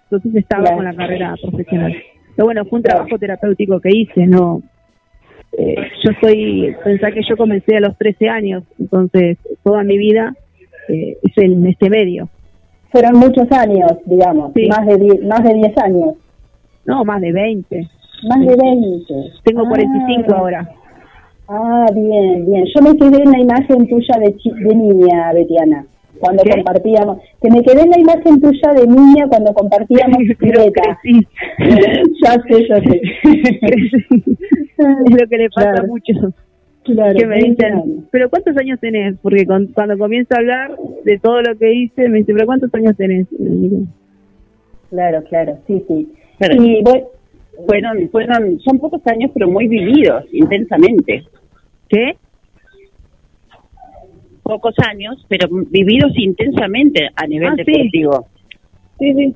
[0.05, 1.95] entonces estaba con la carrera profesional.
[2.37, 4.63] Pero bueno, fue un trabajo terapéutico que hice, no.
[5.57, 10.35] Eh, yo soy, pensá que yo comencé a los 13 años, entonces toda mi vida
[10.89, 12.29] eh, es en este medio.
[12.91, 14.67] Fueron muchos años, digamos, Sí.
[14.69, 16.15] más de más de 10 años.
[16.87, 17.89] No, más de 20.
[18.29, 19.15] Más de 20.
[19.43, 19.69] Tengo Ah.
[19.69, 20.69] 45 ahora.
[21.49, 22.65] Ah, bien, bien.
[22.75, 25.85] Yo me quedé en la imagen tuya de, chi- de niña, Betiana,
[26.21, 26.51] cuando ¿Qué?
[26.51, 27.19] compartíamos.
[27.43, 30.99] Que me quedé en la imagen tuya de niña cuando compartíamos bicicleta.
[31.03, 31.27] crecí.
[32.25, 33.01] ya sé, ya sé.
[34.79, 35.85] es lo que le pasa Claro.
[35.85, 36.35] a muchos.
[36.85, 38.05] Claro, que me 20 dicen, años.
[38.11, 39.17] pero ¿cuántos años tenés?
[39.23, 40.71] Porque con- cuando comienzo a hablar
[41.05, 43.27] de todo lo que hice, me dice, pero ¿cuántos años tenés?
[44.91, 46.09] Claro, claro, sí, sí.
[46.39, 46.83] Pero- Y
[47.67, 51.23] Fueron, fueron, son pocos años, pero muy vividos, intensamente.
[51.89, 52.17] ¿Qué?
[54.43, 57.63] Pocos años, pero vividos intensamente a nivel Ah, sí.
[57.73, 58.27] deportivo.
[58.99, 59.35] Sí, sí.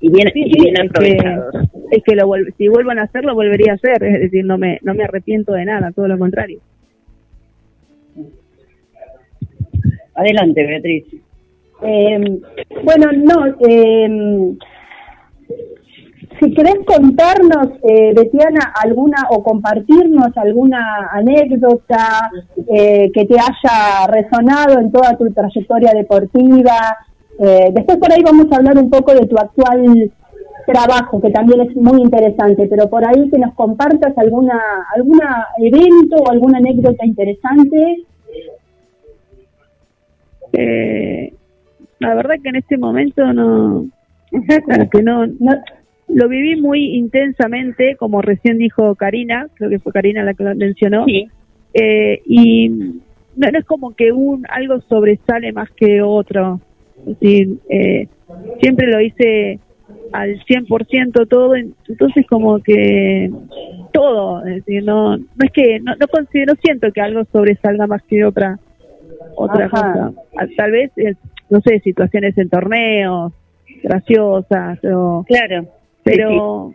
[0.00, 1.54] Y bien, Sí, y sí, bien es que, aprovechados.
[1.90, 4.02] es que lo si vuelvan a hacer, lo volvería a hacer.
[4.04, 6.60] Es decir, no me, no me arrepiento de nada, todo lo contrario.
[10.14, 11.04] Adelante, Beatriz.
[11.82, 12.40] Eh,
[12.84, 14.54] bueno, no, eh,
[16.40, 22.30] si querés contarnos, eh, Betiana, alguna o compartirnos alguna anécdota
[22.66, 26.96] eh, que te haya resonado en toda tu trayectoria deportiva.
[27.42, 30.12] Eh, después por ahí vamos a hablar un poco de tu actual
[30.66, 34.60] trabajo, que también es muy interesante, pero por ahí que nos compartas alguna
[34.94, 38.04] alguna evento o alguna anécdota interesante.
[40.52, 41.32] Eh,
[41.98, 43.86] la verdad que en este momento no,
[44.92, 45.26] que no,
[46.08, 50.54] lo viví muy intensamente, como recién dijo Karina, creo que fue Karina la que lo
[50.54, 51.06] mencionó,
[51.72, 56.60] Eh, y no, no es como que un algo sobresale más que otro,
[57.06, 58.08] decir, eh,
[58.60, 59.58] siempre lo hice
[60.12, 63.30] al 100% todo, en- entonces como que
[63.92, 68.02] todo, es decir, no, no es que, no, no considero, siento que algo sobresalga más
[68.04, 68.58] que otra
[69.36, 69.70] otra Ajá.
[69.92, 70.12] cosa.
[70.38, 70.90] Ah, Tal vez,
[71.50, 73.32] no sé, situaciones en torneos
[73.82, 75.66] graciosas o Claro.
[76.02, 76.74] pero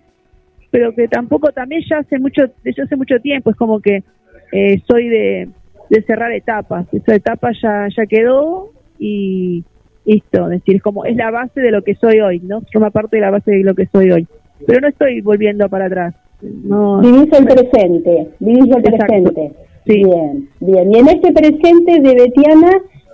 [0.72, 4.04] pero que tampoco también ya hace mucho ya hace mucho tiempo es como que
[4.52, 5.50] eh, soy de,
[5.90, 8.70] de cerrar etapas esa etapa ya ya quedó
[9.00, 9.64] y
[10.06, 12.90] listo es decir es como es la base de lo que soy hoy no forma
[12.92, 14.28] parte de la base de lo que soy hoy
[14.68, 19.06] pero no estoy volviendo para atrás no Vivís el presente, vivís el Exacto.
[19.08, 19.52] presente.
[19.86, 20.94] Bien, bien.
[20.94, 22.72] Y en este presente de Betiana,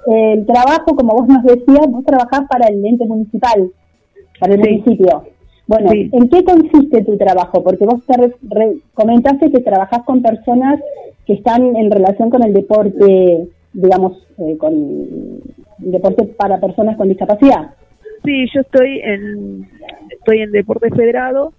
[0.08, 3.70] eh, el trabajo, como vos nos decías, vos trabajás para el ente municipal,
[4.40, 4.70] para el Sí.
[4.70, 5.24] municipio.
[5.68, 6.10] Bueno, Sí.
[6.12, 7.64] ¿en qué consiste tu trabajo?
[7.64, 10.80] Porque vos te re- re- comentaste que trabajás con personas
[11.26, 15.40] que están en relación con el deporte, digamos, eh, con
[15.78, 17.74] deporte para personas con discapacidad.
[18.24, 19.68] Sí, yo estoy en
[20.12, 21.54] estoy en deporte federado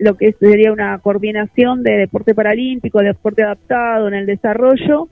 [0.00, 5.08] lo que sería una coordinación de deporte paralímpico, de deporte adaptado en el desarrollo.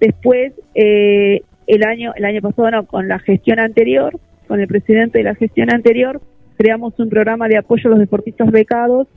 [0.00, 4.18] Después, eh, el año el año pasado, no, con la gestión anterior,
[4.48, 6.20] con el presidente de la gestión anterior,
[6.56, 9.08] creamos un programa de apoyo a los deportistas becados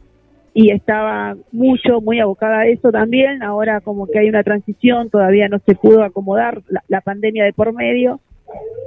[0.58, 3.44] y estaba mucho, muy abocada a eso también.
[3.44, 7.52] Ahora como que hay una transición, todavía no se pudo acomodar la, la pandemia de
[7.52, 8.22] por medio,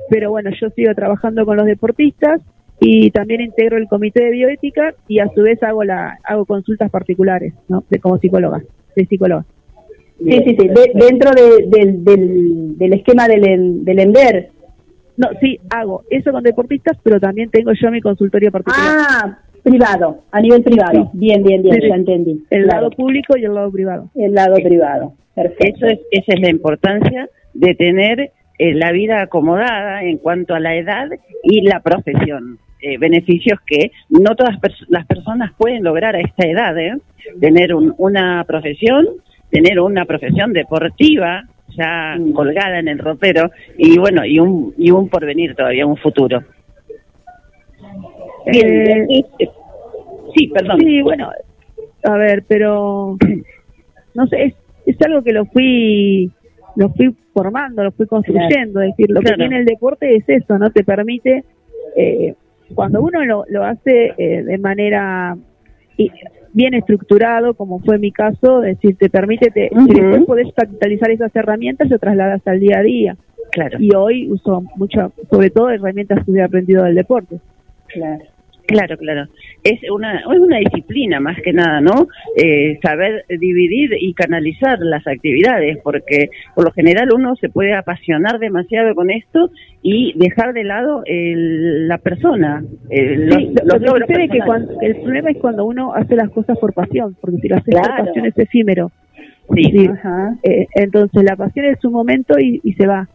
[0.09, 2.41] pero bueno, yo sigo trabajando con los deportistas
[2.81, 6.91] y también integro el comité de bioética y a su vez hago la hago consultas
[6.91, 7.85] particulares, ¿no?
[7.91, 8.62] De como psicóloga,
[8.97, 9.45] de psicóloga.
[10.19, 14.49] Sí, sí, sí, de- dentro de- del, del, del esquema del, del ENDER.
[15.19, 18.87] No, sí, hago eso con deportistas, pero también tengo yo mi consultorio particular.
[19.11, 21.11] Ah, privado, a nivel privado.
[21.12, 22.44] Bien, bien, bien, Sí, ya entendí.
[22.50, 24.11] el Claro, lado público y el lado privado.
[24.14, 25.12] el lado privado.
[25.34, 25.86] Perfecto.
[25.86, 30.61] Eso es, esa es la importancia de tener eh, la vida acomodada en cuanto a
[30.61, 31.09] la edad
[31.44, 32.59] y la profesión.
[32.80, 36.92] Eh, beneficios que no todas pers- las personas pueden lograr a esta edad, ¿eh?
[37.40, 39.06] tener un- una profesión,
[39.50, 41.44] tener una profesión deportiva
[41.76, 46.42] ya colgada en el ropero y bueno y un y un porvenir todavía un futuro.
[48.53, 49.49] Bien, Eh, eh,
[50.36, 50.80] sí, perdón.
[50.80, 51.30] Sí, bueno,
[52.05, 53.16] a ver, pero
[54.14, 54.55] no sé, es,
[54.86, 56.30] es algo que lo fui
[56.76, 59.36] lo fui formando, lo fui construyendo, es decir, lo Claro.
[59.36, 61.44] que tiene el deporte es eso, no te permite
[61.96, 62.34] eh,
[62.74, 65.36] cuando uno lo, lo hace eh, de manera
[65.96, 66.11] y-
[66.53, 69.86] bien estructurado, como fue mi caso, es decir, te permite, te, Ujú.
[69.88, 73.16] después podés capitalizar esas herramientas y lo trasladas al día a día.
[73.51, 73.78] Claro.
[73.80, 77.38] Y hoy uso mucho, sobre todo herramientas que he aprendido del deporte.
[77.88, 78.22] Claro.
[78.69, 79.25] Claro, claro.
[79.64, 82.07] Es una, es una disciplina más que nada, ¿no?
[82.37, 88.39] Eh, saber dividir y canalizar las actividades, porque por lo general uno se puede apasionar
[88.39, 89.51] demasiado con esto
[89.83, 92.62] y dejar de lado el- la persona.
[92.91, 96.14] los, Sí, lo, los lo que es que cuando, el problema es cuando uno hace
[96.14, 97.97] las cosas por pasión, porque si lo haces Claro.
[97.97, 98.91] por pasión es efímero.
[99.55, 99.89] Sí.
[99.91, 100.35] Ajá.
[100.43, 103.09] eh, entonces la pasión es un momento y, y se va.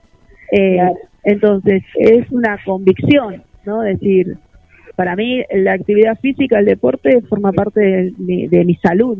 [0.52, 0.96] Eh, Claro.
[1.26, 3.82] Entonces es una convicción, ¿no?
[3.82, 4.36] Decir,
[4.96, 9.20] para mí la actividad física, el deporte forma parte de mi, de mi salud.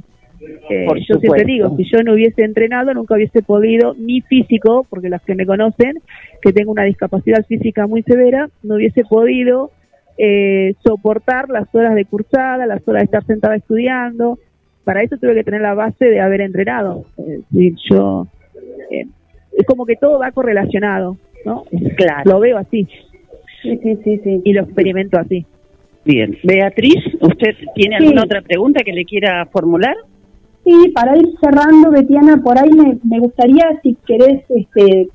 [0.70, 5.10] Eh, yo siempre digo, si yo no hubiese entrenado, nunca hubiese podido, mi físico, porque
[5.10, 6.00] las que me conocen,
[6.42, 9.72] que tengo una discapacidad física muy severa, no hubiese podido
[10.18, 14.38] eh, soportar las horas de cursada, las horas de estar sentada estudiando.
[14.84, 17.06] Para eso tuve que tener la base de haber entrenado.
[17.90, 18.28] Yo,
[18.92, 19.06] eh,
[19.58, 21.64] es como que todo va correlacionado, ¿no?
[21.96, 22.32] Claro.
[22.32, 22.88] Lo veo así
[23.62, 24.42] Sí, sí, sí, sí.
[24.44, 25.46] y lo experimento así.
[26.06, 26.38] Bien.
[26.44, 28.04] Beatriz, ¿usted tiene Sí.
[28.06, 29.96] alguna otra pregunta que le quiera formular?
[30.66, 35.08] Sí, para ir cerrando, Betiana, por ahí me, me gustaría, si querés, este,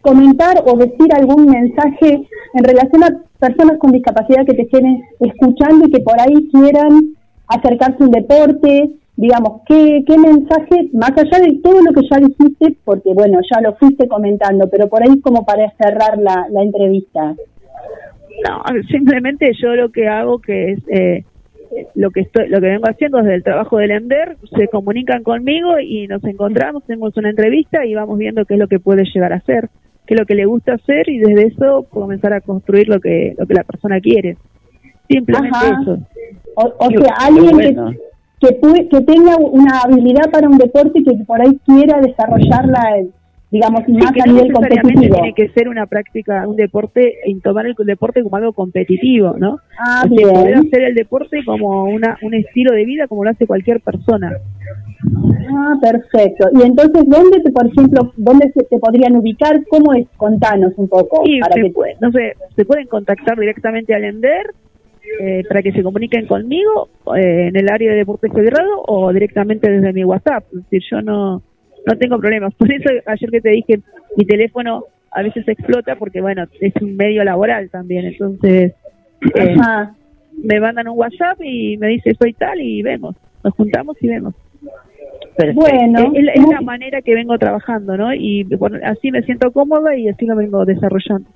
[0.00, 5.86] comentar o decir algún mensaje en relación a personas con discapacidad que te estén escuchando
[5.86, 7.14] y que por ahí quieran
[7.48, 12.18] acercarse a un deporte, digamos, ¿qué, qué mensaje, más allá de todo lo que ya
[12.18, 16.62] dijiste, porque bueno, ya lo fuiste comentando, pero por ahí como para cerrar la, la
[16.62, 17.34] entrevista.
[18.48, 21.24] No, simplemente yo lo que hago que es eh,
[21.94, 25.78] lo que estoy, lo que vengo haciendo desde el trabajo del ENDER, se comunican conmigo
[25.80, 29.32] y nos encontramos, tenemos una entrevista y vamos viendo qué es lo que puede llegar
[29.32, 29.68] a hacer,
[30.06, 33.34] qué es lo que le gusta hacer y desde eso comenzar a construir lo que
[33.38, 34.36] lo que la persona quiere.
[35.08, 35.80] Simplemente Ajá.
[35.82, 35.98] eso.
[36.56, 37.90] O, o sea, alguien bueno.
[38.40, 42.00] que, que, pu- que tenga una habilidad para un deporte y que por ahí quiera
[42.00, 42.98] desarrollarla,
[43.54, 45.14] digamos, Sí, más que a no nivel competitivo.
[45.14, 49.58] tiene que ser una práctica, un deporte, y tomar el deporte como algo competitivo, ¿no?
[49.78, 53.30] Ah, Es decir, poder hacer el deporte como una, un estilo de vida como lo
[53.30, 54.32] hace cualquier persona.
[55.56, 56.48] Ah, perfecto.
[56.52, 59.60] Y entonces, ¿dónde, te, por ejemplo, dónde se te podrían ubicar?
[59.68, 60.06] ¿Cómo es?
[60.16, 61.22] Contanos un poco.
[61.40, 64.46] Para se, que puede- no sé, se pueden contactar directamente al ENDER
[65.20, 69.70] eh, para que se comuniquen conmigo eh, en el área de deporte federado o directamente
[69.70, 70.44] desde mi WhatsApp.
[70.52, 71.42] Es decir, yo no,
[71.86, 72.54] no tengo problemas.
[72.54, 73.80] Por eso ayer que te dije,
[74.16, 78.06] mi teléfono a veces explota porque, bueno, es un medio laboral también.
[78.06, 78.72] Entonces,
[79.34, 79.56] eh,
[80.42, 83.14] me mandan un WhatsApp y me dice soy tal y vemos.
[83.42, 84.34] Nos juntamos y vemos.
[85.54, 88.14] Bueno, es, es la- es la manera que vengo trabajando, ¿no?
[88.14, 91.28] Y bueno, así me siento cómoda y así lo vengo desarrollando.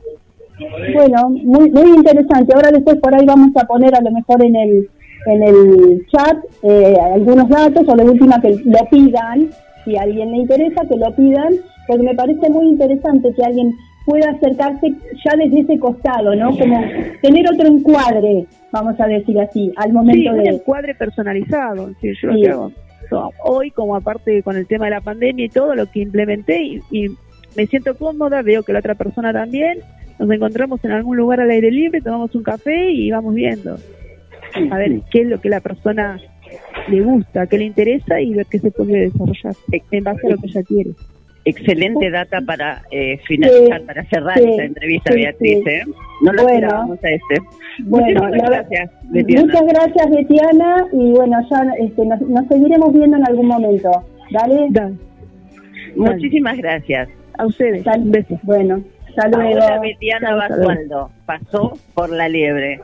[0.94, 2.52] Bueno, muy, muy interesante.
[2.54, 4.88] Ahora después por ahí vamos a poner a lo mejor en el
[5.26, 9.48] en el chat eh, algunos datos o de última que lo pidan,
[9.88, 11.54] si a alguien le interesa que lo pidan,
[11.86, 13.74] porque me parece muy interesante que alguien
[14.04, 14.92] pueda acercarse
[15.24, 16.50] ya desde ese costado, ¿no?
[16.56, 16.80] Como
[17.22, 20.50] tener otro encuadre, vamos a decir así, al Sí, momento un de...
[20.50, 21.90] encuadre personalizado.
[22.00, 22.26] Sí, yo Sí.
[22.26, 22.72] lo que hago.
[23.10, 26.62] So, hoy, como aparte con el tema de la pandemia y todo lo que implementé,
[26.62, 27.06] y, y
[27.56, 29.78] me siento cómoda, veo que la otra persona también,
[30.18, 33.76] nos encontramos en algún lugar al aire libre, tomamos un café y vamos viendo.
[34.70, 36.18] a ver qué es lo que la persona
[36.88, 39.54] le gusta, qué le interesa y ver qué se puede desarrollar
[39.90, 40.90] en base a lo que ella quiere.
[41.44, 45.66] Excelente data para eh, finalizar, Sí, para cerrar sí, esta entrevista, sí, Beatriz.
[45.66, 45.82] ¿eh?
[46.22, 46.56] No lo Bueno.
[46.58, 47.34] esperábamos a este.
[47.84, 49.46] Bueno, la- gracias, Betiana.
[49.46, 53.90] Muchas gracias, Betiana, y bueno, ya este, nos, nos seguiremos viendo en algún momento.
[54.30, 54.68] ¿Dale?
[55.96, 57.08] Muchísimas gracias.
[57.38, 57.86] A ustedes.
[57.86, 58.38] Un beso.
[58.42, 58.82] Bueno,
[59.16, 59.40] hasta.
[59.40, 60.56] Ahora Betiana hasta.
[60.56, 62.80] Basualdo pasó por la liebre.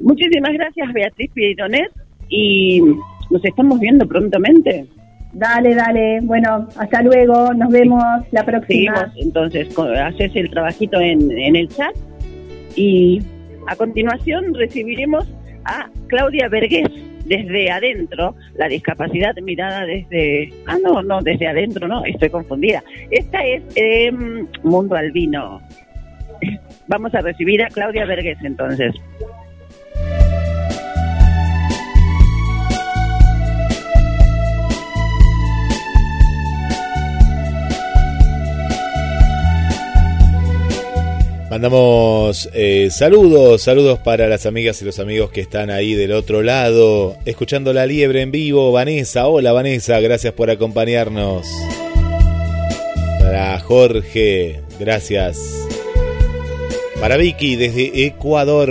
[0.00, 1.90] Muchísimas gracias, Beatriz Pironet,
[2.30, 2.80] y
[3.28, 4.86] nos estamos viendo prontamente.
[5.32, 6.20] Dale, dale.
[6.22, 7.52] Bueno, hasta luego.
[7.54, 9.10] Nos vemos la próxima.
[9.12, 11.94] Seguimos, entonces, haces el trabajito en, en el chat
[12.74, 13.20] y
[13.66, 15.28] a continuación recibiremos
[15.64, 16.88] a Claudia Vergés
[17.24, 20.52] desde adentro, la discapacidad mirada desde...
[20.66, 22.82] Ah, no, no, desde adentro, no, estoy confundida.
[23.10, 25.60] Esta es em, Mundo Albino.
[26.88, 28.94] Vamos a recibir a Claudia Vergés entonces.
[41.50, 46.44] Mandamos eh, saludos, saludos para las amigas y los amigos que están ahí del otro
[46.44, 48.70] lado, escuchando la liebre en vivo.
[48.70, 51.44] Vanessa, hola Vanessa, gracias por acompañarnos.
[53.18, 55.66] Para Jorge, gracias.
[57.00, 58.70] Para Vicky desde Ecuador.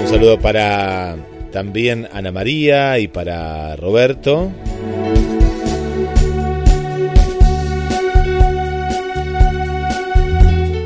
[0.00, 1.16] Un saludo para
[1.52, 4.50] también Ana María y para Roberto.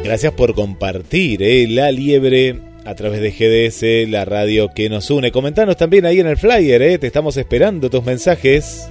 [0.05, 5.32] Gracias por compartir eh, la liebre a través de GDS, la radio que nos une.
[5.32, 8.90] Comentanos también ahí en el flyer, eh, te estamos esperando tus mensajes.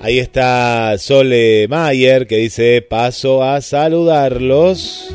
[0.00, 5.08] Ahí está Sole Mayer que dice paso a saludarlos.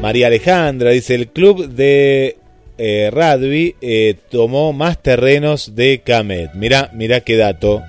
[0.00, 2.38] María Alejandra dice el club de
[2.78, 6.54] eh, rugby eh, tomó más terrenos de Camet.
[6.54, 7.82] Mirá, mirá qué dato.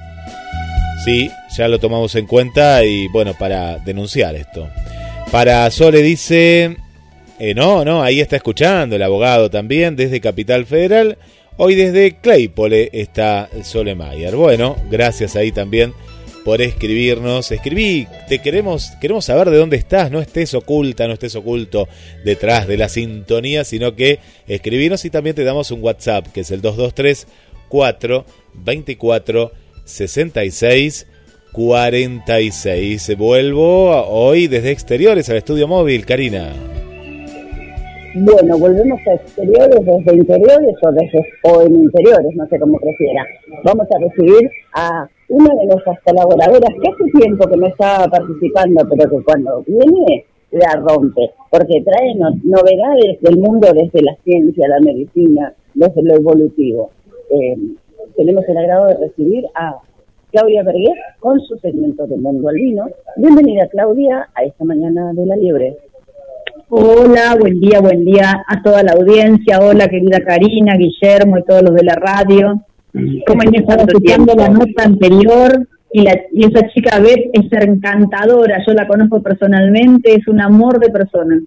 [1.04, 4.68] Sí, ya lo tomamos en cuenta y bueno, para denunciar esto.
[5.32, 6.76] Para Sole dice,
[7.40, 11.18] eh, no, no, ahí está escuchando el abogado también desde Capital Federal.
[11.58, 14.36] Hoy desde Claypole está Sole Mayer.
[14.36, 15.94] Bueno, gracias ahí también
[16.44, 17.52] por escribirnos.
[17.52, 21.88] Escribí, te queremos, queremos saber de dónde estás, no estés oculta, no estés oculto
[22.24, 26.52] detrás de la sintonía, sino que escribirnos y también te damos un WhatsApp que es
[26.52, 27.28] el 223
[27.68, 29.52] 4 24
[29.88, 31.08] 66
[31.54, 33.18] 46.
[33.18, 36.50] Vuelvo hoy desde exteriores al estudio móvil, Karina.
[38.16, 43.26] Bueno, volvemos a exteriores, desde interiores o, desde, o en interiores, no sé cómo prefiera.
[43.64, 48.88] Vamos a recibir a una de nuestras colaboradoras que hace tiempo que no estaba participando,
[48.90, 54.68] pero que cuando viene la rompe, porque trae no- novedades del mundo desde la ciencia,
[54.68, 56.90] la medicina, desde lo evolutivo.
[57.30, 57.56] Eh,
[58.16, 59.78] tenemos el agrado de recibir a
[60.32, 62.88] Claudia Berguer con su segmento de Mundo Albino.
[63.16, 65.78] Bienvenida Claudia a esta mañana de la liebre.
[66.70, 69.60] Hola, buen día, buen día a toda la audiencia.
[69.62, 72.62] Hola, querida Karina, Guillermo y todos los de la radio.
[73.26, 78.64] Como han estado escuchando la nota anterior y, la, y esa chica Beth es encantadora.
[78.68, 81.40] Yo la conozco personalmente, es un amor de persona.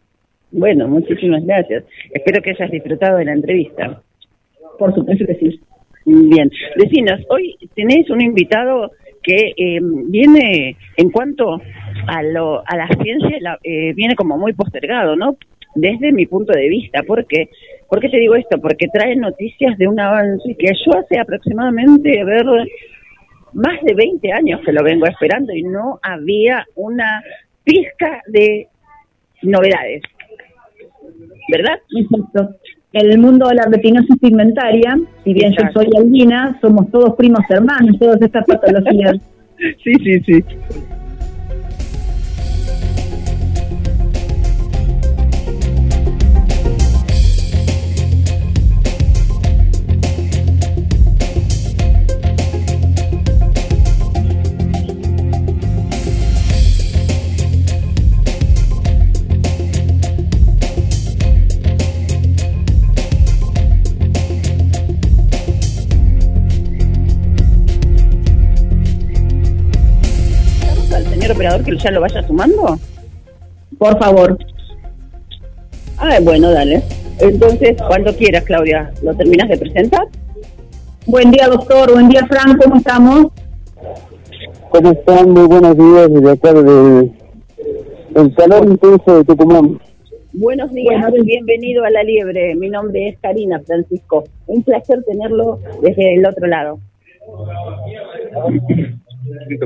[0.52, 1.84] Bueno, muchísimas gracias.
[2.12, 4.00] Espero que hayas disfrutado de la entrevista.
[4.78, 5.60] Por supuesto que sí.
[6.04, 6.50] Bien.
[6.76, 8.90] Decinos, hoy tenés un invitado
[9.22, 11.60] que eh, viene en cuanto
[12.06, 15.36] a, lo, a la ciencia, la- eh, viene como muy postergado, ¿no?
[15.74, 17.02] Desde mi punto de vista.
[17.02, 17.48] ¿Por qué?
[17.88, 18.60] ¿Por qué te digo esto?
[18.60, 22.44] Porque trae noticias de un avance que yo hace aproximadamente, a ver,
[23.52, 27.22] más de 20 años que lo vengo esperando y no había una
[27.62, 28.68] pizca de
[29.42, 30.02] novedades.
[31.52, 31.78] ¿Verdad?
[31.96, 32.56] Exacto.
[32.92, 35.82] El mundo de la retinosis pigmentaria, si bien Exacto.
[35.82, 39.16] yo soy albina, somos todos primos hermanos, todas estas patologías.
[39.84, 40.44] sí, sí, sí.
[71.40, 72.78] Operador que ya lo vaya sumando?
[73.78, 74.36] Por favor.
[75.96, 76.82] Ah, bueno, dale.
[77.18, 80.06] Entonces, cuando quieras, Claudia, ¿lo terminas de presentar?
[81.06, 81.90] Buen día, doctor.
[81.92, 82.58] Buen día, Fran.
[82.58, 83.28] ¿Cómo estamos?
[84.68, 85.30] ¿Cómo están?
[85.30, 87.10] Muy buenos días desde acá de,
[88.16, 89.80] El calor intenso de Tucumán.
[90.32, 92.54] Buenos días, bienvenido a La Liebre.
[92.54, 94.24] Mi nombre es Karina Francisco.
[94.46, 96.78] Un placer tenerlo desde el otro lado.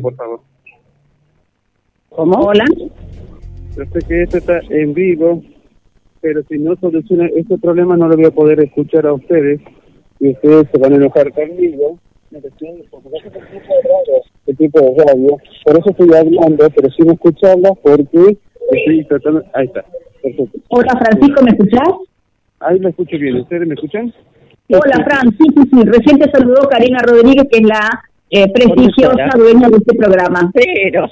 [0.01, 0.54] Por favor.
[2.15, 2.39] ¿Cómo?
[2.39, 2.65] Hola.
[3.77, 5.43] Yo sé que esto está en vivo,
[6.21, 9.61] pero si no soluciona este problema no lo voy a poder escuchar a ustedes
[10.21, 11.99] y ustedes se van a enojar conmigo.
[12.31, 12.51] Este
[14.55, 15.37] tipo de radio.
[15.65, 18.39] Por eso estoy hablando, pero sin escucharla porque
[18.71, 19.43] estoy tratando...
[19.53, 19.85] Ahí está.
[20.23, 20.59] Perfecto.
[20.69, 21.95] Hola Francisco, ¿me escuchás?
[22.61, 23.37] Ahí me escucho bien.
[23.37, 24.13] ¿Ustedes me escuchan?
[24.69, 25.83] Hola Fran, sí, sí, sí.
[25.85, 28.03] Recién te saludó Karina Rodríguez, que es la
[28.35, 30.51] eh, prestigiosa dueña de este programa.
[30.53, 31.09] Pero.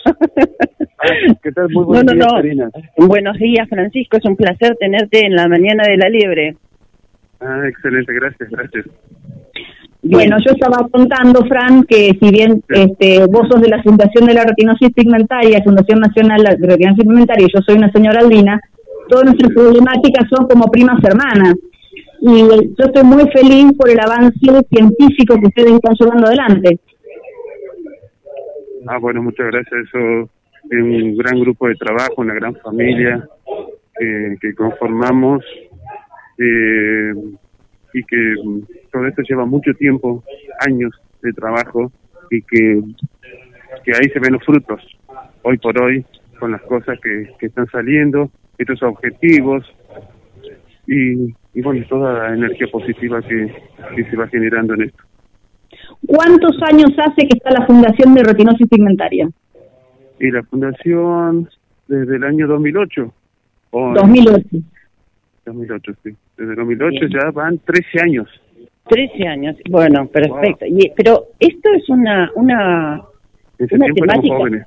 [1.42, 1.68] ¿Qué tal?
[1.70, 2.34] Muy No, buenos no, días, no.
[2.34, 2.70] Karina.
[2.96, 4.16] Buenos días, Francisco.
[4.16, 6.56] Es un placer tenerte en la mañana de La Liebre.
[7.40, 8.86] Ah, excelente, gracias, gracias.
[10.04, 14.34] Bueno, yo estaba contando, Fran, que si bien este, vos sos de la Fundación de
[14.34, 18.60] la Retinosis Pigmentaria, Fundación Nacional de Retinosis Pigmentaria, y yo soy una señora aldina,
[19.08, 21.54] todas nuestras problemáticas son como primas hermanas.
[22.20, 24.38] Y yo estoy muy feliz por el avance
[24.70, 26.80] científico que ustedes están llevando adelante.
[28.86, 29.88] Ah, bueno, muchas gracias.
[29.88, 30.30] Eso
[30.70, 33.26] es un gran grupo de trabajo, una gran familia
[33.98, 35.44] que, que conformamos
[36.38, 37.12] eh,
[37.94, 38.34] y que
[38.90, 40.24] todo esto lleva mucho tiempo,
[40.60, 40.92] años
[41.22, 41.92] de trabajo
[42.30, 42.82] y que,
[43.94, 44.82] ahí se ven los frutos,
[45.42, 46.04] hoy por hoy,
[46.38, 49.64] con las cosas que, están saliendo, estos objetivos
[50.86, 55.04] y, y bueno, toda la energía positiva que se va generando en esto.
[56.06, 59.28] ¿Cuántos años hace que está la Fundación de Retinosis Pigmentaria?
[60.20, 61.48] Y la fundación
[61.88, 63.12] desde el año 2008.
[63.70, 64.48] o- 2008.
[65.46, 66.10] 2008, sí.
[66.36, 68.28] Desde 2008 ya van 13 años.
[68.88, 69.56] 13 años.
[69.70, 70.66] Bueno, perfecto.
[70.66, 73.00] Y, pero esto es una, una,
[73.58, 74.36] ese una temática.
[74.36, 74.66] jóvenes.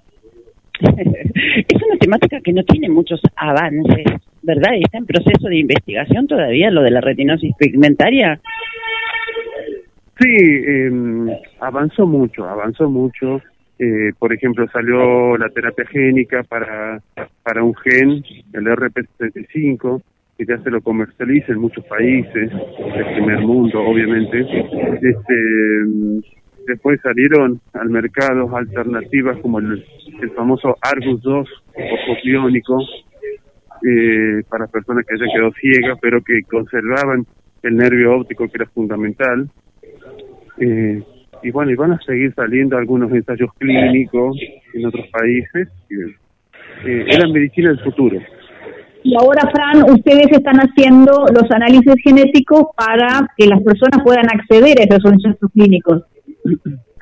[0.82, 4.06] es una temática que no tiene muchos avances,
[4.42, 4.72] ¿verdad?
[4.82, 8.40] Está en proceso de investigación todavía lo de la retinosis pigmentaria.
[10.20, 10.92] Sí, eh,
[11.60, 13.42] avanzó mucho, avanzó mucho.
[13.78, 17.02] Eh, por ejemplo, salió la terapia génica para,
[17.44, 18.24] para un gen,
[18.54, 20.02] el RP75,
[20.38, 24.40] que ya se lo comercializa en muchos países del primer mundo, obviamente.
[25.02, 25.36] Este,
[26.68, 29.86] después salieron al mercado alternativas como el,
[30.22, 32.80] el famoso Argus 2, ojo biónico,
[33.86, 37.26] eh, para personas que ya quedó ciega, pero que conservaban
[37.64, 39.50] el nervio óptico que era fundamental.
[40.60, 41.04] Eh,
[41.44, 44.38] y bueno, y van a seguir saliendo algunos ensayos clínicos
[44.74, 45.70] en otros países.
[46.86, 48.20] Eh, es la medicina del futuro.
[49.04, 54.80] Y ahora, Fran, ustedes están haciendo los análisis genéticos para que las personas puedan acceder
[54.80, 56.04] a esos ensayos clínicos.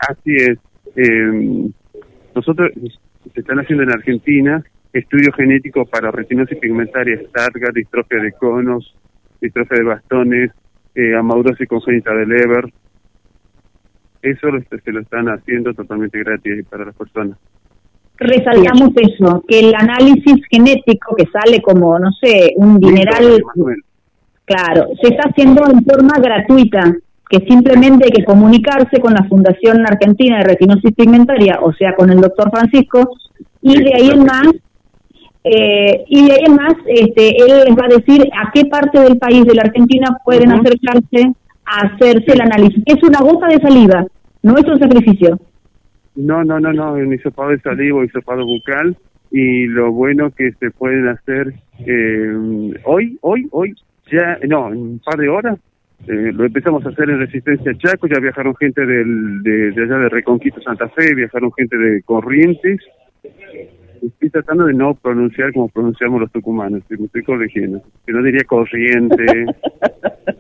[0.10, 0.58] Así es.
[0.96, 1.70] Eh,
[2.36, 2.72] nosotros
[3.34, 8.96] se están haciendo en Argentina estudios genéticos para retinosis pigmentaria, Stargardt, distrofia de conos,
[9.42, 10.52] distrofia de bastones,
[10.96, 12.66] eh, amaurosis congénita de Leber.
[14.24, 17.38] Eso lo, se lo están haciendo totalmente gratis para las personas.
[18.18, 23.44] Resaltamos eso, que el análisis genético que sale como, no sé, un dineral,
[24.46, 26.96] claro, se está haciendo en forma gratuita,
[27.30, 32.10] que simplemente hay que comunicarse con la Fundación Argentina de Retinosis Pigmentaria, o sea, con
[32.10, 33.18] el doctor Francisco,
[33.62, 34.48] y de ahí en más,
[35.44, 39.02] eh, y de ahí en más, este, él les va a decir a qué parte
[39.02, 41.34] del país de la Argentina pueden acercarse
[41.66, 42.84] hacerse el análisis.
[42.86, 44.06] Es una gota de saliva,
[44.42, 45.40] no es un sacrificio.
[46.16, 48.96] No, no, no, no, un hisopado de saliva hisopado bucal
[49.32, 53.74] y lo bueno que se pueden hacer eh, hoy, hoy, hoy,
[54.12, 55.58] ya, no, en un par de horas,
[56.08, 60.10] eh, lo empezamos a hacer en Resistencia Chaco, ya viajaron gente de, de allá de
[60.10, 62.80] Reconquista Santa Fe, viajaron gente de Corrientes.
[64.06, 67.82] Estoy tratando de no pronunciar como pronunciamos los tucumanos, me estoy corrigiendo.
[68.06, 69.24] Que no diría Corriente,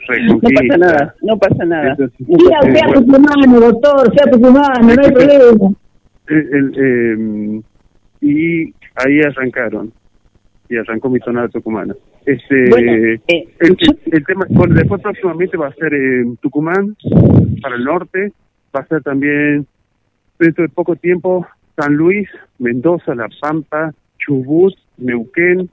[0.07, 0.77] Reconquista.
[0.77, 1.95] No pasa nada, no pasa nada.
[2.19, 5.69] Diga eh, sea tucumano, doctor, sea tucumano, no hay problema.
[6.27, 7.61] El- el, eh,
[8.21, 9.91] y ahí arrancaron
[10.69, 11.93] y arrancó mi tonada tucumana
[12.25, 13.19] este Bueno, eh,
[13.59, 16.95] el, tema bueno, después próximamente va a ser en Tucumán
[17.61, 18.31] para el norte
[18.75, 19.67] va a ser también
[20.39, 21.45] dentro de poco tiempo
[21.75, 22.27] San Luis
[22.59, 25.69] Mendoza La Pampa Chubut Neuquén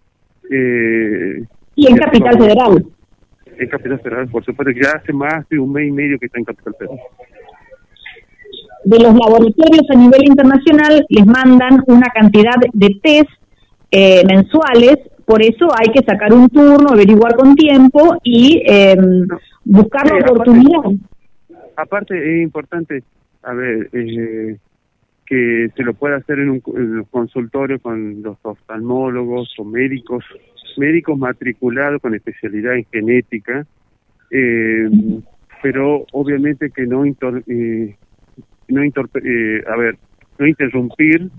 [0.51, 1.45] eh,
[1.77, 2.85] Y en Capital Federal.
[3.59, 6.39] en Capital Federal por supuesto ya hace más de un mes y medio que está
[6.39, 6.99] en Capital Federal
[8.85, 13.29] De los laboratorios a nivel internacional les mandan una cantidad de test
[13.93, 18.97] eh, mensuales, por eso hay que sacar un turno, averiguar con tiempo y eh,
[19.65, 20.81] buscar la Eh, aparte- oportunidad.
[21.77, 23.03] aparte es importante
[23.43, 24.57] a ver eh,
[25.31, 30.25] que se lo puede hacer en un, en un consultorio con los oftalmólogos o médicos,
[30.77, 33.65] médicos matriculados con especialidad en genética,
[34.33, 34.91] eh,
[35.63, 37.95] pero obviamente que no, inter- eh,
[38.71, 39.97] no interpe- eh, a ver,
[40.41, 41.31] no interrumpir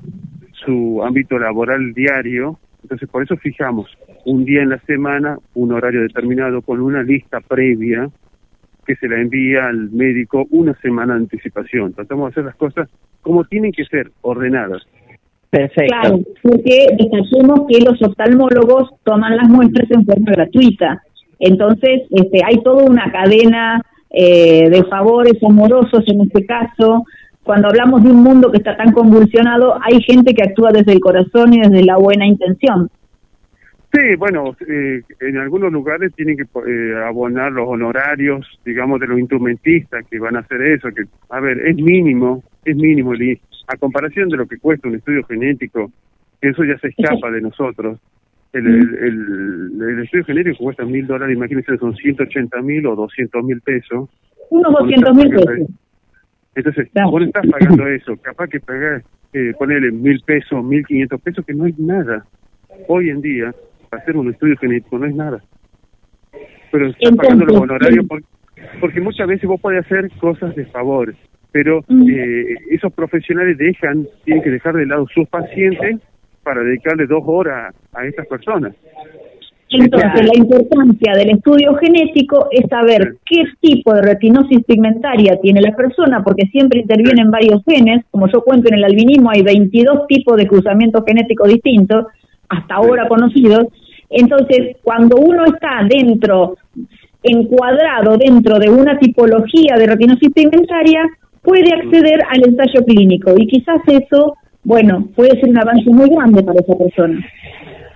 [0.53, 2.59] su ámbito laboral diario.
[2.83, 3.89] Entonces, por eso fijamos
[4.25, 8.09] un día en la semana, un horario determinado, con una lista previa
[8.91, 11.93] que se la envía al médico una semana de anticipación.
[11.93, 12.89] Tratamos de hacer las cosas
[13.21, 14.83] como tienen que ser, ordenadas.
[15.49, 15.95] Perfecto.
[15.99, 21.01] Claro, porque destacemos que los oftalmólogos toman las muestras en forma gratuita.
[21.39, 27.05] Entonces, este, hay toda una cadena eh, de favores amorosos en este caso.
[27.43, 30.99] Cuando hablamos de un mundo que está tan convulsionado, hay gente que actúa desde el
[30.99, 32.89] corazón y desde la buena intención.
[33.93, 39.19] Sí, bueno, eh, en algunos lugares tienen que eh, abonar los honorarios, digamos, de los
[39.19, 43.13] instrumentistas que van a hacer eso, que, a ver, es mínimo, es mínimo,
[43.67, 45.91] a comparación de lo que cuesta un estudio genético,
[46.41, 47.99] que eso ya se escapa de nosotros.
[48.53, 53.43] El, el, el- el estudio genético cuesta mil dólares, imagínense, son 180 mil o 200
[53.43, 54.09] mil pesos.
[54.49, 55.69] Unos Vos 200 mil pesos.
[56.55, 59.03] Entonces, vos no estás pagando eso, capaz que pagar,
[59.33, 62.25] eh, ponerle mil pesos, mil quinientos pesos, que no es nada.
[62.87, 63.53] Hoy en día,
[63.91, 65.41] hacer un estudio genético no es nada.
[66.71, 68.23] Pero estás pagando los honorarios por-
[68.79, 71.13] porque muchas veces vos podés hacer cosas de favor,
[71.51, 75.99] pero eh, esos profesionales dejan, tienen que dejar de lado sus pacientes
[76.43, 78.73] para dedicarle dos horas a estas personas.
[79.73, 85.73] Entonces, la importancia del estudio genético es saber qué tipo de retinosis pigmentaria tiene la
[85.75, 88.03] persona, porque siempre intervienen varios genes.
[88.11, 92.05] Como yo cuento en el albinismo, hay 22 tipos de cruzamientos genéticos distintos,
[92.49, 93.67] hasta ahora conocidos.
[94.11, 96.57] Entonces, cuando uno está dentro,
[97.23, 101.03] encuadrado dentro de una tipología de retinosis pigmentaria,
[101.41, 103.33] puede acceder al ensayo clínico.
[103.37, 107.19] Y quizás eso, bueno, puede ser un avance muy grande para esa persona.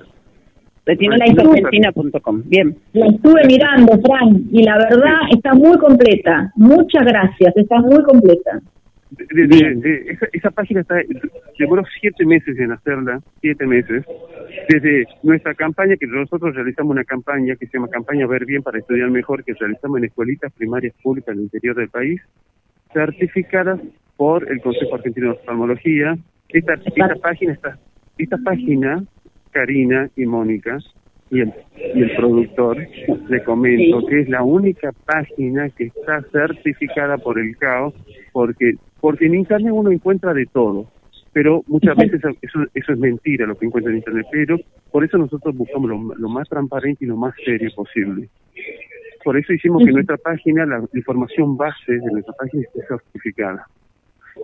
[2.47, 2.77] Bien.
[2.93, 6.53] La estuve mirando, Fran, y la verdad está muy completa.
[6.57, 8.61] Muchas gracias, está muy completa.
[9.11, 10.97] de- de- de- esa, esa página está
[11.57, 14.05] demoró siete meses en hacerla, siete meses,
[14.69, 18.81] desde nuestra campaña, que nosotros realizamos una campaña que se llama Campaña Ver Bien para
[18.81, 22.21] Estudiar Mejor, que realizamos en escuelitas primarias públicas del interior del país,
[22.93, 23.79] certificadas
[24.17, 26.17] por el Consejo Argentino de Oftalmología.
[26.49, 27.79] Esta, esta página está,
[28.19, 29.05] esta página,
[29.51, 30.79] Karina y Mónica,
[31.31, 31.53] y el,
[31.95, 32.77] y el productor,
[33.29, 37.93] le comento que es la única página que está certificada por el CAO,
[38.33, 40.91] porque porque en Internet uno encuentra de todo,
[41.35, 44.57] pero muchas veces eso, eso es mentira lo que encuentra en Internet, pero
[44.91, 48.31] por eso nosotros buscamos lo, lo más transparente y lo más serio posible.
[49.23, 53.67] Por eso hicimos que nuestra página, la información base de nuestra página esté certificada.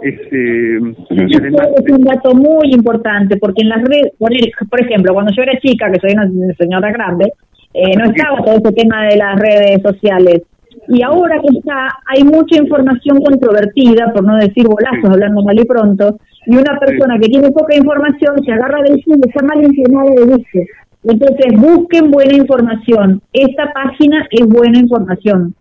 [0.03, 0.79] Este,
[1.11, 5.43] y además, Es un dato muy importante porque en las redes, por, ejemplo, cuando yo
[5.43, 7.33] era chica, que soy una señora grande,
[7.75, 10.43] eh, no estaba todo ese tema de las redes sociales.
[10.89, 15.65] Y ahora que está, hay mucha información controvertida, por no decir bolazos, hablando mal y
[15.65, 20.11] pronto, y una persona que tiene poca información se agarra del sí, está mal informada
[20.11, 20.67] y dice.
[21.05, 23.23] Entonces, busquen buena información.
[23.33, 25.55] Esta página es buena información.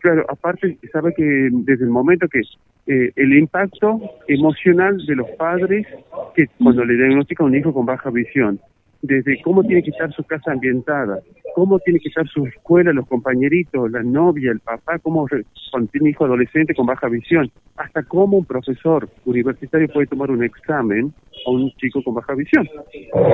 [0.00, 2.40] Claro, aparte, sabe que desde el momento que
[2.86, 5.86] eh, el impacto emocional de los padres
[6.34, 8.60] que cuando le diagnostican un hijo con baja visión,
[9.00, 11.20] desde cómo tiene que estar su casa ambientada,
[11.54, 15.26] cómo tiene que estar su escuela, los compañeritos, la novia, el papá, cómo
[15.70, 20.30] cuando tiene un hijo adolescente con baja visión, hasta cómo un profesor universitario puede tomar
[20.30, 21.12] un examen
[21.46, 22.66] a un chico con baja visión.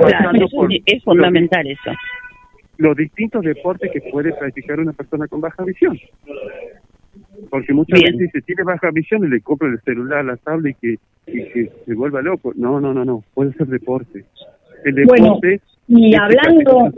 [0.07, 0.31] Claro,
[0.85, 1.91] es fundamental eso.
[2.77, 5.97] los distintos deportes que puede practicar una persona con baja visión.
[7.49, 8.13] Porque muchas Bien.
[8.17, 11.51] veces dice, tiene baja visión y le compra el celular, la tablet y que, y
[11.51, 12.51] que se vuelva loco.
[12.55, 14.25] No, no, no, no, puede ser deporte.
[14.83, 15.61] El Bueno, deporte...
[15.87, 16.91] y es hablando-.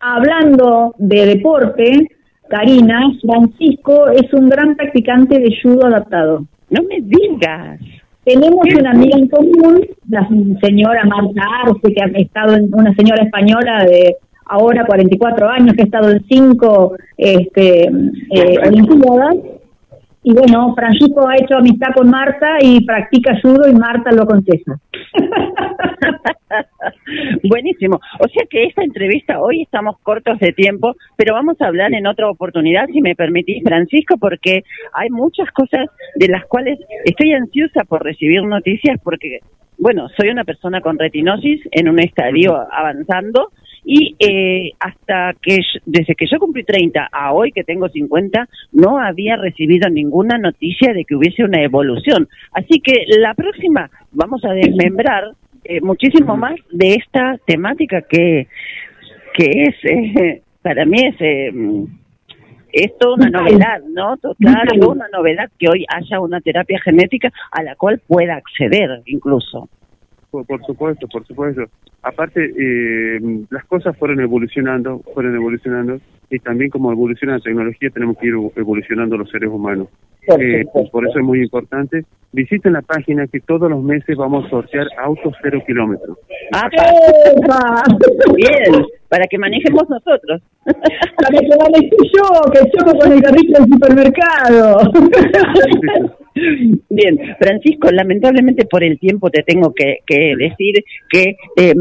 [0.00, 2.08] Hablando de deporte,
[2.48, 6.46] Karina, Francisco es un gran practicante de judo adaptado.
[6.70, 7.80] No me digas.
[8.24, 10.26] Tenemos una amiga en común, la
[10.62, 14.16] señora Marta Arce, que ha estado en una señora española de
[14.50, 19.36] ahora 44 años, que ha estado en cinco este, eh, Olimpiadas.
[20.22, 24.78] Y bueno, Francisco ha hecho amistad con Marta y practica judo y Marta lo aconseja.
[27.48, 27.98] Buenísimo.
[28.18, 32.06] O sea que esta entrevista hoy estamos cortos de tiempo, pero vamos a hablar en
[32.06, 35.86] otra oportunidad, si me permitís, Francisco, porque hay muchas cosas
[36.16, 39.38] de las cuales estoy ansiosa por recibir noticias, porque,
[39.78, 43.52] bueno, soy una persona con retinosis en un estadio avanzando
[43.84, 48.48] y eh, hasta que yo- desde que yo cumplí 30 a hoy que tengo 50
[48.72, 54.44] no había recibido ninguna noticia de que hubiese una evolución así que la próxima vamos
[54.44, 55.32] a desmembrar
[55.64, 58.48] eh, muchísimo más de esta temática que
[59.34, 61.50] que es eh, para mí es eh,
[62.72, 64.16] es toda una novedad, ¿no?
[64.18, 69.68] Total, una novedad que hoy haya una terapia genética a la cual pueda acceder incluso.
[70.30, 71.64] Por, por supuesto, por supuesto.
[72.02, 73.20] Aparte, eh,
[73.50, 76.00] las cosas fueron evolucionando, fueron evolucionando,
[76.30, 79.88] y también como evoluciona la tecnología, tenemos que ir evolucionando los seres humanos.
[80.26, 82.04] Por Eh, por eso es muy importante.
[82.32, 86.16] Visiten la página que todos los meses vamos a sortear autos cero kilómetros.
[88.36, 90.40] Bien, para que manejemos nosotros.
[90.64, 94.78] Para que maneje yo, que choco con el carrito del supermercado.
[96.88, 100.74] Bien, Francisco, lamentablemente por el tiempo te tengo que, que decir
[101.10, 101.74] que eh,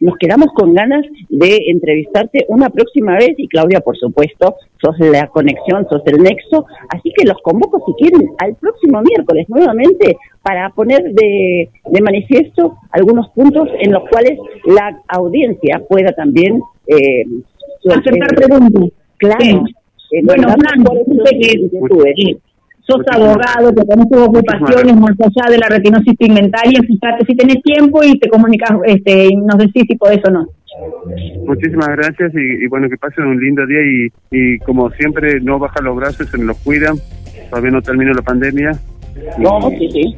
[0.00, 5.28] nos quedamos con ganas de entrevistarte una próxima vez y Claudia, por supuesto, sos la
[5.28, 10.70] conexión, sos el nexo, así que los convoco si quieren al próximo miércoles nuevamente para
[10.70, 14.36] poner de, de manifiesto algunos puntos en los cuales
[14.66, 17.24] la audiencia pueda también eh,
[17.90, 18.90] Acercar preguntas.
[19.18, 19.40] Claro.
[19.40, 19.50] Sí.
[20.12, 20.84] Eh, Bueno, Fran,
[21.40, 22.36] que eh,
[22.82, 27.62] sos abogado, que tenés tus ocupaciones más allá de la retinosis pigmentaria, fíjate si tenés
[27.62, 30.46] tiempo y te comunicas, este, y nos decís si podés o no.
[31.46, 35.58] Muchísimas gracias y, y bueno, que pasen un lindo día y, y como siempre no
[35.58, 36.96] bajan los brazos, se nos cuidan,
[37.50, 38.72] todavía no termina la pandemia.
[39.38, 40.16] Y, No, sí, sí,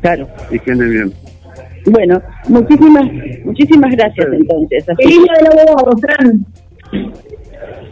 [0.00, 0.28] claro.
[0.50, 1.12] y que anden bien.
[1.86, 3.04] Bueno, muchísimas,
[3.44, 4.88] muchísimas gracias entonces.
[4.88, 6.46] Así- Feliz día del abogado, Fran.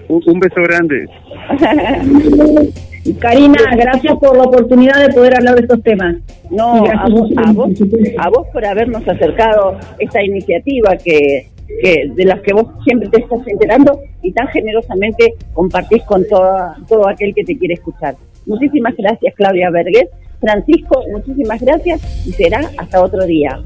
[0.08, 1.06] Un, un beso grande.
[3.18, 6.16] Karina, gracias por la oportunidad de poder hablar de estos temas.
[6.50, 7.70] No, a vos, por- a vos,
[8.18, 11.48] a vos por habernos acercado esta iniciativa que,
[11.82, 16.76] que de las que vos siempre te estás enterando y tan generosamente compartís con toda,
[16.88, 18.16] todo aquel que te quiere escuchar.
[18.46, 20.08] Muchísimas gracias, Claudia Vergués.
[20.40, 23.60] Francisco, muchísimas gracias y será hasta otro día.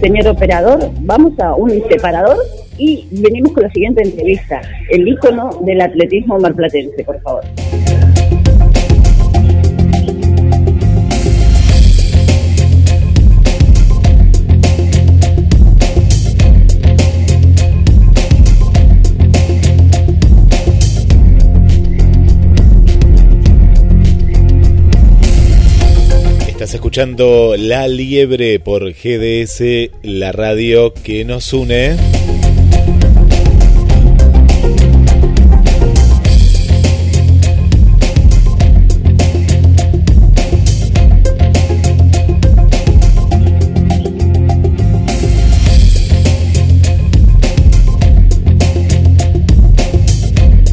[0.00, 2.36] Señor operador, vamos a un separador
[2.76, 4.60] y venimos con la siguiente entrevista.
[4.90, 7.44] El ícono del atletismo marplatense, por favor.
[26.74, 31.96] Escuchando La Liebre por GDS, la radio que nos une.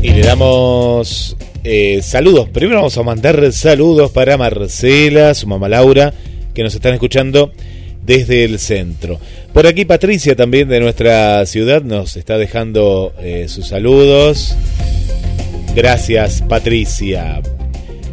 [0.02, 2.50] Y le damos eh, saludos.
[2.50, 6.14] Primero vamos a mandar saludos para Marcela, su mamá Laura,
[6.54, 7.52] que nos están escuchando
[8.06, 9.20] desde el centro.
[9.54, 14.56] Por aquí Patricia también de nuestra ciudad nos está dejando eh, sus saludos.
[15.76, 17.42] Gracias Patricia.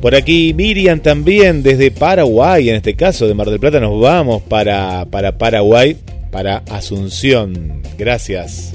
[0.01, 4.43] Por aquí Miriam también desde Paraguay, en este caso de Mar del Plata nos vamos
[4.43, 5.97] para, para Paraguay,
[6.31, 7.83] para Asunción.
[7.97, 8.75] Gracias.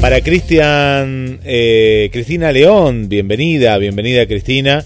[0.00, 4.84] Para Cristian, eh, Cristina León, bienvenida, bienvenida Cristina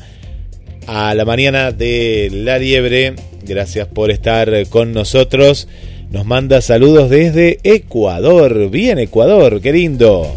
[0.86, 3.14] a la mañana de La Liebre.
[3.44, 5.68] Gracias por estar con nosotros.
[6.10, 8.70] Nos manda saludos desde Ecuador.
[8.70, 10.34] Bien, Ecuador, qué lindo.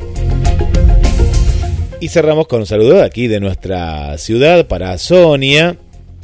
[2.01, 5.77] Y cerramos con un saludo aquí de nuestra ciudad para Sonia.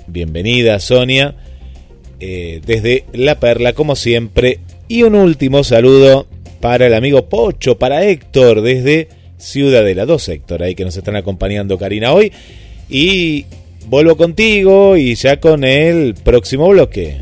[0.08, 1.36] Bienvenida Sonia.
[2.20, 4.60] eh, desde La Perla, como siempre.
[4.88, 6.28] Y un último saludo
[6.62, 10.06] para el amigo Pocho, para Héctor, desde Ciudadela.
[10.06, 12.32] Dos Héctor ahí que nos están acompañando, Karina, hoy.
[12.90, 13.46] Y
[13.88, 17.18] vuelvo contigo y ya con el próximo bloque.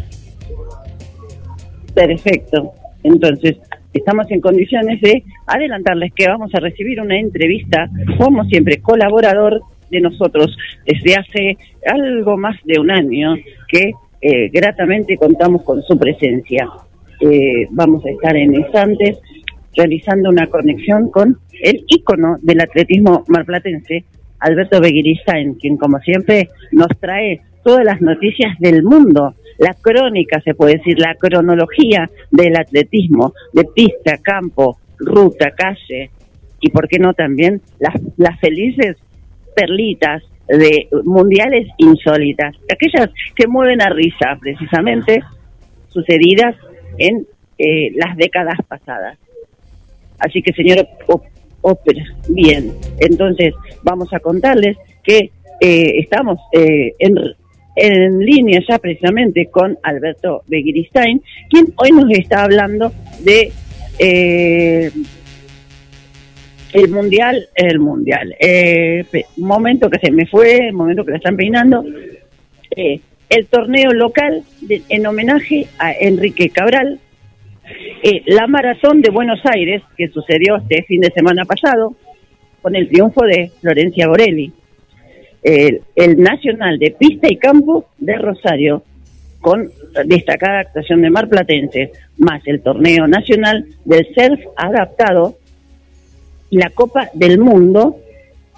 [1.93, 2.73] Perfecto.
[3.03, 3.57] Entonces,
[3.93, 10.01] estamos en condiciones de adelantarles que vamos a recibir una entrevista, como siempre, colaborador de
[10.01, 10.55] nosotros
[10.85, 13.35] desde hace algo más de un año
[13.67, 16.67] que eh, gratamente contamos con su presencia.
[17.21, 19.19] Eh, vamos a estar en instantes
[19.75, 24.05] realizando una conexión con el ícono del atletismo marplatense,
[24.39, 29.35] Alberto Beguiristain, quien como siempre nos trae todas las noticias del mundo.
[29.57, 36.11] La crónica, se puede decir, la cronología del atletismo, de pista, campo, ruta, calle,
[36.61, 38.97] y por qué no también las, las felices
[39.55, 45.21] perlitas de mundiales insólitas, aquellas que mueven a risa precisamente
[45.89, 46.55] sucedidas
[46.99, 47.25] en
[47.57, 49.17] eh, las décadas pasadas.
[50.19, 50.87] Así que, señor
[51.61, 53.53] Ópera, bien, entonces
[53.83, 57.15] vamos a contarles que eh, estamos eh, en,
[57.75, 62.93] en línea ya precisamente con Alberto Begiristain, quien hoy nos está hablando
[63.23, 63.51] de
[63.99, 64.91] eh,
[66.73, 69.03] el mundial, el mundial, eh,
[69.37, 71.83] momento que se me fue, momento que la están peinando,
[72.75, 72.99] eh,
[73.29, 76.99] el torneo local en homenaje a Enrique Cabral,
[78.03, 81.95] eh, la maratón de Buenos Aires, que sucedió este fin de semana pasado,
[82.61, 84.51] con el triunfo de Florencia Borelli,
[85.43, 88.83] el, el Nacional de Pista y Campo de Rosario,
[89.39, 89.71] con
[90.05, 95.37] destacada actuación de marplatenses, más el torneo nacional del surf adaptado
[96.49, 97.97] y la Copa del Mundo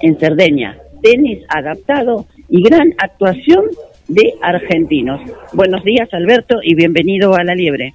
[0.01, 3.65] en Cerdeña, tenis adaptado y gran actuación
[4.11, 5.21] de argentinos.
[5.53, 7.93] Buenos días Alberto y bienvenido a La Liebre.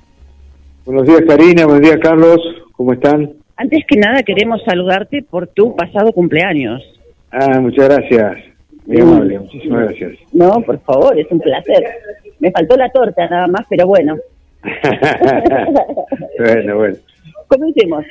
[0.86, 2.38] Buenos días Karina, buenos días Carlos,
[2.72, 3.32] ¿cómo están?
[3.56, 6.82] Antes que nada queremos saludarte por tu pasado cumpleaños.
[7.30, 8.44] Ah, muchas gracias,
[8.86, 10.12] muy amable, muchísimas gracias.
[10.32, 11.84] No, por favor, es un placer.
[12.38, 14.16] Me faltó la torta nada más, pero bueno.
[16.38, 16.96] bueno, bueno,
[17.48, 18.04] Comencemos.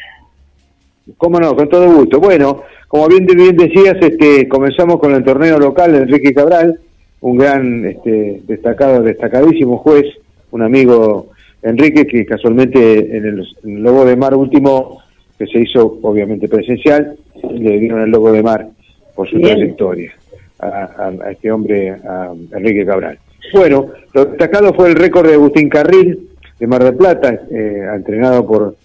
[1.17, 2.19] cómo no, con todo gusto.
[2.19, 6.79] Bueno, como bien, bien decías, este, comenzamos con el torneo local de Enrique Cabral,
[7.25, 10.05] un gran, este, destacado, destacadísimo juez,
[10.51, 11.31] un amigo
[11.63, 14.99] Enrique que casualmente en el, en el Lobo de Mar último,
[15.37, 17.15] que se hizo obviamente presencial,
[17.51, 18.67] le dieron el Lobo de Mar
[19.15, 19.55] por su Bien.
[19.55, 20.13] trayectoria
[20.59, 23.17] a, a- a este hombre, a Enrique Cabral.
[23.53, 26.29] Bueno, lo destacado fue el récord de Agustín Carril,
[26.59, 28.75] de Mar del Plata, eh, entrenado por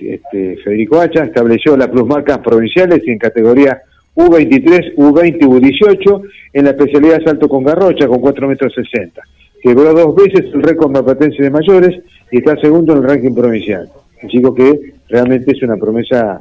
[0.00, 3.82] este, Federico Hacha, estableció las plusmarcas provinciales en categoría
[4.16, 6.22] U23, U20 y U18
[6.52, 9.22] en la especialidad de salto con garrocha con 4 metros 60.
[9.62, 13.88] Quebró dos veces el récord mapatense de mayores y está segundo en el ranking provincial.
[14.22, 16.40] Un chico que realmente es una promesa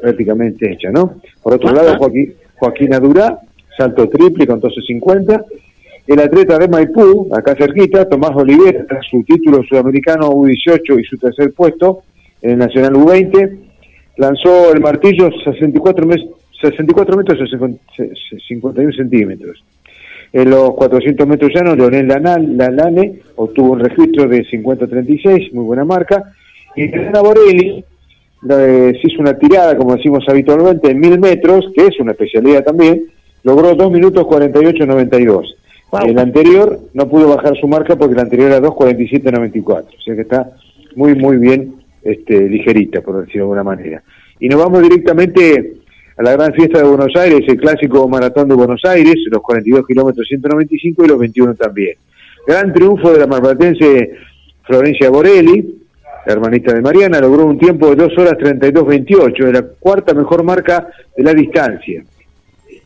[0.00, 1.14] prácticamente hecha, ¿no?
[1.42, 3.38] Por otro lado, Joaquín, Joaquín Adurá,
[3.76, 5.44] salto triple con 12.50.
[6.06, 11.16] El atleta de Maipú, acá cerquita, Tomás Oliver, tras su título sudamericano U18 y su
[11.16, 12.02] tercer puesto
[12.42, 13.56] en el Nacional U20,
[14.18, 16.24] lanzó el martillo 64, mes-
[16.60, 17.80] 64 metros y 50
[18.48, 19.64] 51 centímetros.
[20.32, 26.32] En los 400 metros llanos, Leonel Lalane obtuvo un registro de 50-36, muy buena marca.
[26.74, 27.84] Y Elena Borelli
[28.50, 32.64] eh, se hizo una tirada, como decimos habitualmente, en 1000 metros, que es una especialidad
[32.64, 33.04] también,
[33.44, 35.54] logró 2 minutos 48-92.
[36.04, 40.22] El anterior no pudo bajar su marca porque el anterior era 2.47.94, o sea que
[40.22, 40.50] está
[40.96, 44.02] muy, muy bien este, ligerita, por decirlo de alguna manera.
[44.40, 45.74] Y nos vamos directamente
[46.16, 49.86] a la gran fiesta de Buenos Aires, el clásico maratón de Buenos Aires, los 42
[49.86, 51.96] kilómetros 195 y los 21 también.
[52.46, 54.12] Gran triunfo de la marplatense
[54.62, 55.82] Florencia Borelli,
[56.26, 60.42] la hermanita de Mariana, logró un tiempo de 2 horas 32.28, de la cuarta mejor
[60.42, 62.02] marca de la distancia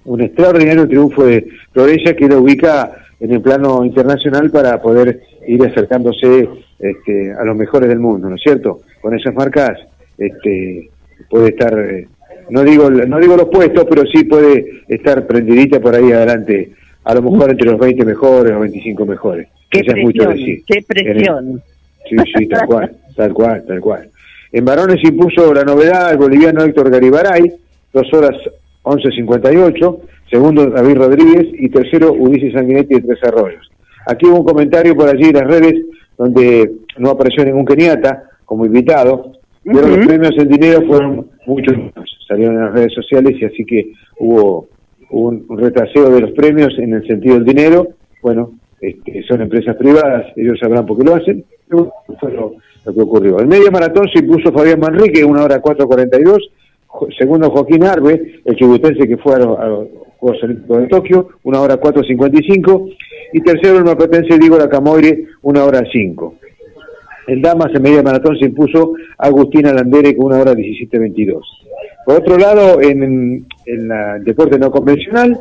[0.08, 2.90] un extraordinario triunfo de Florencia que lo ubica
[3.20, 6.48] en el plano internacional para poder ir acercándose
[6.78, 8.80] este, a los mejores del mundo, ¿no es cierto?
[9.02, 9.78] Con esas marcas
[10.16, 10.90] este,
[11.28, 12.08] puede estar, eh,
[12.50, 16.72] no digo no digo los puestos, pero sí puede estar prendidita por ahí adelante,
[17.04, 19.48] a lo mejor entre los 20 mejores o 25 mejores.
[19.70, 20.64] Qué Eso es mucho presión, decir.
[20.66, 21.62] qué presión.
[22.08, 24.08] Sí, sí, tal cual, tal cual, tal cual.
[24.52, 27.52] En varones impuso la novedad el boliviano Héctor Garibaray,
[27.92, 28.36] dos horas
[28.82, 29.98] 11.58,
[30.30, 33.70] segundo David Rodríguez y tercero Ulises Sanguinetti de Tres Arroyos.
[34.06, 35.74] Aquí hubo un comentario por allí en las redes
[36.16, 42.08] donde no apareció ningún keniata como invitado, pero los premios en dinero fueron muchos más.
[42.28, 44.68] Salieron en las redes sociales y así que hubo
[45.10, 47.88] un, un de los premios en el sentido del dinero.
[48.22, 51.90] Bueno, este, son empresas privadas, ellos sabrán por qué lo hacen, pero
[52.20, 52.52] fue lo,
[52.84, 53.38] que ocurrió.
[53.38, 56.38] El medio maratón se impuso Fabián Manrique, una hora 4.42,
[56.86, 59.88] Jo- segundo Joaquín Arbe, el chubutense que fue a los,
[60.18, 62.94] Juegos Olímpicos de Tokio, una hora 4.55,
[63.34, 66.34] y tercero el mapatense Diego Lacamoire, una hora 5.
[67.28, 71.40] En damas, en media maratón se impuso Agustina Landere con una hora 17.22.
[72.04, 75.38] Por otro lado, en, en la- el deporte no convencional,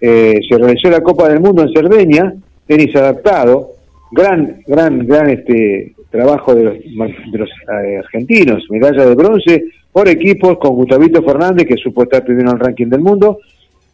[0.00, 2.34] eh, se realizó la Copa del Mundo en Cerdeña,
[2.66, 3.70] tenis adaptado,
[4.10, 10.08] gran, gran, gran este trabajo de los, de los eh, argentinos, medalla de bronce por
[10.08, 13.38] equipos con Gustavito Fernández, que supo estar primero en el ranking del mundo,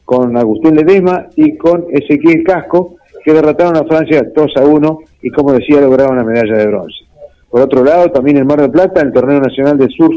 [0.05, 5.31] con Agustín Ledesma y con Ezequiel Casco, que derrotaron a Francia 2 a 1 y
[5.31, 7.05] como decía lograron una medalla de bronce.
[7.51, 10.17] Por otro lado, también en Mar del Plata, el Torneo Nacional de Surf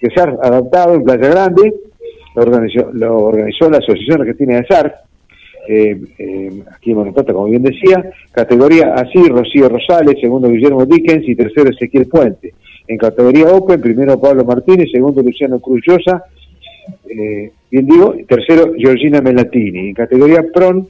[0.00, 1.74] que se ha adaptado en Playa Grande,
[2.34, 4.92] lo organizó, lo organizó la Asociación Argentina de Surf,
[5.68, 10.48] eh, eh, aquí en Mar del Plata, como bien decía, categoría así, Rocío Rosales, segundo
[10.48, 12.54] Guillermo Dickens y tercero Ezequiel Puente.
[12.88, 16.24] En categoría Open, primero Pablo Martínez, segundo Luciano Cruz Llosa,
[17.08, 19.90] eh, bien digo, tercero Georgina Melatini.
[19.90, 20.88] En categoría PRON,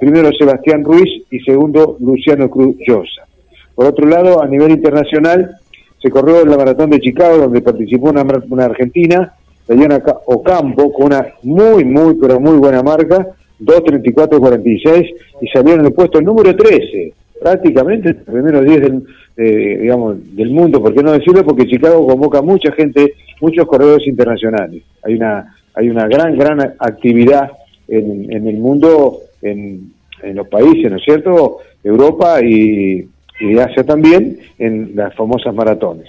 [0.00, 3.26] primero Sebastián Ruiz y segundo Luciano Cruz Llosa.
[3.74, 5.56] Por otro lado, a nivel internacional,
[6.00, 9.34] se corrió en la maratón de Chicago, donde participó una, una argentina,
[9.68, 13.26] Diana Ocampo, con una muy, muy, pero muy buena marca,
[13.60, 19.02] 2.34.46, y salió en el puesto número 13, prácticamente el primero 10 del,
[19.36, 21.44] eh, digamos, del mundo, ¿por qué no decirlo?
[21.44, 24.82] Porque Chicago convoca mucha gente, muchos corredores internacionales.
[25.02, 27.50] Hay una, hay una gran, gran actividad
[27.88, 29.92] en, en el mundo, en,
[30.22, 31.58] en los países, ¿no es cierto?
[31.82, 33.08] Europa y,
[33.40, 36.06] y Asia también, en las famosas maratones.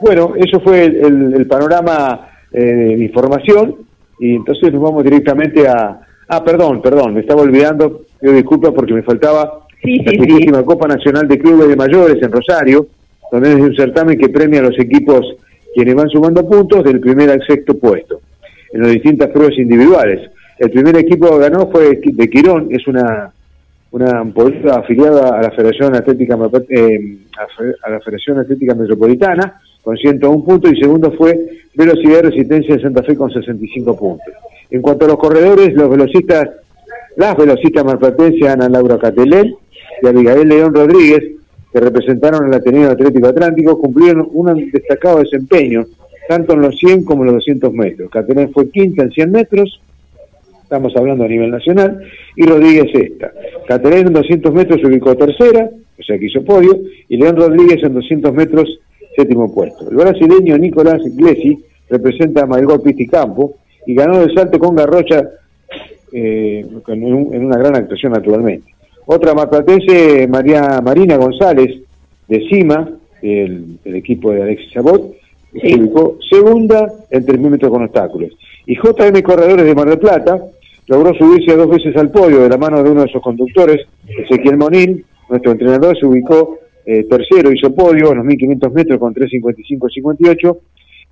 [0.00, 3.76] Bueno, eso fue el, el, panorama eh, de información
[4.18, 6.00] y entonces nos vamos directamente a...
[6.28, 10.64] Ah, perdón, perdón, me estaba olvidando, pido disculpas porque me faltaba Sí, la sí, primerísima
[10.64, 12.86] Copa Nacional de Clubes de Mayores en Rosario,
[13.30, 15.36] donde es un certamen que premia a los equipos
[15.74, 18.20] quienes van sumando puntos del primer al sexto puesto,
[18.72, 20.30] en las distintas pruebas individuales.
[20.58, 23.32] El primer equipo que ganó fue de Quirón, es una
[23.90, 26.36] una policía afiliada a la Federación Atlética
[26.68, 27.18] eh,
[27.82, 31.38] a la Federación Atlética Metropolitana con 101 puntos y segundo fue
[31.74, 34.34] Velocidad y Resistencia de Santa Fe con 65 puntos.
[34.70, 36.48] En cuanto a los corredores, los velocistas,
[37.16, 39.54] las velocistas marplatenses Ana Laura Catelén
[40.02, 41.36] y Abigail León Rodríguez,
[41.72, 45.86] que representaron al Ateneo Atlético Atlántico, cumplieron un destacado desempeño
[46.28, 48.10] tanto en los 100 como en los 200 metros.
[48.10, 49.80] Catelén fue quinta en 100 metros
[50.68, 51.98] estamos hablando a nivel nacional,
[52.36, 53.32] y Rodríguez esta.
[53.66, 56.78] Caterina en 200 metros se ubicó tercera, o sea que hizo podio,
[57.08, 58.78] y León Rodríguez en 200 metros
[59.16, 59.88] séptimo puesto.
[59.90, 61.58] El brasileño Nicolás Glesi
[61.88, 63.54] representa a Maigol Pisticampo
[63.86, 65.22] y ganó el salto con Garrocha
[66.12, 68.70] eh, en, en, una gran actuación naturalmente.
[69.06, 71.80] Otra marplatense, María Marina González,
[72.28, 72.90] de Cima,
[73.22, 75.14] el, el equipo de Alexis Sabot,
[75.50, 78.32] se ubicó segunda en 3.000 metros con obstáculos.
[78.68, 80.38] Y JM Corredores de Mar del Plata
[80.88, 84.58] logró subirse dos veces al podio de la mano de uno de sus conductores, Ezequiel
[84.58, 90.58] Monín, nuestro entrenador se ubicó eh, tercero, hizo podio en los 1500 metros con 3.55-58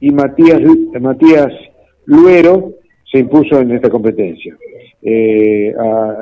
[0.00, 0.60] y Matías,
[1.00, 1.50] Matías
[2.04, 2.74] Luero
[3.10, 4.54] se impuso en esta competencia.
[5.00, 5.74] Eh,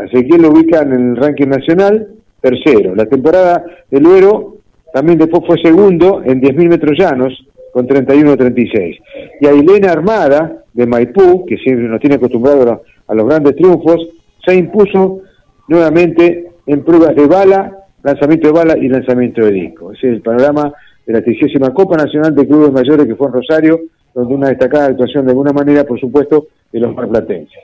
[0.06, 2.94] Ezequiel lo ubica en el ranking nacional, tercero.
[2.94, 4.58] La temporada de Luero
[4.92, 7.44] también después fue segundo en 10.000 metros llanos
[7.74, 9.00] con 31-36.
[9.40, 14.10] Y a Elena Armada, de Maipú, que siempre nos tiene acostumbrados a los grandes triunfos,
[14.46, 15.22] se impuso
[15.66, 19.92] nuevamente en pruebas de bala, lanzamiento de bala y lanzamiento de disco.
[19.92, 20.72] Ese es el panorama
[21.04, 23.80] de la 30 Copa Nacional de Clubes Mayores que fue en Rosario,
[24.14, 27.58] donde una destacada actuación de alguna manera, por supuesto, de los marplatenses.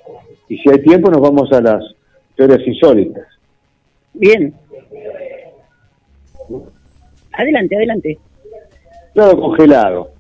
[0.48, 1.84] Y si hay tiempo, nos vamos a las
[2.36, 3.28] teorías insólitas.
[4.12, 4.52] Bien.
[7.32, 8.18] Adelante, adelante.
[9.14, 10.10] Todo congelado.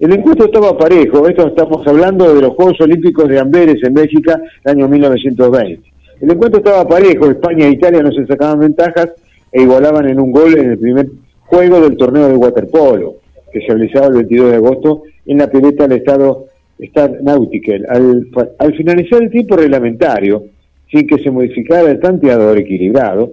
[0.00, 4.40] El encuentro estaba parejo, esto estamos hablando de los Juegos Olímpicos de Amberes en Bélgica,
[4.64, 5.92] el año 1920.
[6.20, 9.10] El encuentro estaba parejo, España e Italia no se sacaban ventajas
[9.52, 11.08] e igualaban en un gol en el primer
[11.46, 13.14] juego del torneo de waterpolo,
[13.52, 16.46] que se realizaba el 22 de agosto en la pileta del estado
[16.80, 17.86] Star Nautical.
[17.88, 18.26] Al,
[18.58, 20.46] al finalizar el tiempo reglamentario,
[20.90, 23.30] sin que se modificara el tanteador equilibrado,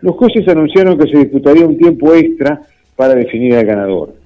[0.00, 2.60] los jueces anunciaron que se disputaría un tiempo extra
[2.96, 4.17] para definir al ganador.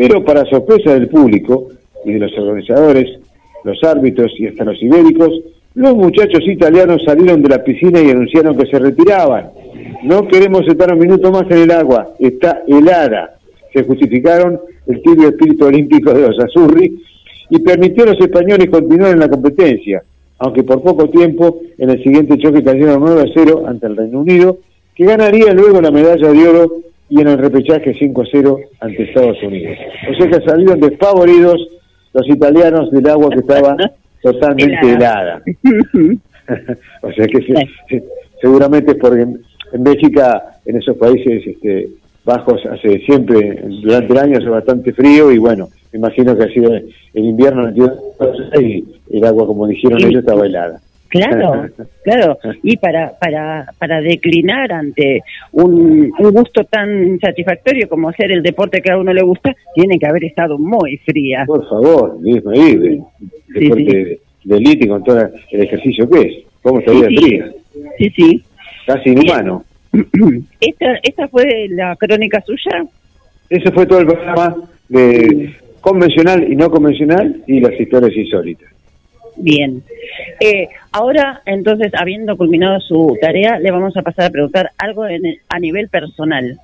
[0.00, 1.68] Pero para sorpresa del público
[2.06, 3.20] y de los organizadores,
[3.64, 5.42] los árbitros y hasta los ibéricos,
[5.74, 9.50] los muchachos italianos salieron de la piscina y anunciaron que se retiraban.
[10.04, 13.36] No queremos estar un minuto más en el agua, está helada.
[13.74, 16.98] Se justificaron el tibio espíritu olímpico de los Azurri
[17.50, 20.02] y permitió a los españoles continuar en la competencia,
[20.38, 24.20] aunque por poco tiempo en el siguiente choque cayeron 9 a 0 ante el Reino
[24.20, 24.60] Unido,
[24.94, 29.02] que ganaría luego la medalla de oro y en el repechaje 5 a 0 ante
[29.02, 29.76] Estados Unidos.
[30.10, 31.68] O sea que salieron desfavoridos
[32.12, 33.76] los italianos del agua que estaba
[34.22, 35.42] totalmente helada.
[37.02, 38.02] o sea que se,
[38.40, 39.40] seguramente porque en,
[39.72, 41.88] en, Bélgica, en esos países este,
[42.24, 46.48] bajos, hace siempre, durante el año hace bastante frío y bueno, me imagino que ha
[46.48, 47.70] sido el invierno
[48.60, 50.80] y el agua, como dijeron ellos, estaba helada.
[51.10, 51.66] Claro,
[52.04, 52.38] claro.
[52.62, 58.80] Y para, para, para declinar ante un, un, gusto tan satisfactorio como hacer el deporte
[58.80, 61.44] que a uno le gusta, tiene que haber estado muy fría.
[61.46, 63.00] Por favor, de, sí,
[63.48, 64.48] deporte sí.
[64.48, 65.18] de élite con todo
[65.50, 66.44] el ejercicio que es.
[66.62, 67.52] ¿Cómo estaría sí, fría?
[67.98, 68.44] Sí, sí.
[68.86, 69.64] Casi inhumano.
[70.60, 72.84] ¿Esta, ¿Esta fue la crónica suya?
[73.48, 74.56] Ese fue todo el programa
[74.88, 78.70] de convencional y no convencional y las historias insólitas.
[79.36, 79.82] Bien.
[80.40, 85.24] Eh, ahora, entonces, habiendo culminado su tarea, le vamos a pasar a preguntar algo en
[85.26, 86.58] el- a nivel personal.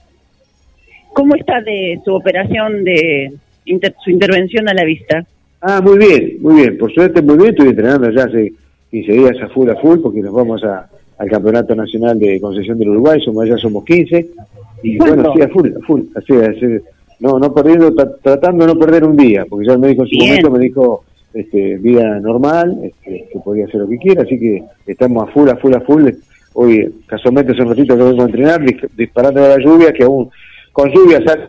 [1.13, 3.33] ¿Cómo está de su operación de
[3.65, 5.25] inter- su intervención a la vista?
[5.63, 6.77] Ah, muy bien, muy bien.
[6.79, 7.51] Por suerte, muy bien.
[7.51, 8.53] Estoy entrenando ya hace
[8.91, 10.89] 15 días a full, a full, porque nos vamos a,
[11.19, 13.21] al Campeonato Nacional de Concesión del Uruguay.
[13.25, 14.27] Somos ya somos 15.
[14.83, 16.03] Y bueno, sí, a full, a full.
[16.15, 16.67] Así, así,
[17.21, 20.09] no, no perdiendo, tra- tratando de no perder un día, porque ya el médico en
[20.09, 20.29] su Bien.
[20.29, 21.05] momento me dijo
[21.37, 24.23] este, vida normal, este, que podía hacer lo que quiera.
[24.23, 26.09] Así que estamos a full, a full, a full.
[26.55, 30.31] Hoy, casualmente, hace un ratito vengo a entrenar, dis- disparando a la lluvia, que aún
[30.73, 31.45] con lluvia sale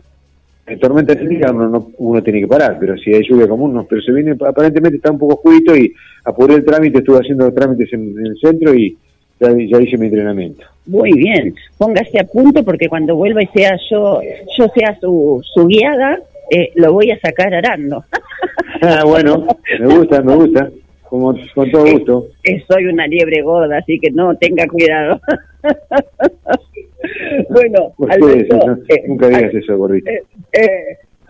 [0.66, 3.84] en tormenta eléctrica uno, no- uno tiene que parar, pero si hay lluvia común no.
[3.84, 5.92] Pero se viene, aparentemente está un poco oscurito y
[6.24, 8.96] apuré el trámite, estuve haciendo trámites en, en el centro y
[9.40, 10.64] ya, ya hice mi entrenamiento.
[10.86, 11.54] Muy bien.
[11.78, 14.20] Póngase a punto porque cuando vuelva y sea yo,
[14.58, 16.18] yo sea su, su guiada,
[16.50, 18.04] eh, lo voy a sacar arando.
[18.80, 19.44] Ah, bueno,
[19.80, 20.70] me gusta, me gusta,
[21.02, 22.28] como, con todo gusto.
[22.44, 25.20] Eh, soy una liebre gorda, así que no, tenga cuidado.
[27.50, 30.08] bueno, Pues, Alberto, no, eh, nunca digas eso, gordito.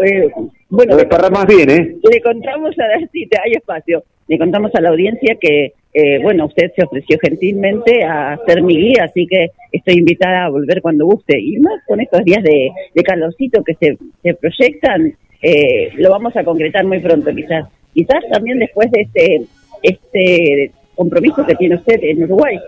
[0.05, 0.31] Eh,
[0.69, 1.97] bueno, Lo desparramas bien, ¿eh?
[2.11, 6.47] le contamos a la cita, hay espacio, le contamos a la audiencia que, eh, bueno,
[6.47, 11.07] usted se ofreció gentilmente a ser mi guía, así que estoy invitada a volver cuando
[11.07, 11.41] guste.
[11.41, 16.37] Y más con estos días de, de calorcito que se, se proyectan, eh, lo vamos
[16.37, 17.67] a concretar muy pronto quizás.
[17.95, 19.43] Quizás también después de este,
[19.83, 22.59] este compromiso que tiene usted en Uruguay.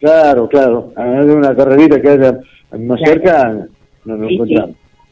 [0.00, 0.92] Claro, claro.
[0.96, 2.32] A de una carrerita que haya
[2.78, 3.12] más Claro.
[3.12, 3.66] cerca,
[4.04, 4.36] no nos Sí,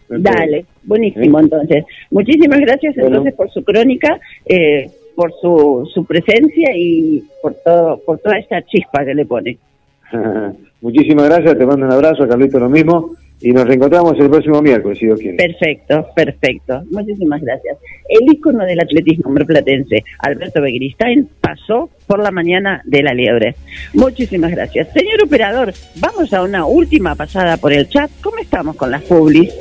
[0.08, 1.84] Dale, buenísimo entonces.
[2.10, 3.08] Muchísimas gracias Bueno.
[3.08, 8.62] entonces por su crónica, eh, por su, su presencia y por todo por toda esta
[8.62, 9.58] chispa que le pone.
[10.80, 13.16] Muchísimas gracias, te mando un abrazo, Carlito, lo mismo.
[13.40, 15.36] Y nos reencontramos el próximo miércoles, si Dios quiere.
[15.36, 16.82] Perfecto, perfecto.
[16.90, 17.76] Muchísimas gracias.
[18.08, 23.54] El ícono del atletismo platense, Alberto Begiristain, pasó por la mañana de la liebre.
[23.92, 24.88] Muchísimas gracias.
[24.94, 28.10] Señor operador, vamos a una última pasada por el chat.
[28.22, 29.54] ¿Cómo estamos con las publis?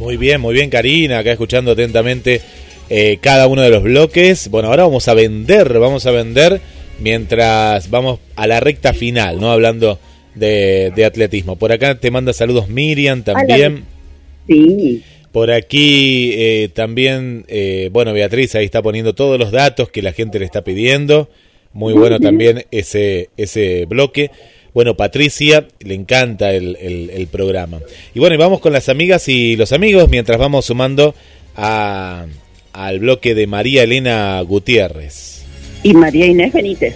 [0.00, 2.40] Muy bien, muy bien, Karina, acá escuchando atentamente
[2.88, 4.48] eh, cada uno de los bloques.
[4.48, 6.58] Bueno, ahora vamos a vender, vamos a vender
[7.00, 9.52] mientras vamos a la recta final, ¿no?
[9.52, 9.98] Hablando
[10.34, 11.56] de, de atletismo.
[11.56, 13.84] Por acá te manda saludos Miriam también.
[14.48, 15.02] Sí.
[15.32, 20.14] Por aquí eh, también, eh, bueno, Beatriz ahí está poniendo todos los datos que la
[20.14, 21.28] gente le está pidiendo.
[21.74, 24.30] Muy bueno también ese, ese bloque.
[24.72, 27.80] Bueno, Patricia, le encanta el, el- programa.
[28.14, 31.14] Y bueno, y vamos con las amigas y los amigos mientras vamos sumando
[31.56, 32.26] a,
[32.72, 35.44] al bloque de María Elena Gutiérrez.
[35.82, 36.94] Y María Inés Benítez.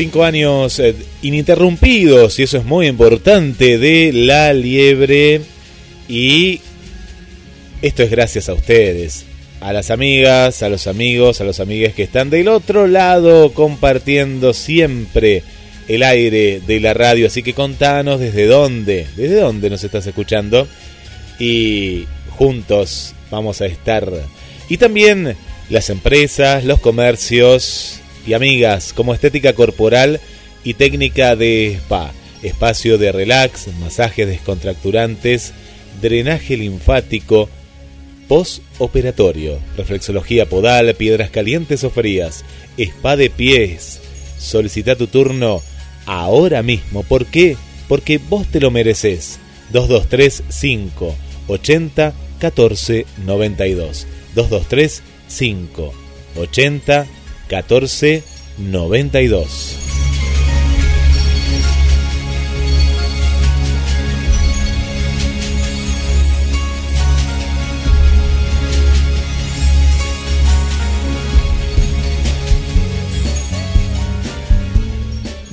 [0.00, 5.42] Cinco años eh, ininterrumpidos, y eso es muy importante, de la liebre.
[6.08, 6.62] Y
[7.82, 9.26] esto es gracias a ustedes,
[9.60, 14.54] a las amigas, a los amigos, a los amigues que están del otro lado compartiendo
[14.54, 15.42] siempre
[15.86, 17.26] el aire de la radio.
[17.26, 20.66] Así que contanos desde dónde, desde dónde nos estás escuchando.
[21.38, 24.10] Y juntos vamos a estar.
[24.66, 25.36] Y también
[25.68, 30.20] las empresas, los comercios y amigas como estética corporal
[30.64, 35.52] y técnica de spa, espacio de relax, masajes descontracturantes,
[36.00, 37.48] drenaje linfático,
[38.28, 42.44] postoperatorio, reflexología podal, piedras calientes o frías,
[42.78, 44.00] spa de pies.
[44.38, 45.62] Solicita tu turno
[46.06, 47.02] ahora mismo.
[47.02, 47.56] ¿Por qué?
[47.88, 49.38] Porque vos te lo mereces.
[49.72, 51.16] 223 5
[51.48, 54.06] 80 14 92.
[54.34, 55.94] 223 5
[56.36, 57.19] 80 14 92.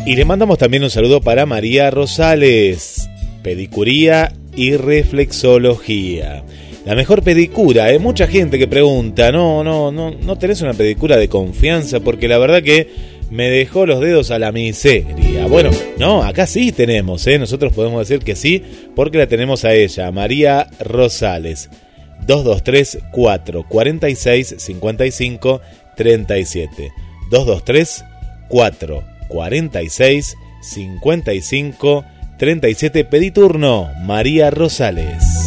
[0.07, 3.09] Y le mandamos también un saludo para María Rosales,
[3.43, 6.43] pedicuría y reflexología.
[6.87, 11.17] La mejor pedicura, hay mucha gente que pregunta, no, no, no, no tenés una pedicura
[11.17, 12.87] de confianza, porque la verdad que
[13.29, 15.47] me dejó los dedos a la miseria.
[15.47, 17.39] Bueno, no, acá sí tenemos, ¿eh?
[17.39, 18.63] Nosotros podemos decir que sí,
[18.95, 21.69] porque la tenemos a ella, María Rosales.
[22.25, 25.61] 223 4 46 55
[25.97, 26.91] 37.
[27.29, 28.05] 223
[28.47, 32.05] 4 46 55
[32.39, 33.03] 37.
[33.03, 35.46] Pedí turno, María Rosales.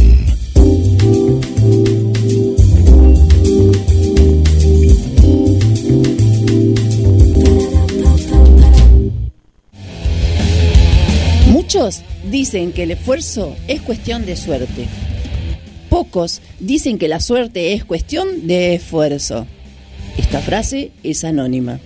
[11.49, 14.87] Muchos dicen que el esfuerzo es cuestión de suerte.
[15.89, 19.49] Pocos dicen que la suerte es cuestión de esfuerzo.
[20.17, 21.81] Esta frase es anónima.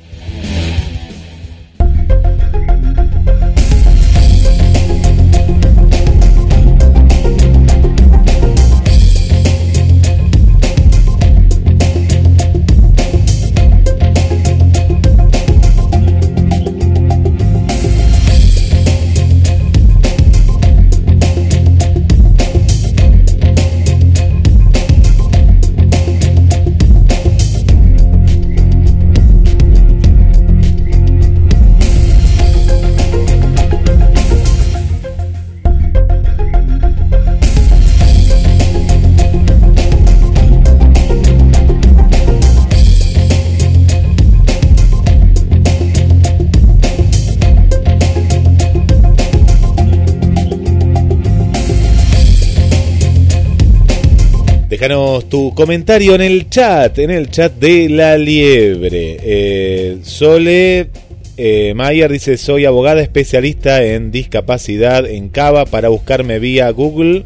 [55.28, 59.18] Tu comentario en el chat, en el chat de La Liebre.
[59.20, 60.88] Eh, Sole
[61.36, 67.24] eh, Mayer dice, soy abogada especialista en discapacidad en Cava para buscarme vía Google.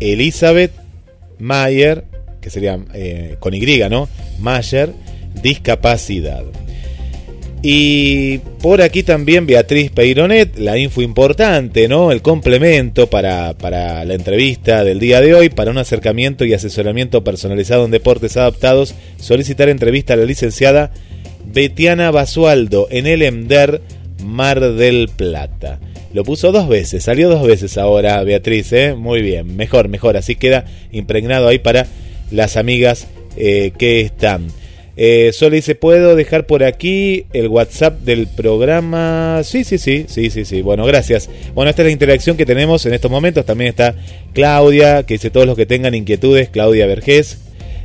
[0.00, 0.72] Elizabeth
[1.38, 2.04] Mayer,
[2.40, 4.08] que sería eh, con Y, ¿no?
[4.40, 4.90] Mayer,
[5.40, 6.42] discapacidad.
[7.66, 12.12] Y por aquí también Beatriz Peironet, la info importante, ¿no?
[12.12, 17.24] El complemento para, para, la entrevista del día de hoy, para un acercamiento y asesoramiento
[17.24, 20.92] personalizado en deportes adaptados, solicitar entrevista a la licenciada
[21.46, 23.80] Betiana Basualdo en el EMDER
[24.22, 25.80] Mar del Plata.
[26.12, 28.94] Lo puso dos veces, salió dos veces ahora Beatriz, ¿eh?
[28.94, 31.86] Muy bien, mejor, mejor, así queda impregnado ahí para
[32.30, 33.06] las amigas
[33.38, 34.48] eh, que están.
[34.96, 39.40] Eh, Solo dice, ¿puedo dejar por aquí el WhatsApp del programa?
[39.42, 40.62] Sí, sí, sí, sí, sí, sí.
[40.62, 41.28] Bueno, gracias.
[41.54, 43.44] Bueno, esta es la interacción que tenemos en estos momentos.
[43.44, 43.94] También está
[44.32, 47.38] Claudia, que dice todos los que tengan inquietudes, Claudia Vergés,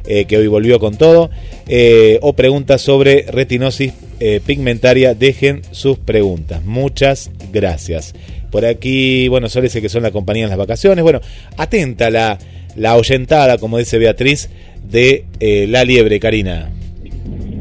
[0.08, 1.30] eh, que hoy volvió con todo,
[1.68, 6.64] eh, o preguntas sobre retinosis eh, pigmentaria, dejen sus preguntas.
[6.64, 8.14] Muchas gracias.
[8.52, 11.04] Por aquí, bueno, Sol dice que son la compañía en las vacaciones.
[11.04, 11.22] Bueno,
[11.58, 12.40] atenta la,
[12.76, 14.50] la como dice Beatriz,
[14.90, 16.72] de eh, La Liebre, Karina.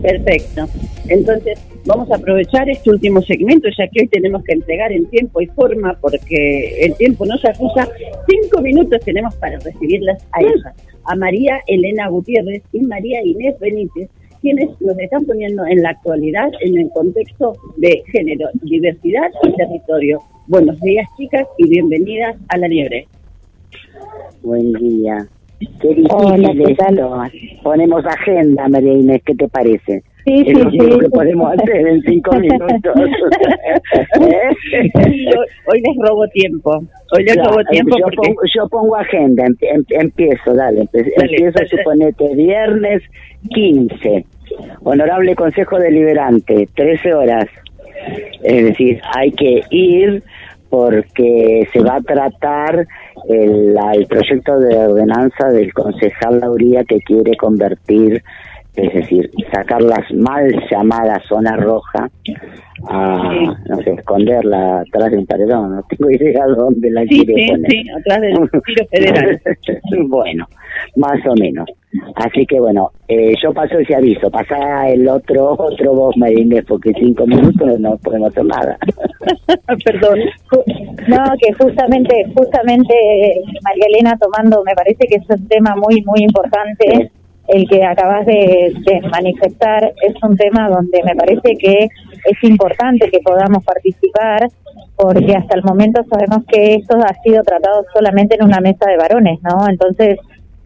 [0.02, 0.66] Perfecto.
[1.08, 5.40] Entonces, vamos a aprovechar este último segmento, ya que hoy tenemos que entregar en tiempo
[5.40, 7.88] y forma, porque el tiempo nos acusa.
[8.28, 14.10] Cinco minutos tenemos para recibirlas a ellas, a María Elena Gutiérrez y María Inés Benítez,
[14.40, 20.20] quienes nos están poniendo en la actualidad en el contexto de género, diversidad y territorio.
[20.46, 23.08] Buenos días, chicas, y bienvenidas a La Liebre.
[24.42, 25.28] Buen día.
[25.58, 26.98] Qué difícil Hola, ¿qué tal?
[26.98, 27.62] esto.
[27.62, 30.02] Ponemos agenda, María Inés, ¿qué te parece?
[30.24, 31.00] Sí, es sí, lo único sí.
[31.00, 32.94] que podemos hacer en cinco minutos.
[35.66, 36.70] Hoy, les robo tiempo.
[37.12, 38.16] Hoy les Claro, robo tiempo yo, porque...
[38.16, 41.68] pongo, yo pongo agenda, em- em- empiezo, dale, empe- Dale, empiezo, dale.
[41.68, 43.02] suponete, viernes
[43.50, 44.24] 15,
[44.84, 47.46] Honorable Consejo Deliberante, 13 horas,
[48.42, 50.22] Es decir, hay que ir
[50.70, 52.86] porque se va a tratar
[53.28, 58.22] el, el proyecto de ordenanza del concejal Lauría que quiere convertir,
[58.78, 62.08] es decir, sacar las mal llamadas zona roja
[62.88, 63.32] a,
[63.68, 67.50] no sé, esconderla atrás de un paredón, no tengo idea dónde la Sí, quiere sí,
[67.50, 67.70] poner.
[67.70, 69.40] sí, atrás del tiro federal.
[70.08, 70.46] bueno,
[70.96, 71.68] más o menos.
[72.16, 76.28] Así que bueno, eh, yo paso ese aviso, pasa el otro, otro vos me
[76.62, 78.78] porque cinco minutos no podemos hacer nada.
[79.84, 80.18] Perdón.
[81.08, 86.02] No, que justamente, justamente eh, María Elena tomando, me parece que es un tema muy,
[86.02, 87.10] muy importante.
[87.48, 91.88] El que acabas de, de manifestar es un tema donde me parece que
[92.24, 94.48] es importante que podamos participar,
[94.96, 98.96] porque hasta el momento sabemos que esto ha sido tratado solamente en una mesa de
[98.96, 99.68] varones, ¿no?
[99.68, 100.18] Entonces,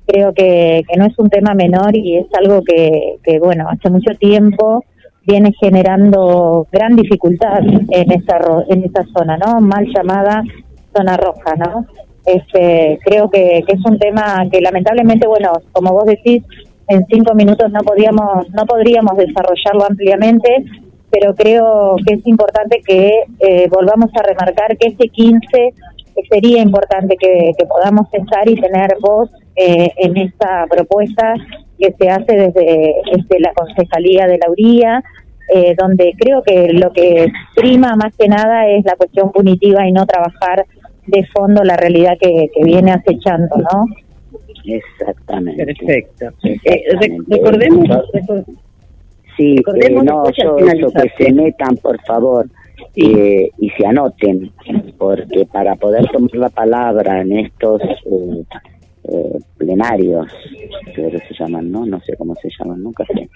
[0.06, 3.90] creo que, que no es un tema menor y es algo que, que, bueno, hace
[3.90, 4.84] mucho tiempo
[5.24, 8.38] viene generando gran dificultad en esa
[8.68, 9.60] en esa zona, ¿no?
[9.60, 10.42] Mal llamada
[10.94, 11.86] zona roja, ¿no?
[12.24, 16.42] Este, creo que, que es un tema que lamentablemente, bueno, como vos decís,
[16.93, 20.64] en cinco minutos no podíamos, no podríamos desarrollarlo ampliamente,
[21.10, 25.74] pero creo que es importante que eh, volvamos a remarcar que este 15
[26.31, 31.35] sería importante que, podamos estar y tener voz eh, en esta propuesta
[31.78, 35.02] que se hace desde, desde la Concejalía de la URIA,
[35.55, 39.93] eh, donde creo que lo que prima más que nada es la cuestión punitiva y
[39.93, 40.66] no trabajar
[41.06, 43.86] de fondo la realidad que viene acechando, ¿no?
[44.64, 45.64] Exactamente.
[45.66, 46.26] Perfecto.
[46.44, 47.36] Eh, Exactamente.
[47.36, 47.89] recordemos,
[49.36, 52.47] Sí, recordemos eh, no, yo eso que se metan, por favor,
[52.97, 54.52] eh, y se anoten,
[54.98, 57.80] porque para poder tomar la palabra en estos
[59.04, 60.26] eh, plenarios,
[60.94, 61.84] creo que se llaman, ¿no?
[61.86, 63.28] No sé cómo se llaman, nunca sé,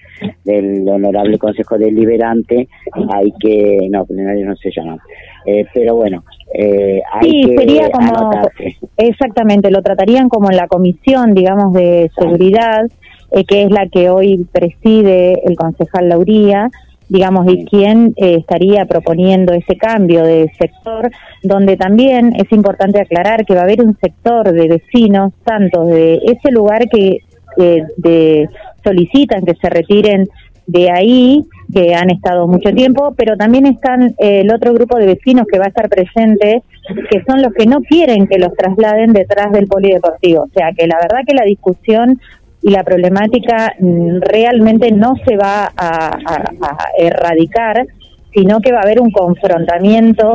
[0.44, 2.68] del Honorable Consejo Deliberante,
[3.12, 4.98] hay que, no, plenarios no se llaman,
[5.47, 6.24] eh, pero bueno,
[6.55, 8.76] eh, hay Sí, que sería como, anotarse.
[8.97, 12.86] exactamente, lo tratarían como en la comisión, digamos, de seguridad,
[13.32, 16.70] eh, que es la que hoy preside el concejal Lauría,
[17.09, 21.11] digamos, y quien eh, estaría proponiendo ese cambio de sector,
[21.43, 26.20] donde también es importante aclarar que va a haber un sector de vecinos, tanto de
[26.24, 27.19] ese lugar que
[27.59, 28.49] eh, de,
[28.83, 30.27] solicitan que se retiren
[30.66, 35.07] de ahí, que han estado mucho tiempo, pero también están eh, el otro grupo de
[35.07, 36.62] vecinos que va a estar presente,
[37.11, 40.43] que son los que no quieren que los trasladen detrás del polideportivo.
[40.43, 42.20] O sea que la verdad que la discusión
[42.66, 46.18] y la problemática mm, realmente no se va a,
[46.98, 47.86] erradicar,
[48.34, 50.34] sino que va a haber un confrontamiento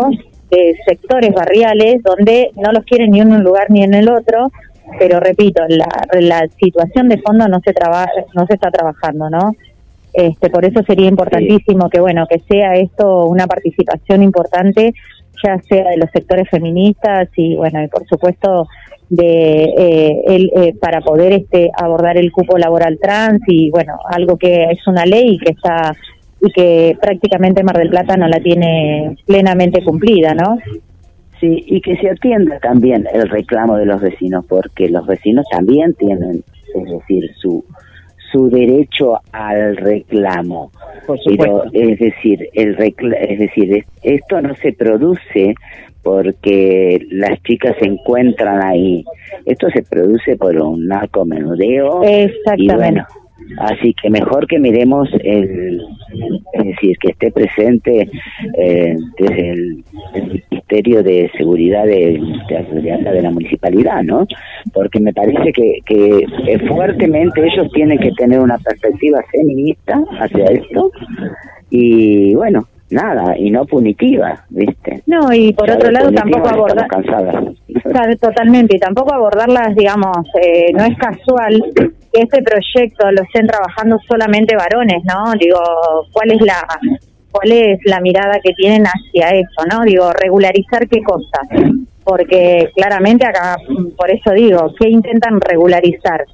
[0.50, 4.50] de sectores barriales donde no los quieren ni en un lugar ni en el otro,
[4.98, 5.90] pero repito, la,
[6.22, 9.52] la situación de fondo no se traba, no se está trabajando, ¿no?
[10.14, 14.94] Este, por eso sería importantísimo que bueno que sea esto una participación importante,
[15.44, 18.68] ya sea de los sectores feministas y bueno y por supuesto
[19.12, 24.38] de eh, el, eh, para poder este abordar el cupo laboral trans y bueno algo
[24.38, 25.94] que es una ley que está
[26.42, 30.58] y que prácticamente Mar del Plata no la tiene plenamente cumplida, ¿no?
[31.42, 35.94] Sí, y que se atienda también el reclamo de los vecinos, porque los vecinos también
[35.96, 36.44] tienen,
[36.74, 37.64] es decir, su
[38.32, 40.72] su derecho al reclamo.
[41.06, 41.70] Por Pero, supuesto.
[41.74, 45.54] es decir, el recla- es decir, es- esto no se produce
[46.04, 49.04] porque las chicas se encuentran ahí.
[49.46, 52.04] Esto se produce por un narcomenudeo.
[52.04, 52.76] Y Exactamente.
[52.76, 53.06] bueno,
[53.60, 55.82] así que mejor que miremos el,
[56.54, 58.10] es decir, que esté presente
[58.58, 59.84] eh, desde el,
[60.16, 62.20] el Ministerio de Seguridad de,
[62.50, 64.26] de, de- de la Municipalidad, ¿no?
[64.74, 70.92] Porque me parece que, que fuertemente ellos tienen que tener una perspectiva feminista hacia esto
[71.70, 75.02] y bueno, nada, y no punitiva, ¿viste?
[75.08, 76.88] No, y por Ya otro lado tampoco abordar
[78.20, 83.98] totalmente, y tampoco abordarlas, digamos, eh, no es casual que este proyecto lo estén trabajando
[84.08, 85.32] solamente varones, ¿no?
[85.40, 85.60] Digo,
[86.12, 86.68] ¿cuál es la
[87.32, 89.84] cuál es la mirada que tienen hacia eso, ¿no?
[89.86, 91.40] Digo, regularizar qué cosa,
[92.04, 93.56] porque claramente acá,
[93.98, 96.26] por eso digo, ¿qué intentan regularizar?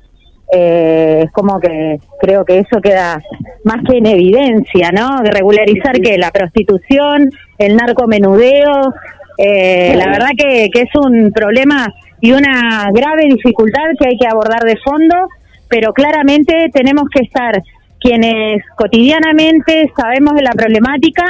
[0.52, 3.22] Eh, es como que creo que eso queda
[3.66, 5.22] más que en evidencia, ¿no?
[5.22, 8.94] De regularizar que la prostitución, el narcomenudeo,
[9.38, 14.28] eh, la verdad que, que es un problema y una grave dificultad que hay que
[14.28, 15.16] abordar de fondo,
[15.68, 17.62] pero claramente tenemos que estar
[18.00, 21.26] quienes cotidianamente sabemos de la problemática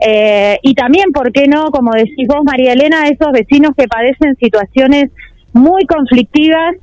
[0.00, 1.70] eh, y también, ¿por qué no?
[1.70, 5.10] Como decís vos, María Elena, esos vecinos que padecen situaciones
[5.52, 6.74] muy conflictivas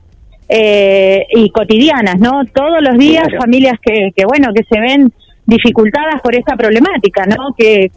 [0.53, 2.44] eh, y cotidianas, ¿no?
[2.53, 5.11] Todos los días familias que, que, bueno, que se ven
[5.45, 7.53] dificultadas por esta problemática, ¿no?
[7.57, 7.91] Que,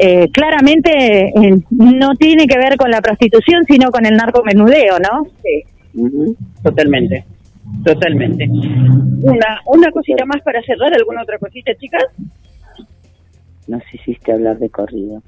[0.00, 5.26] eh, claramente eh, no tiene que ver con la prostitución, sino con el narcomenudeo, ¿no?
[5.42, 5.64] Sí,
[6.62, 7.24] totalmente,
[7.84, 8.46] totalmente.
[8.48, 12.04] Una, una cosita más para cerrar, ¿alguna otra cosita, chicas?
[13.66, 15.20] Nos hiciste hablar de corrido.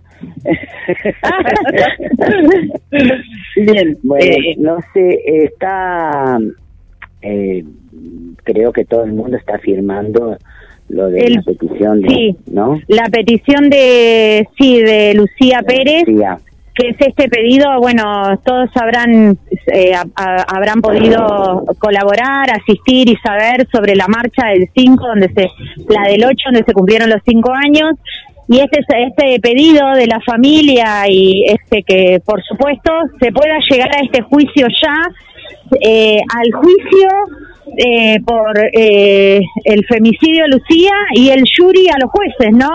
[3.56, 3.98] Bien.
[4.04, 6.38] Bueno, eh, no sé, está.
[7.22, 7.64] Eh,
[8.44, 10.36] creo que todo el mundo está firmando
[10.88, 12.36] lo de El- la petición, de, sí.
[12.50, 12.80] ¿no?
[12.88, 16.38] La petición de, sí, de Lucía Pérez, Lucía.
[16.74, 18.02] que es este pedido, bueno,
[18.44, 19.38] todos habrán,
[19.72, 25.28] eh, a- a- habrán podido colaborar, asistir y saber sobre la marcha del 5, donde
[25.28, 25.48] se,
[25.92, 27.94] la del 8, donde se cumplieron los 5 años.
[28.52, 32.90] Y este, este pedido de la familia y este que, por supuesto,
[33.20, 34.96] se pueda llegar a este juicio ya,
[35.80, 37.08] eh, al juicio
[37.76, 42.70] eh, por eh, el femicidio Lucía y el jury a los jueces, ¿no?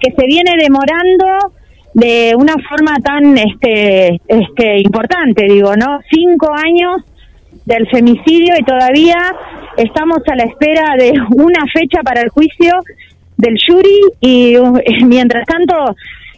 [0.00, 1.52] Que se viene demorando
[1.92, 6.00] de una forma tan este, este importante, digo, ¿no?
[6.10, 7.04] Cinco años
[7.64, 9.14] del femicidio y todavía
[9.76, 12.72] estamos a la espera de una fecha para el juicio
[13.44, 14.72] del jury y uh,
[15.06, 15.74] mientras tanto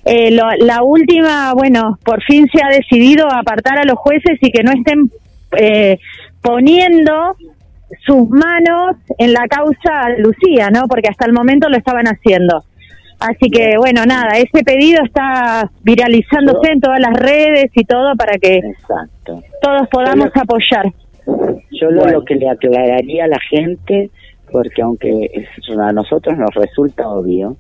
[0.05, 4.51] eh, lo- la última, bueno, por fin se ha decidido apartar a los jueces y
[4.51, 5.11] que no estén
[5.59, 5.99] eh,
[6.43, 7.35] poniendo
[8.07, 10.87] sus manos en la causa Lucía, ¿no?
[10.89, 12.65] Porque hasta el momento lo estaban haciendo.
[13.19, 18.37] Así que, bueno, nada, ese pedido está viralizándose en todas las redes y todo para
[18.39, 19.43] que Exacto.
[19.63, 20.85] todos podamos apoyar.
[21.81, 24.11] Yo lo, lo que le aclararía a la gente,
[24.51, 27.57] porque aunque es- a nosotros nos resulta obvio,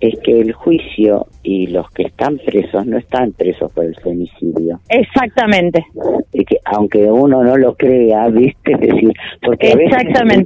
[0.00, 4.78] es que el juicio y los que están presos no están presos por el femicidio.
[4.90, 5.86] Exactamente.
[6.32, 8.72] Y que aunque uno no lo crea, ¿viste?
[8.72, 9.12] Es decir,
[9.42, 10.02] porque a veces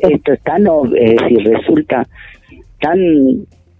[0.09, 0.65] esto es tan,
[0.97, 2.07] es decir, resulta
[2.81, 2.99] tan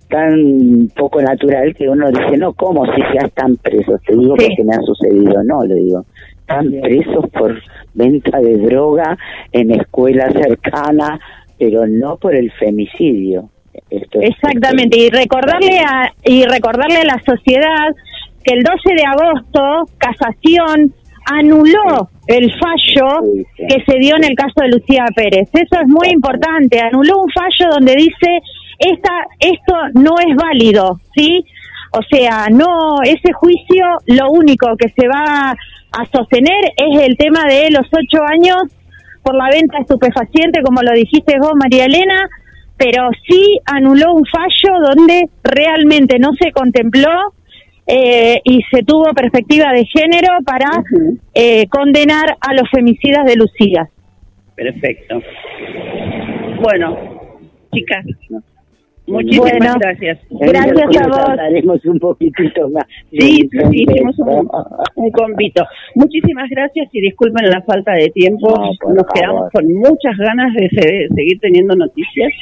[0.09, 4.01] tan poco natural que uno dice, no, ¿cómo si ya están presos?
[4.05, 6.05] Te digo porque me ha sucedido, no, le digo.
[6.41, 7.57] Están presos por
[7.95, 9.17] venta de droga
[9.53, 11.21] en escuelas cercanas,
[11.61, 13.51] pero no por el femicidio.
[13.91, 17.89] Esto es- Exactamente, y recordarle a y recordarle a la sociedad
[18.43, 20.93] que el 12 de agosto Casación
[21.27, 23.21] anuló el fallo
[23.57, 25.49] que se dio en el caso de Lucía Pérez.
[25.53, 28.41] Eso es muy importante, anuló un fallo donde dice
[28.79, 31.45] esta esto no es válido, ¿sí?
[31.93, 37.45] O sea, no ese juicio lo único que se va a sostener es el tema
[37.47, 38.63] de los ocho años
[39.23, 42.29] por la venta estupefaciente, como lo dijiste vos, María Elena,
[42.77, 47.35] pero sí anuló un fallo donde realmente no se contempló
[47.87, 50.71] eh, y se tuvo perspectiva de género para
[51.35, 53.89] eh, condenar a los femicidas de Lucía.
[54.55, 55.21] Perfecto.
[56.63, 56.97] Bueno,
[57.73, 58.05] chicas,
[59.11, 60.19] muchísimas Bueno, gracias.
[60.31, 61.19] gracias a vos.
[61.29, 62.85] Hablaremos un poquitito más.
[63.11, 64.49] Sí, sí, sí, hicimos un,
[64.97, 65.65] un convito.
[65.95, 68.49] Muchísimas gracias y disculpen la falta de tiempo.
[68.51, 69.07] No, Nos favor.
[69.15, 72.33] quedamos con muchas ganas de se- seguir teniendo noticias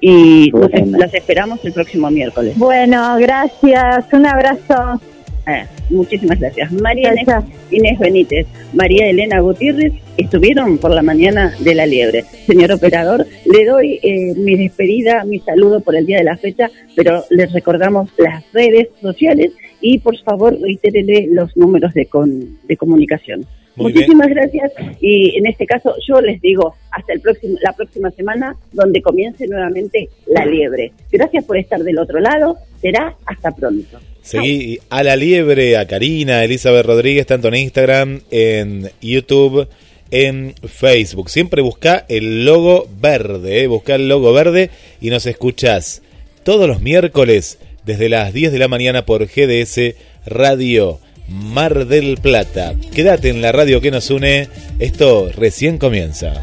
[0.00, 2.58] y nos- las esperamos el próximo miércoles.
[2.58, 5.00] Bueno, gracias, un abrazo.
[5.46, 6.72] Eh, muchísimas gracias.
[6.72, 7.26] María Inés,
[7.70, 12.24] Inés Benítez, María Elena Gutiérrez estuvieron por la mañana de la liebre.
[12.46, 16.70] Señor operador, le doy eh, mi despedida, mi saludo por el día de la fecha,
[16.96, 19.52] pero les recordamos las redes sociales
[19.82, 23.44] y por favor reitérele los números de, con- de comunicación.
[23.76, 28.10] Muy Muchísimas gracias y en este caso yo les digo hasta el próximo la próxima
[28.12, 30.92] semana donde comience nuevamente la liebre.
[31.10, 32.56] Gracias por estar del otro lado.
[32.80, 33.98] Será hasta pronto.
[34.24, 39.68] Seguí a la liebre, a Karina, a Elizabeth Rodríguez, tanto en Instagram, en YouTube,
[40.10, 41.28] en Facebook.
[41.28, 43.66] Siempre busca el logo verde, ¿eh?
[43.66, 46.00] busca el logo verde y nos escuchás
[46.42, 49.94] todos los miércoles desde las 10 de la mañana por GDS
[50.24, 52.74] Radio Mar del Plata.
[52.94, 54.48] Quédate en la radio que nos une,
[54.78, 56.42] esto recién comienza.